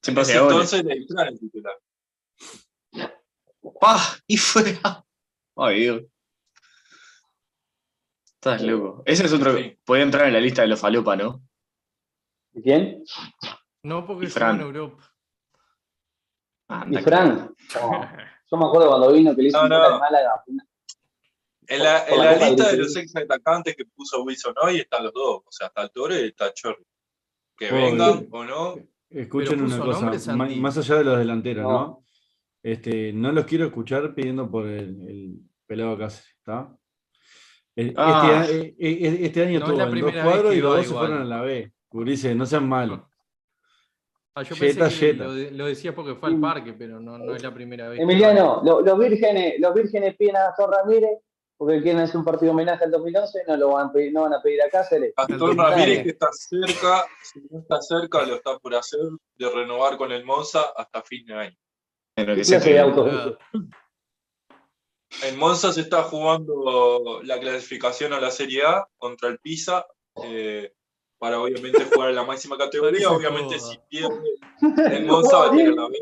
[0.00, 1.74] Siempre hace entonces le distraen el titular.
[3.80, 3.98] ¡Pah!
[4.28, 5.04] Y fuera.
[5.56, 6.02] Ay, Dios.
[8.36, 9.02] Estás loco.
[9.06, 9.56] Ese es otro.
[9.56, 9.76] Sí.
[9.84, 11.42] Puede entrar en la lista de los falopa, ¿no?
[12.52, 13.02] ¿Y quién?
[13.82, 14.60] No, porque Fran.
[14.60, 15.12] en Europa.
[16.68, 17.52] Ah, ¿Y Fran?
[18.50, 19.76] Yo me acuerdo cuando vino que le hizo No, un no.
[19.94, 20.42] al Málaga.
[21.68, 25.12] En la, en la lista de los ex atacantes que puso Wilson hoy están los
[25.12, 25.42] dos.
[25.46, 26.84] O sea, está el Toro y está el Chorri.
[27.56, 28.74] Que Oh, vengan o no.
[29.08, 30.00] Escuchen una cosa,
[30.32, 31.70] nombres, más allá de los delanteros, No.
[31.72, 32.04] ¿no?
[32.62, 36.76] Este, no los quiero escuchar pidiendo por el, el- Pelado Cáceres, ¿está?
[37.96, 38.42] Ah.
[38.44, 41.24] Este, eh, eh, este año No en dos cuadros y los dos se fueron a
[41.24, 41.72] la B.
[41.88, 43.02] Gurises, no sean malos.
[44.40, 45.24] Ah, yo Yeta, pensé que yeta.
[45.24, 48.00] lo, lo decía porque fue al parque, pero no, no es la primera vez.
[48.00, 51.18] Emiliano, lo- los vírgenes, los vírgenes piden a Gastón Ramírez
[51.56, 54.32] porque quieren hacer un partido homenaje al 2011, no lo van a pedir, no van
[54.32, 55.12] a pedir a Cáceres.
[55.14, 55.58] Gastón.
[55.58, 59.00] Ramírez que está cerca, si no está cerca, lo está por hacer
[59.36, 61.56] de renovar con el Monza hasta fin de año.
[62.14, 63.36] Pero que ¿Qué se auto?
[65.24, 69.84] En Monza se está jugando la clasificación a la Serie A contra el Pisa,
[70.24, 70.72] eh,
[71.20, 73.08] para obviamente jugar en la máxima categoría.
[73.10, 74.16] Obviamente, si pierde
[74.96, 75.94] el Monza va a tirar la B.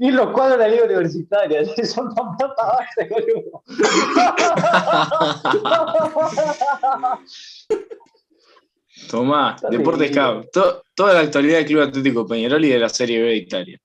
[0.00, 3.62] Y los cuadros de la liga universitaria, son tan plata base, boludo.
[9.10, 10.10] Tomá, Está Deportes.
[10.10, 10.50] Cup.
[10.52, 13.80] To- toda la actualidad del Club Atlético Peñarol y de la Serie B de Italia.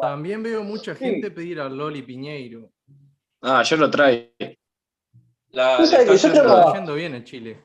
[0.00, 1.04] También veo mucha Sí.
[1.04, 2.70] gente pedir a Loli Piñeiro.
[3.42, 4.28] Ah, yo lo traigo.
[5.50, 7.64] La, Tú le sabes está que yo Está yendo bien en Chile.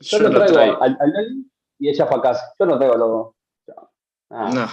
[0.00, 0.82] Yo Yo lo traigo traigo.
[0.82, 1.44] al, al
[1.78, 2.52] y echa para casa.
[2.58, 3.34] Yo no traigo a dos.
[4.30, 4.50] Ah.
[4.52, 4.66] No,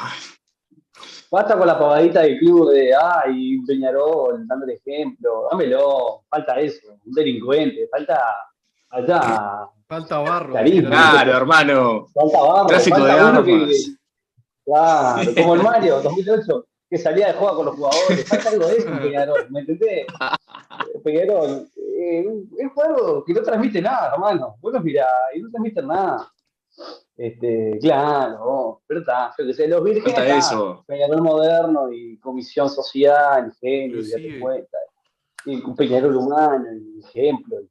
[1.32, 5.48] Basta con la pavadita del club de, ay, Peñarol, dándole ejemplo.
[5.52, 6.24] Dámelo.
[6.30, 6.88] Falta eso.
[7.06, 7.88] Un delincuente.
[7.92, 8.20] Falta.
[8.90, 9.70] Falta.
[9.88, 10.54] Falta barro.
[10.54, 10.90] Carisma.
[10.90, 12.08] claro, hermano.
[12.14, 12.68] Falta barro.
[12.68, 13.96] Tráfico falta de uno que- armas.
[14.66, 18.28] Claro, como el Mario 2008, que salía de juego con los jugadores.
[18.28, 20.06] Falta algo de eso Peñarol, ¿me entendés?
[21.04, 22.26] Peñarol, eh,
[22.58, 24.56] es juego que no transmite nada, hermano.
[24.62, 26.32] Vos lo mirás y no transmite nada.
[27.18, 30.18] Este, claro, pero está, yo que sé, los vírgenes.
[30.18, 30.84] Está, eso.
[30.88, 34.40] Peñarol moderno y comisión social, ingenio, y date Inclusive.
[34.40, 34.78] cuenta.
[35.46, 37.60] Y Peñarol humano, y ejemplo.
[37.62, 37.70] y-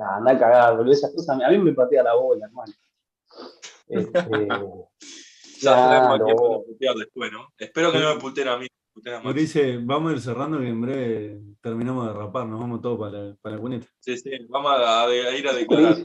[0.00, 0.92] ah, anda a cagar, boludo.
[0.92, 2.72] Esas cosas a mí me patea la bola, hermano.
[3.88, 4.48] Este,
[5.60, 6.64] Ya Claro.
[6.98, 7.48] después, ¿no?
[7.58, 8.66] Espero que no me puteen a mí.
[8.94, 9.22] Maxi.
[9.26, 13.34] Gurises, vamos a ir cerrando que en breve terminamos de rapar, nos vamos todos para,
[13.40, 13.86] para la cuneta.
[14.00, 15.96] Sí, sí, vamos a, a ir a declarar.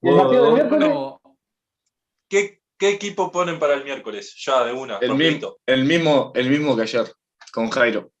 [0.00, 0.88] ¿Y el partido del Vos- miércoles?
[0.88, 1.20] Bueno,
[2.28, 4.34] ¿Qué, qué equipo ponen para el miércoles?
[4.44, 4.98] Ya, de una.
[4.98, 7.06] El mismo, el, mismo, el mismo que ayer,
[7.52, 8.12] con Jairo.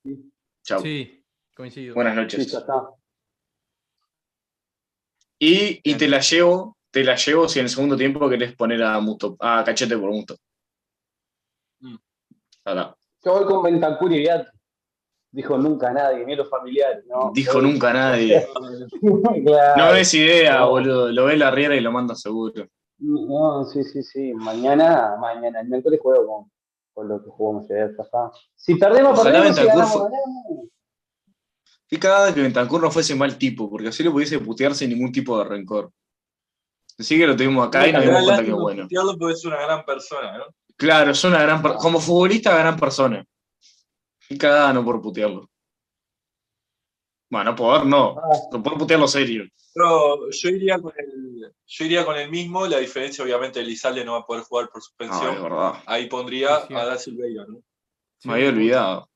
[0.64, 0.80] Chau.
[0.82, 1.94] sí, coincido.
[1.94, 2.52] Buenas Sí, noches.
[2.52, 2.82] ya está.
[5.38, 8.82] Y, y te la llevo, te la llevo si en el segundo tiempo querés poner
[8.82, 10.36] a Musto, a Cachete por Musto.
[12.68, 14.26] Ahora, Yo voy con Bentancur y.
[15.30, 17.04] Dijo nunca nadie, ni los familiares.
[17.06, 17.30] ¿no?
[17.34, 18.46] dijo nunca nadie.
[19.44, 19.76] Claro.
[19.86, 21.12] No ves idea, boludo.
[21.12, 22.66] Lo ve la riera y lo manda seguro.
[22.98, 24.32] No, sí, sí, sí.
[24.34, 26.50] Mañana, mañana, el miércoles juego con,
[26.94, 27.90] con lo que jugamos ayer.
[27.98, 28.30] está.
[28.56, 29.56] Si perdemos, Ojalá perdemos.
[29.58, 30.68] Si ganamos, fue- ganamos.
[31.88, 35.12] Qué cagada que Bentancur no fuese mal tipo, porque así lo pudiese putear sin ningún
[35.12, 35.90] tipo de rencor.
[36.98, 38.82] Así que lo tuvimos acá y nos Me da dimos cuenta que bueno.
[38.84, 40.44] putearlo porque es una gran persona, ¿no?
[40.78, 43.24] Claro, es una gran como futbolista, gran persona.
[44.28, 45.50] Qué cagada no por putearlo.
[47.30, 48.16] Bueno, poder no,
[48.52, 49.44] no por putearlo serio.
[49.74, 54.12] Pero yo iría con el, yo iría con el mismo, la diferencia obviamente Elizalde no
[54.12, 55.34] va a poder jugar por suspensión.
[55.34, 55.72] es verdad.
[55.86, 57.60] Ahí pondría Sí, a Da Silveira, ¿no?
[58.24, 59.10] Me había olvidado.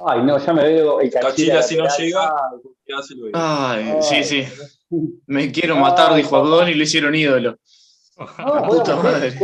[0.00, 3.02] Ay, no, ya me veo el Cachila, Cachila si no llega, Ah, pondría a Da
[3.02, 3.70] Silveira.
[3.70, 4.44] Ay, sí, sí.
[5.26, 7.58] Me quiero matar, dijo Abdón y lo hicieron ídolo.
[8.16, 9.38] Juega puta madre.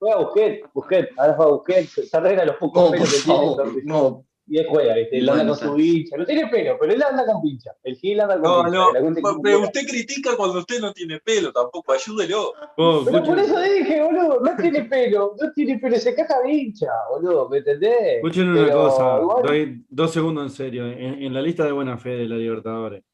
[0.00, 3.46] Juega Busquets, Busquets, ahora juega Busquets, se arregla los pocos No, por pelos que tiene.
[3.46, 4.24] entonces, no.
[4.52, 5.18] Y él juega, ¿viste?
[5.18, 7.70] Él anda con su pincha, no tiene pelo, pero él anda con pincha.
[7.84, 8.78] El Gil anda con No, pincha.
[8.78, 12.52] no, cuente pero usted critica cuando usted no tiene pelo, tampoco, ayúdelo.
[12.76, 16.88] Pero por escuchen, eso dije, boludo, no tiene pelo, no tiene pelo, se caja vincha,
[17.12, 18.16] boludo, ¿me entendés?
[18.16, 20.86] escuchen una Pero cosa, igual- doy dos segundos en serio.
[20.86, 23.04] En, en la lista de buena fe de la Libertadores,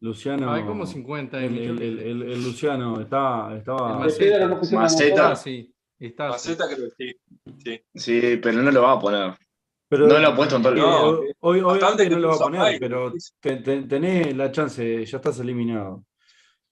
[0.00, 0.52] Luciano.
[0.52, 3.56] Hay como 50 de el, el- el- el- el Luciano estaba.
[3.56, 4.48] estaba no Maceta.
[4.72, 5.36] Maceta.
[5.36, 5.70] Sí.
[6.06, 6.38] Está.
[6.38, 6.50] sí.
[6.50, 7.14] Maceta creo que sí.
[7.64, 7.80] sí.
[7.94, 9.34] Sí, pero no lo va a poner.
[9.88, 11.06] pero- No lo ha puesto en todo el eh, No,
[11.40, 11.60] hoy- hoy-
[12.10, 16.04] no lo va a poner, pero te- te- tenés la chance, ya estás eliminado.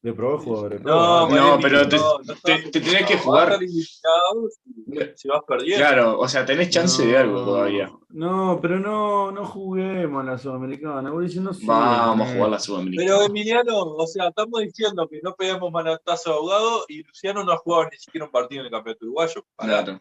[0.03, 0.83] De probar jugadores.
[0.83, 1.29] No.
[1.29, 1.97] No, pero te-
[2.43, 3.53] te- te tenés que jugar.
[3.53, 5.77] a si- vas perdiendo.
[5.87, 7.91] Claro, o sea, tenés chance de algo todavía.
[8.09, 11.09] No, pero no, no juguemos a la Sudamericana.
[11.11, 11.65] Voy diciendo sí.
[11.67, 13.07] Vamos a jugar la Sudamericana.
[13.07, 17.53] Pero Emiliano, o sea, estamos diciendo que no pegamos manotazo de ahogado y Luciano no
[17.53, 19.45] ha jugado ni siquiera un partido en el campeonato uruguayo.
[19.57, 20.01] Claro.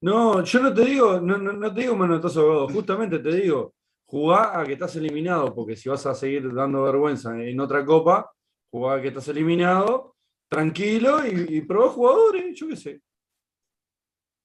[0.00, 3.74] No, yo no te digo, no, no, no te digo manotazo abogado, justamente te digo,
[4.06, 8.32] jugá a que estás eliminado, porque si vas a seguir dando vergüenza en otra copa,
[8.72, 10.14] jugá a que estás eliminado,
[10.50, 13.00] tranquilo y, y probá jugadores, yo qué sé.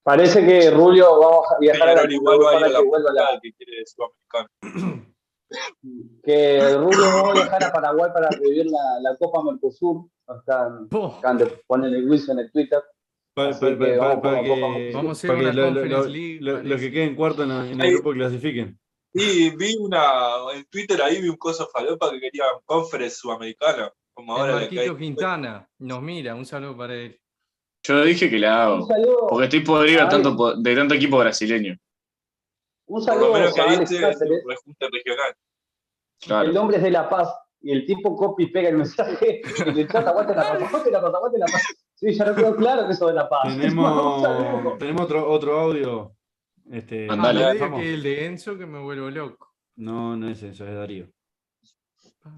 [0.03, 2.69] Parece que Rulio va a viajar a la Peñarol igual va a ir para a
[2.69, 4.49] la que vuelva a la- que quiere de Sudamericano.
[6.23, 10.07] que Rubio va a viajar a Paraguay para revivir la, la Copa Mercosur.
[10.89, 11.15] Po.
[11.19, 12.81] acaban de ponerle Wilson en el Twitter.
[13.35, 15.53] Para, Así para- que para- vamos para a que, Vamos a hacer para que una
[15.53, 17.93] lo- Conference lo- League, lo- los que queden cuarto en, el Ahí.
[17.93, 18.79] grupo clasifiquen.
[19.13, 20.03] Y vi una,
[20.53, 23.91] en Twitter ahí vi un coso falopa que quería conference sudamericana.
[24.15, 27.19] Como El ahora Marquito Quintana nos mira, un saludo para él.
[27.83, 28.87] Yo dije que la Un hago.
[28.87, 31.73] saludo, Porque estoy podrido tanto, de tanto equipo brasileño.
[31.73, 31.79] un
[32.87, 35.35] Por lo saludo menos que a ahí un rejunte regional.
[36.21, 36.47] Claro.
[36.47, 37.29] El nombre es de La Paz.
[37.61, 40.91] Y el tipo copy y pega el mensaje y le chat, aguante la paz, aguante
[40.91, 41.63] la paz, aguante la paz.
[41.95, 43.55] Sí, ya no quedó claro que eso de La Paz.
[43.57, 44.77] Tenemos, saludo.
[44.77, 46.15] tenemos otro, otro audio.
[46.71, 49.55] Este, Ah, Mandale, no que el de Enzo que me vuelvo loco.
[49.77, 51.07] No, no es eso, es Darío.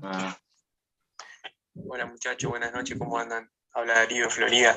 [0.02, 0.38] Ah,
[1.86, 3.50] Hola muchachos, buenas noches, ¿cómo andan?
[3.74, 4.76] Habla Darío Florida.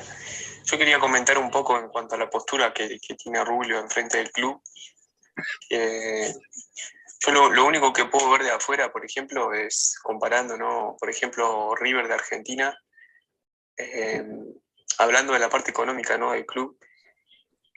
[0.65, 4.31] Yo quería comentar un poco en cuanto a la postura que, tiene Rubio enfrente del
[4.31, 4.61] club.
[5.69, 6.31] Eh,
[7.19, 10.95] yo lo, lo único que puedo ver de afuera, por ejemplo, es comparando, ¿no?
[10.99, 12.77] Por ejemplo, River de Argentina,
[13.77, 14.23] eh,
[14.97, 16.31] hablando de la parte económica, ¿no?
[16.33, 16.77] Del club.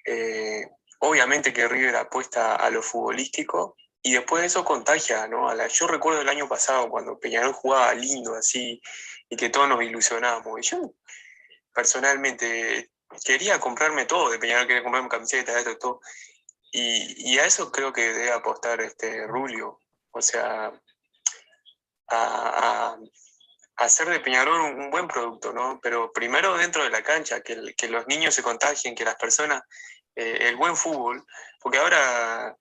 [0.05, 0.66] eh,
[0.98, 3.76] obviamente que River apuesta a lo futbolístico
[4.06, 5.51] y después de eso contagia, ¿no?
[5.68, 8.82] Yo recuerdo el año pasado cuando Peñarol jugaba lindo así
[9.31, 10.60] y que todos nos ilusionábamos.
[10.60, 10.93] Y yo
[11.72, 12.90] personalmente
[13.24, 16.01] quería comprarme todo de Peñarol, quería comprarme camisetas, esto, todo.
[16.70, 19.81] Y, a eso creo que debe apostar este Rulio.
[20.10, 20.70] O sea,
[22.10, 22.98] a,
[23.76, 25.81] hacer de Peñarol un, buen producto, ¿no?
[25.82, 29.62] Pero primero dentro de la cancha, que, que los niños se contagien, que las personas,
[30.14, 31.24] eh, el buen fútbol,
[31.59, 32.55] porque ahora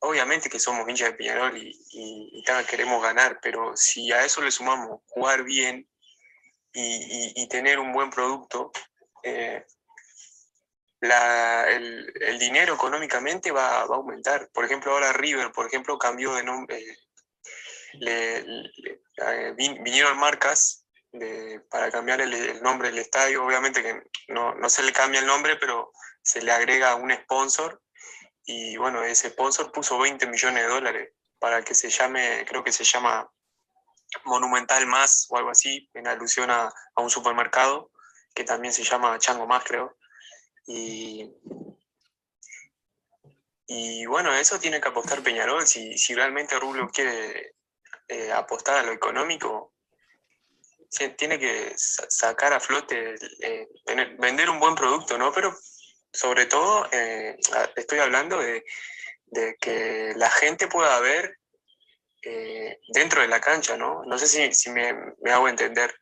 [0.00, 4.50] obviamente que somos hinchas de Peñarol y, y- queremos ganar, pero si a eso le
[4.50, 5.88] sumamos jugar bien
[6.72, 8.70] y, tener un buen producto,
[9.22, 9.64] eh,
[11.00, 14.48] el, dinero económicamente va, va a aumentar.
[14.52, 16.78] Por ejemplo, ahora River, por ejemplo, cambió de nombre,
[18.06, 20.84] eh, eh, vin- vinieron marcas
[21.70, 25.26] para cambiar el, el nombre del estadio, obviamente que no, no se le cambia el
[25.26, 25.90] nombre, pero
[26.22, 27.80] se le agrega un sponsor
[28.50, 32.72] y bueno, ese sponsor puso 20 millones de dólares para que se llame, creo que
[32.72, 33.30] se llama
[34.24, 37.90] Monumental Más o algo así, en alusión a, a un supermercado
[38.34, 39.98] que también se llama Chango Más, creo.
[40.66, 41.30] Y,
[43.66, 45.66] y bueno, eso tiene que apostar Peñarol.
[45.66, 47.54] Si, si realmente Rubio quiere
[48.08, 49.74] eh, apostar a lo económico,
[51.18, 55.32] tiene que sa- sacar a flote, eh, tener- vender un buen producto, ¿no?
[55.32, 55.54] Pero
[56.18, 57.36] sobre todo, eh,
[57.76, 58.64] estoy hablando de,
[59.26, 61.38] de que la gente pueda ver
[62.22, 64.02] eh, dentro de la cancha, ¿no?
[64.04, 64.92] No sé si, si me,
[65.22, 65.94] me hago entender.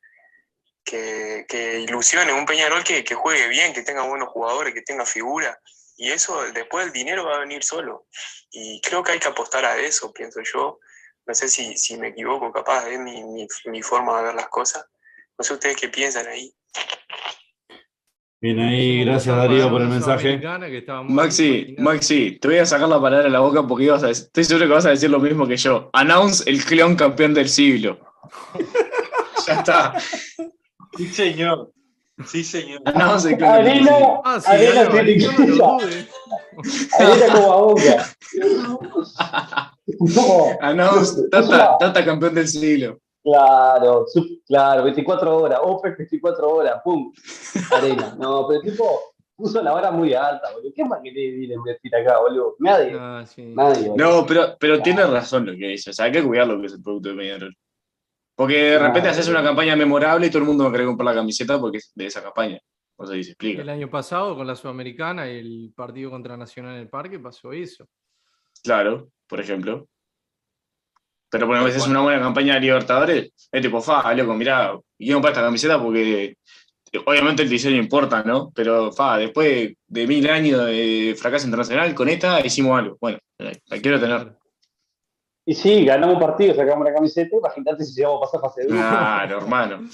[0.82, 5.04] Que, que ilusione un Peñarol que, que juegue bien, que tenga buenos jugadores, que tenga
[5.04, 5.60] figura.
[5.96, 8.06] Y eso, después el dinero va a venir solo.
[8.50, 10.78] Y creo que hay que apostar a eso, pienso yo.
[11.26, 14.48] No sé si, si me equivoco, capaz es mi, mi, mi forma de ver las
[14.48, 14.86] cosas.
[15.36, 16.54] No sé ustedes qué piensan ahí.
[18.40, 20.40] Bien ahí, gracias Darío por el mensaje.
[21.08, 21.74] Maxi.
[21.78, 24.44] Maxi, te voy a sacar la palabra de la boca porque ibas a decir- estoy
[24.44, 25.88] seguro que vas a decir lo mismo que yo.
[25.94, 27.98] Announce el cleón campeón del siglo.
[29.46, 29.94] ya está.
[30.96, 31.72] Sí, señor.
[32.26, 32.80] Sí, señor.
[32.84, 33.96] Announce el cleón campeón del siglo.
[33.96, 34.90] Arena, Ah, sí, Arena no
[37.32, 38.12] como a boca.
[39.98, 42.98] No, Announce Tata, Tata campeón del siglo.
[43.30, 44.06] Claro,
[44.46, 47.12] claro, 24 horas, Open 24 horas, pum,
[47.74, 48.14] arena.
[48.18, 49.00] No, pero el tipo
[49.34, 50.72] puso la vara muy alta, boludo.
[50.74, 52.56] ¿Qué más querés ir a invertir acá, boludo?
[52.60, 53.42] Nadie, Ah, sí.
[53.54, 53.88] nadie.
[53.88, 53.96] boludo.
[54.20, 55.90] No, pero, pero tiene razón lo que dice.
[55.90, 57.56] O sea, hay que cuidar lo que es el producto de Peñarol.
[58.34, 59.10] Porque de repente Claro.
[59.12, 61.78] haces una campaña memorable y todo el mundo va a querer comprar la camiseta porque
[61.78, 62.58] es de esa campaña.
[62.98, 63.62] O sea, y se explica.
[63.62, 67.52] El año pasado con la Sudamericana y el partido contra Nacional en el Parque pasó
[67.52, 67.84] eso.
[68.62, 69.86] Claro, por ejemplo.
[71.30, 75.16] Pero bueno, a veces una buena campaña de Libertadores es tipo, fa, loco, mirá, quiero
[75.16, 76.36] comprar esta camiseta porque
[76.92, 78.52] eh, obviamente el diseño importa, ¿no?
[78.54, 82.96] Pero, fa, después de mil años de fracaso internacional, con esta hicimos algo.
[83.00, 84.36] Bueno, eh, la quiero tener.
[85.48, 88.66] Y sí, ganamos un partido, sacamos la camiseta, imagínate si llegamos a pasar fase de
[88.66, 88.82] grupo.
[88.82, 89.88] Claro, hermano.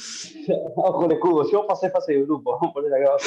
[0.77, 3.25] Ojo el escudo, yo pasé fase de grupo, vamos a poner acá abajo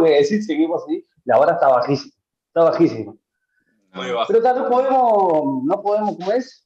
[0.00, 0.24] de la.
[0.24, 2.12] Si seguimos así, la vara está bajísima,
[2.48, 3.14] está bajísima.
[4.02, 4.26] Muy bajo.
[4.28, 6.64] Pero tal, no podemos, no podemos, ¿cómo es?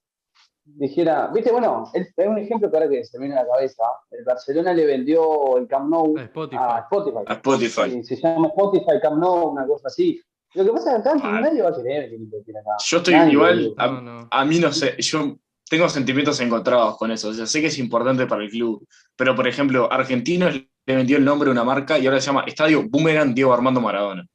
[0.64, 3.48] Dijera, viste, bueno, es es un ejemplo que ahora que se me viene a la
[3.50, 3.82] cabeza.
[4.10, 6.62] El Barcelona le vendió el Camp Nou A Spotify.
[6.62, 7.18] a Spotify.
[7.26, 7.90] A Spotify.
[8.04, 10.20] Sí, se llama Spotify Camp Nou, una cosa así.
[10.54, 11.42] Lo que pasa es que acá Mal.
[11.42, 12.70] nadie va a querer que acá.
[12.84, 14.28] Yo estoy Nadie, igual, a, no.
[14.30, 15.36] a mí no sé, yo
[15.68, 17.28] tengo sentimientos encontrados con eso.
[17.28, 18.86] O sea, sé que es importante para el club,
[19.16, 22.44] pero por ejemplo, Argentinos le vendió el nombre a una marca y ahora se llama
[22.46, 24.26] Estadio Boomerang Diego Armando Maradona.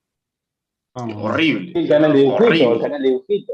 [0.97, 1.23] Vamos.
[1.25, 1.71] Horrible.
[1.75, 2.73] El canal de dibujito, Horrible.
[2.75, 3.53] el canal de dibujito.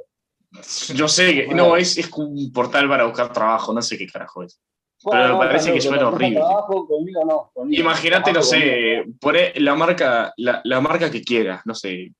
[0.94, 4.44] Yo sé que no, es, es un portal para buscar trabajo, no sé qué carajo
[4.44, 4.62] es.
[5.04, 6.36] Pero me Bueno, parece que suena horrible.
[6.38, 7.52] trabajo, conmigo no.
[7.54, 7.82] conmigo.
[7.82, 12.14] Imagínate, no sé, poné la marca, la, la marca que quieras, no sé.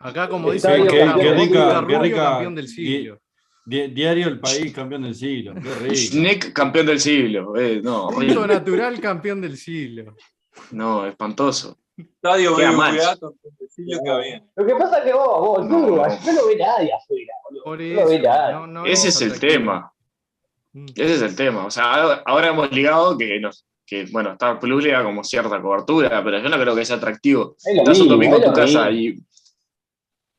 [0.00, 3.20] Acá, como dice rica- Rubio, qué rica- campeón del siglo.
[3.64, 5.54] Di- Diario El País, campeón del siglo.
[5.54, 5.94] Qué rico.
[5.94, 7.56] Schneck, campeón del siglo.
[7.56, 8.46] eh, no, horrible.
[8.46, 10.14] natural, campeón del siglo.
[10.72, 11.78] No, espantoso.
[11.96, 12.98] Estadio mal.
[14.56, 15.78] Lo que pasa es que vos, vos, No.
[15.80, 17.64] no, lo ve nadie afuera, boludo.
[17.64, 18.22] Por No lo ve eso.
[18.28, 18.52] nadie.
[18.54, 19.92] no- no Ese es el tema.
[20.72, 20.86] Mm.
[20.96, 21.64] Ese es el tema.
[21.66, 25.60] O sea, ahora- hemos ligado que, nos, que bueno, Star Plus le da como cierta
[25.62, 27.54] cobertura, pero yo no creo que sea atractivo.
[27.58, 29.16] Es Estás un domingo en tu casa y,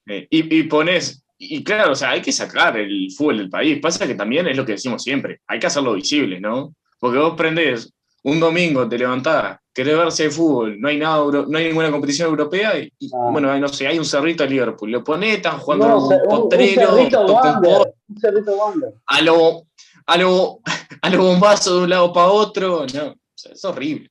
[0.07, 1.23] eh, y, y pones.
[1.37, 3.79] Y claro, o sea, hay que sacar el fútbol del país.
[3.81, 5.39] Pasa que también es lo que decimos siempre.
[5.47, 6.75] Hay que hacerlo visible, ¿no?
[6.99, 7.93] Porque vos prendés
[8.23, 11.89] un domingo, te levantás, querés ver si hay fútbol, no hay nada, no hay ninguna
[11.91, 13.29] competición europea, y, y, Ah.
[13.31, 14.91] bueno, no sé, hay un cerrito de Liverpool.
[14.91, 17.93] Lo ponés, están jugando No, un un, un potrero, cerrito Wander.
[18.09, 18.93] Un cerrito Wander.
[19.07, 19.63] a lo,
[20.05, 20.59] a lo,
[21.01, 22.85] a lo bombazo de un lado para otro.
[22.93, 24.09] No, o sea, es horrible.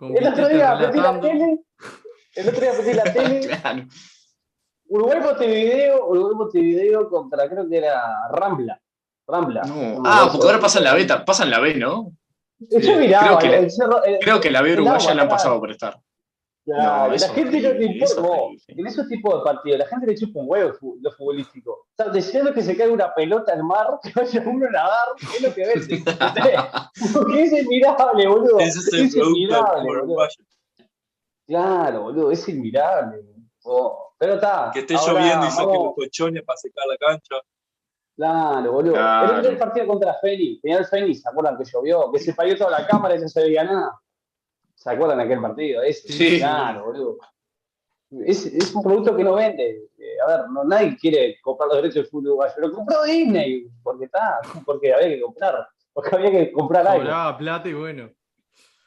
[0.00, 1.58] El otro día metí la tele.
[2.34, 3.40] El otro día metí la tele.
[3.46, 3.84] Claro.
[4.88, 8.02] Uruguay Montevideo, Uruguay Montevideo contra, creo que era
[8.32, 8.80] Rambla.
[9.26, 9.62] Rambla.
[9.64, 10.02] No.
[10.04, 12.12] Ah, porque ahora pasan la beta, pasan la B, ¿no?
[12.58, 15.28] Yo miraba, creo que la- el cerro- el- Creo que la B uruguaya la han
[15.28, 15.98] pasado por estar.
[16.64, 18.54] Claro, No, es la gente no es importa.
[18.66, 21.70] En esos tipos de partidos, la gente le chupa un huevo lo futbolístico.
[21.72, 25.08] O sea, deseando que se caiga una pelota al mar, que vaya uno a nadar,
[25.20, 26.02] es lo que vende.
[27.14, 28.58] Porque es admirable, boludo.
[28.58, 29.82] Ese es el boludo.
[29.84, 30.44] uruguayo.
[31.46, 33.22] Claro, boludo, es admirable.
[33.64, 34.70] Oh, Pero está.
[34.72, 37.36] Que esté lloviendo y saquen los colchones para secar la cancha.
[38.16, 38.94] Claro, boludo.
[38.94, 39.38] Claro.
[39.40, 42.10] El el partido contra Fénix, Peñal Fénix, ¿se acuerdan que llovió?
[42.10, 44.00] Que se parió toda la cámara y no se veía nada.
[44.74, 45.82] ¿Se acuerdan de aquel partido?
[45.92, 46.38] Sí.
[46.38, 47.18] Claro, boludo.
[48.24, 49.88] Es, es un producto que no vende.
[49.98, 52.54] Eh, a ver, no, nadie quiere comprar los derechos del fútbol uruguayo.
[52.58, 55.68] Lo compró Disney, porque está, porque había que comprar.
[55.92, 57.04] Porque había que comprar algo.
[57.04, 58.10] Cobraba plata y bueno.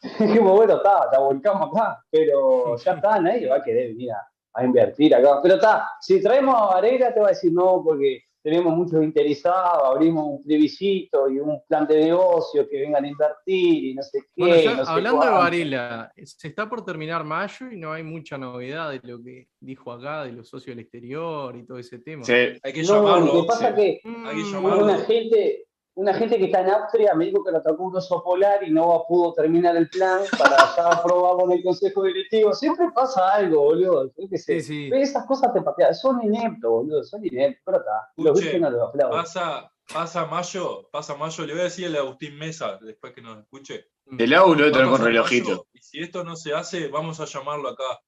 [0.20, 4.28] Dijimos, bueno, está, la volcamos acá, pero ya está, nadie va a querer venir a,
[4.54, 5.40] a invertir acá.
[5.44, 9.84] Pero está, si traemos a Varela te va a decir no, porque tenemos muchos interesados,
[9.84, 14.20] abrimos un plebiscito y un plan de negocio que vengan a invertir y no sé
[14.36, 14.42] qué.
[14.44, 15.32] Bueno, ya no sé hablando de.
[15.32, 19.92] Varela, se está por terminar mayo y no hay mucha novedad de lo que dijo
[19.92, 22.24] acá, de los socios del exterior y todo ese tema.
[22.24, 22.34] Sí.
[22.34, 23.34] Hay que No, llamarlo.
[23.34, 23.76] lo que pasa sí.
[23.76, 24.98] que Hay que una llamarlo.
[25.06, 25.66] gente,
[26.00, 28.72] una gente que está en Austria me dijo que lo tocó un oso polar y
[28.72, 32.54] no pudo terminar el plan para ya aprobarlo en el consejo directivo.
[32.54, 34.10] Siempre pasa algo, boludo.
[34.32, 34.38] Sé.
[34.38, 34.90] Sí, sí.
[34.94, 35.94] Esas cosas te patean.
[35.94, 37.04] Son ineptos, boludo.
[37.04, 37.62] Son ineptos.
[37.66, 38.12] Pero está.
[38.16, 39.20] Los no los aplauden.
[39.20, 41.46] Pasa, pasa mayo, pasa mayo.
[41.46, 43.88] Le voy a decir al Agustín Mesa, después que nos escuche.
[44.18, 45.50] El agua lo voy a tener con relojito.
[45.50, 48.00] mayo, Y si esto no se hace, vamos a llamarlo acá.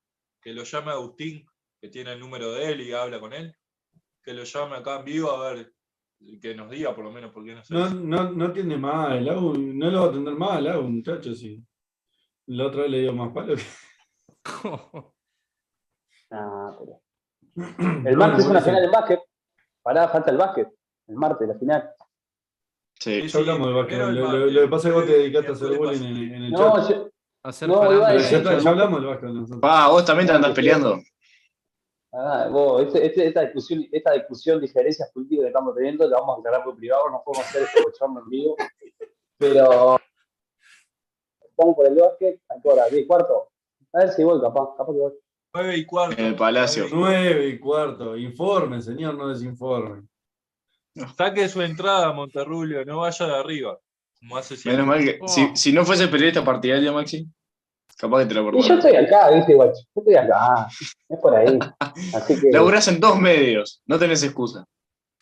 [0.41, 1.45] Que lo llame Agustín,
[1.81, 3.53] que tiene el número de él y habla con él.
[4.23, 5.73] Que lo llame acá en vivo a ver,
[6.41, 7.95] que nos diga por lo menos por qué no se No, hace.
[7.95, 11.39] no, no el AU, no lo va a atender más el AU, muchachos.
[11.39, 11.64] Sí.
[12.48, 13.64] La otra vez le dio más palo que.
[16.34, 17.02] Ah, pero-
[18.07, 19.19] El martes es una final en básquet.
[19.84, 20.69] Pará, falta el básquet.
[21.07, 21.91] El martes, la final.
[22.99, 23.27] Sí.
[23.27, 23.98] Ya hablamos del básquet.
[23.99, 26.34] Lo, lo- martes, lo que pasa es que vos te dedicaste a hacer bullying en,
[26.35, 26.89] en el No, chat.
[26.89, 27.10] yo,
[27.43, 28.60] Hacer No, Pero farándula.
[28.61, 29.60] ya, hablamos del básquet nosotros.
[29.61, 30.99] Pa, vos también te andás peleando.
[32.13, 36.38] Ah, vos, este- este- esta, discusión, esta discusión, diferencias políticas que estamos teniendo, la vamos
[36.38, 38.55] a aclarar por privado, no podemos hacer este bochorno en vivo.
[39.38, 39.97] Pero
[41.57, 42.88] vamos por el básquet, ¿a qué hora?
[42.89, 43.49] ¿10 y cuarto?
[43.93, 45.13] A ver si voy, capaz, capaz que voy.
[45.53, 46.19] 9 y cuarto.
[46.21, 46.85] En el Palacio.
[46.91, 48.17] nueve y- Nueve y cuarto.
[48.17, 50.03] Informe, señor, no desinforme.
[51.17, 53.79] Saque su entrada, Monterrulio, no vaya de arriba.
[54.19, 54.83] Como hace siempre.
[54.83, 55.19] Menos mal que.
[55.21, 55.27] Oh.
[55.27, 57.25] Si, si no fuese periodista partidario, Maxi,
[58.02, 59.80] capaz que te lo Y yo estoy acá, ¿viste, guacho?
[59.95, 60.68] Yo estoy acá,
[61.07, 61.57] es por ahí.
[62.15, 62.52] Así que.
[62.52, 64.65] Laburás en dos medios, no tenés excusa.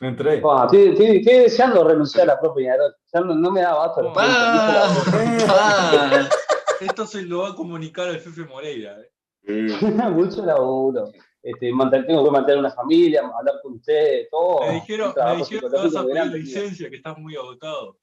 [0.02, 0.42] Entré.
[0.46, 2.76] Ah, estoy, estoy- estoy deseando renunciar a la propia.
[3.14, 4.14] Ya no, no me da basto.
[4.14, 4.14] Oh.
[6.82, 8.98] Esto se lo va a comunicar al Fefe Moreira.
[9.44, 9.44] eh.
[10.12, 11.12] Mucho laburo.
[11.44, 14.62] Este, mantener- tengo que mantener una familia, hablar con ustedes, todo.
[14.68, 17.98] Me dijeron, me dijeron que vas a pedir licencia, que estás muy agotado.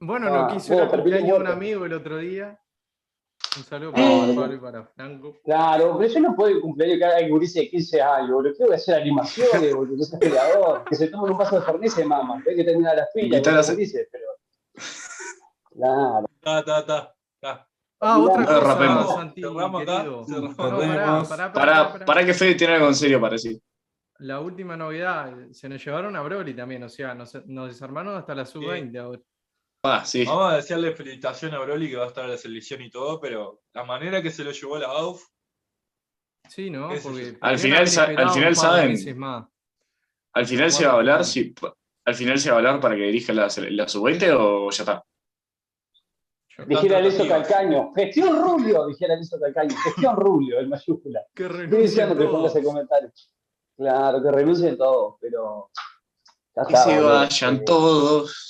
[0.00, 2.58] Bueno, Ah, lo que hice vos, era cumpleaños de un amigo el otro día.
[3.56, 4.40] Un saludo para bueno.
[4.40, 5.36] Pablo y para Franco.
[5.44, 8.54] Claro, pero yo no puedo cumplir que hay gurises de 15 años, boludo.
[8.54, 12.04] Quiero hacer animaciones, boludo, que seas pegador, que se tomen un vaso de fernet se
[12.04, 12.42] maman.
[12.48, 14.24] Hay que terminar las filas hacer- gurises, pero.
[15.74, 16.26] Claro.
[16.40, 17.68] Ta, ta, ta, ta.
[18.00, 19.14] Ah, otra No, cosa, rapemos.
[19.14, 20.24] Santi, Cerramos acá, querido.
[20.28, 20.54] No,
[21.26, 23.60] pará, pará, pará, que Fede tiene algo en serio para decir.
[24.20, 28.34] La última novedad, se nos llevaron a Broly también, o sea, nos, nos desarmaron hasta
[28.34, 29.20] la sub-20 ahora.
[29.82, 30.24] Ah, sí.
[30.24, 33.20] Vamos a decirle felicitación a Broly que va a estar en la selección y todo,
[33.20, 35.24] pero la manera que se lo llevó la AUF,
[36.48, 36.88] Sí, ¿no?
[37.02, 39.38] Porque Al final al final saben-.
[40.32, 41.54] Al final se va a hablar si.
[42.04, 45.04] Al final se va a hablar para que dirija la, la sub-20 o ya está.
[46.66, 47.92] Dijera eso Calcaño.
[47.94, 49.76] Gestión Rubio, dijera eso Calcaño.
[49.76, 51.20] Gestión Rubio, en mayúscula.
[51.34, 52.56] Que renuncien diciendo que ponga todos.
[52.56, 53.12] ese comentario.
[53.76, 55.70] Claro, que renuncien todos, pero.
[56.56, 58.47] ya Que está, se vayan todos.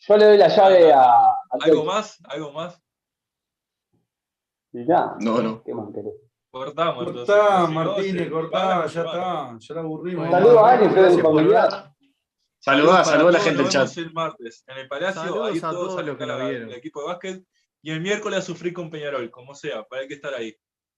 [0.00, 1.02] Yo le doy la llave a.
[1.02, 2.18] a ¿Algo más?
[2.24, 2.80] ¿Algo más?
[4.72, 5.14] Y ya.
[5.20, 5.62] No, no.
[5.62, 6.14] ¿Qué más querés?
[6.50, 7.06] Cortamos.
[7.06, 10.30] entonces, Cortá, no, Martínez, cortá, ya está, ya la aburrimos.
[10.30, 11.94] Saludos a alguien, Fede, familiar.
[12.58, 13.96] Saludá, saludá a la gente del chat.
[13.96, 15.22] el martes en el Palacio.
[15.22, 16.68] Saludos ahí a todos todos a los que al- vieron.
[16.68, 17.44] al equipo de básquet.
[17.82, 20.54] Y el miércoles a sufrir con Peñarol, como sea, para hay que estar ahí.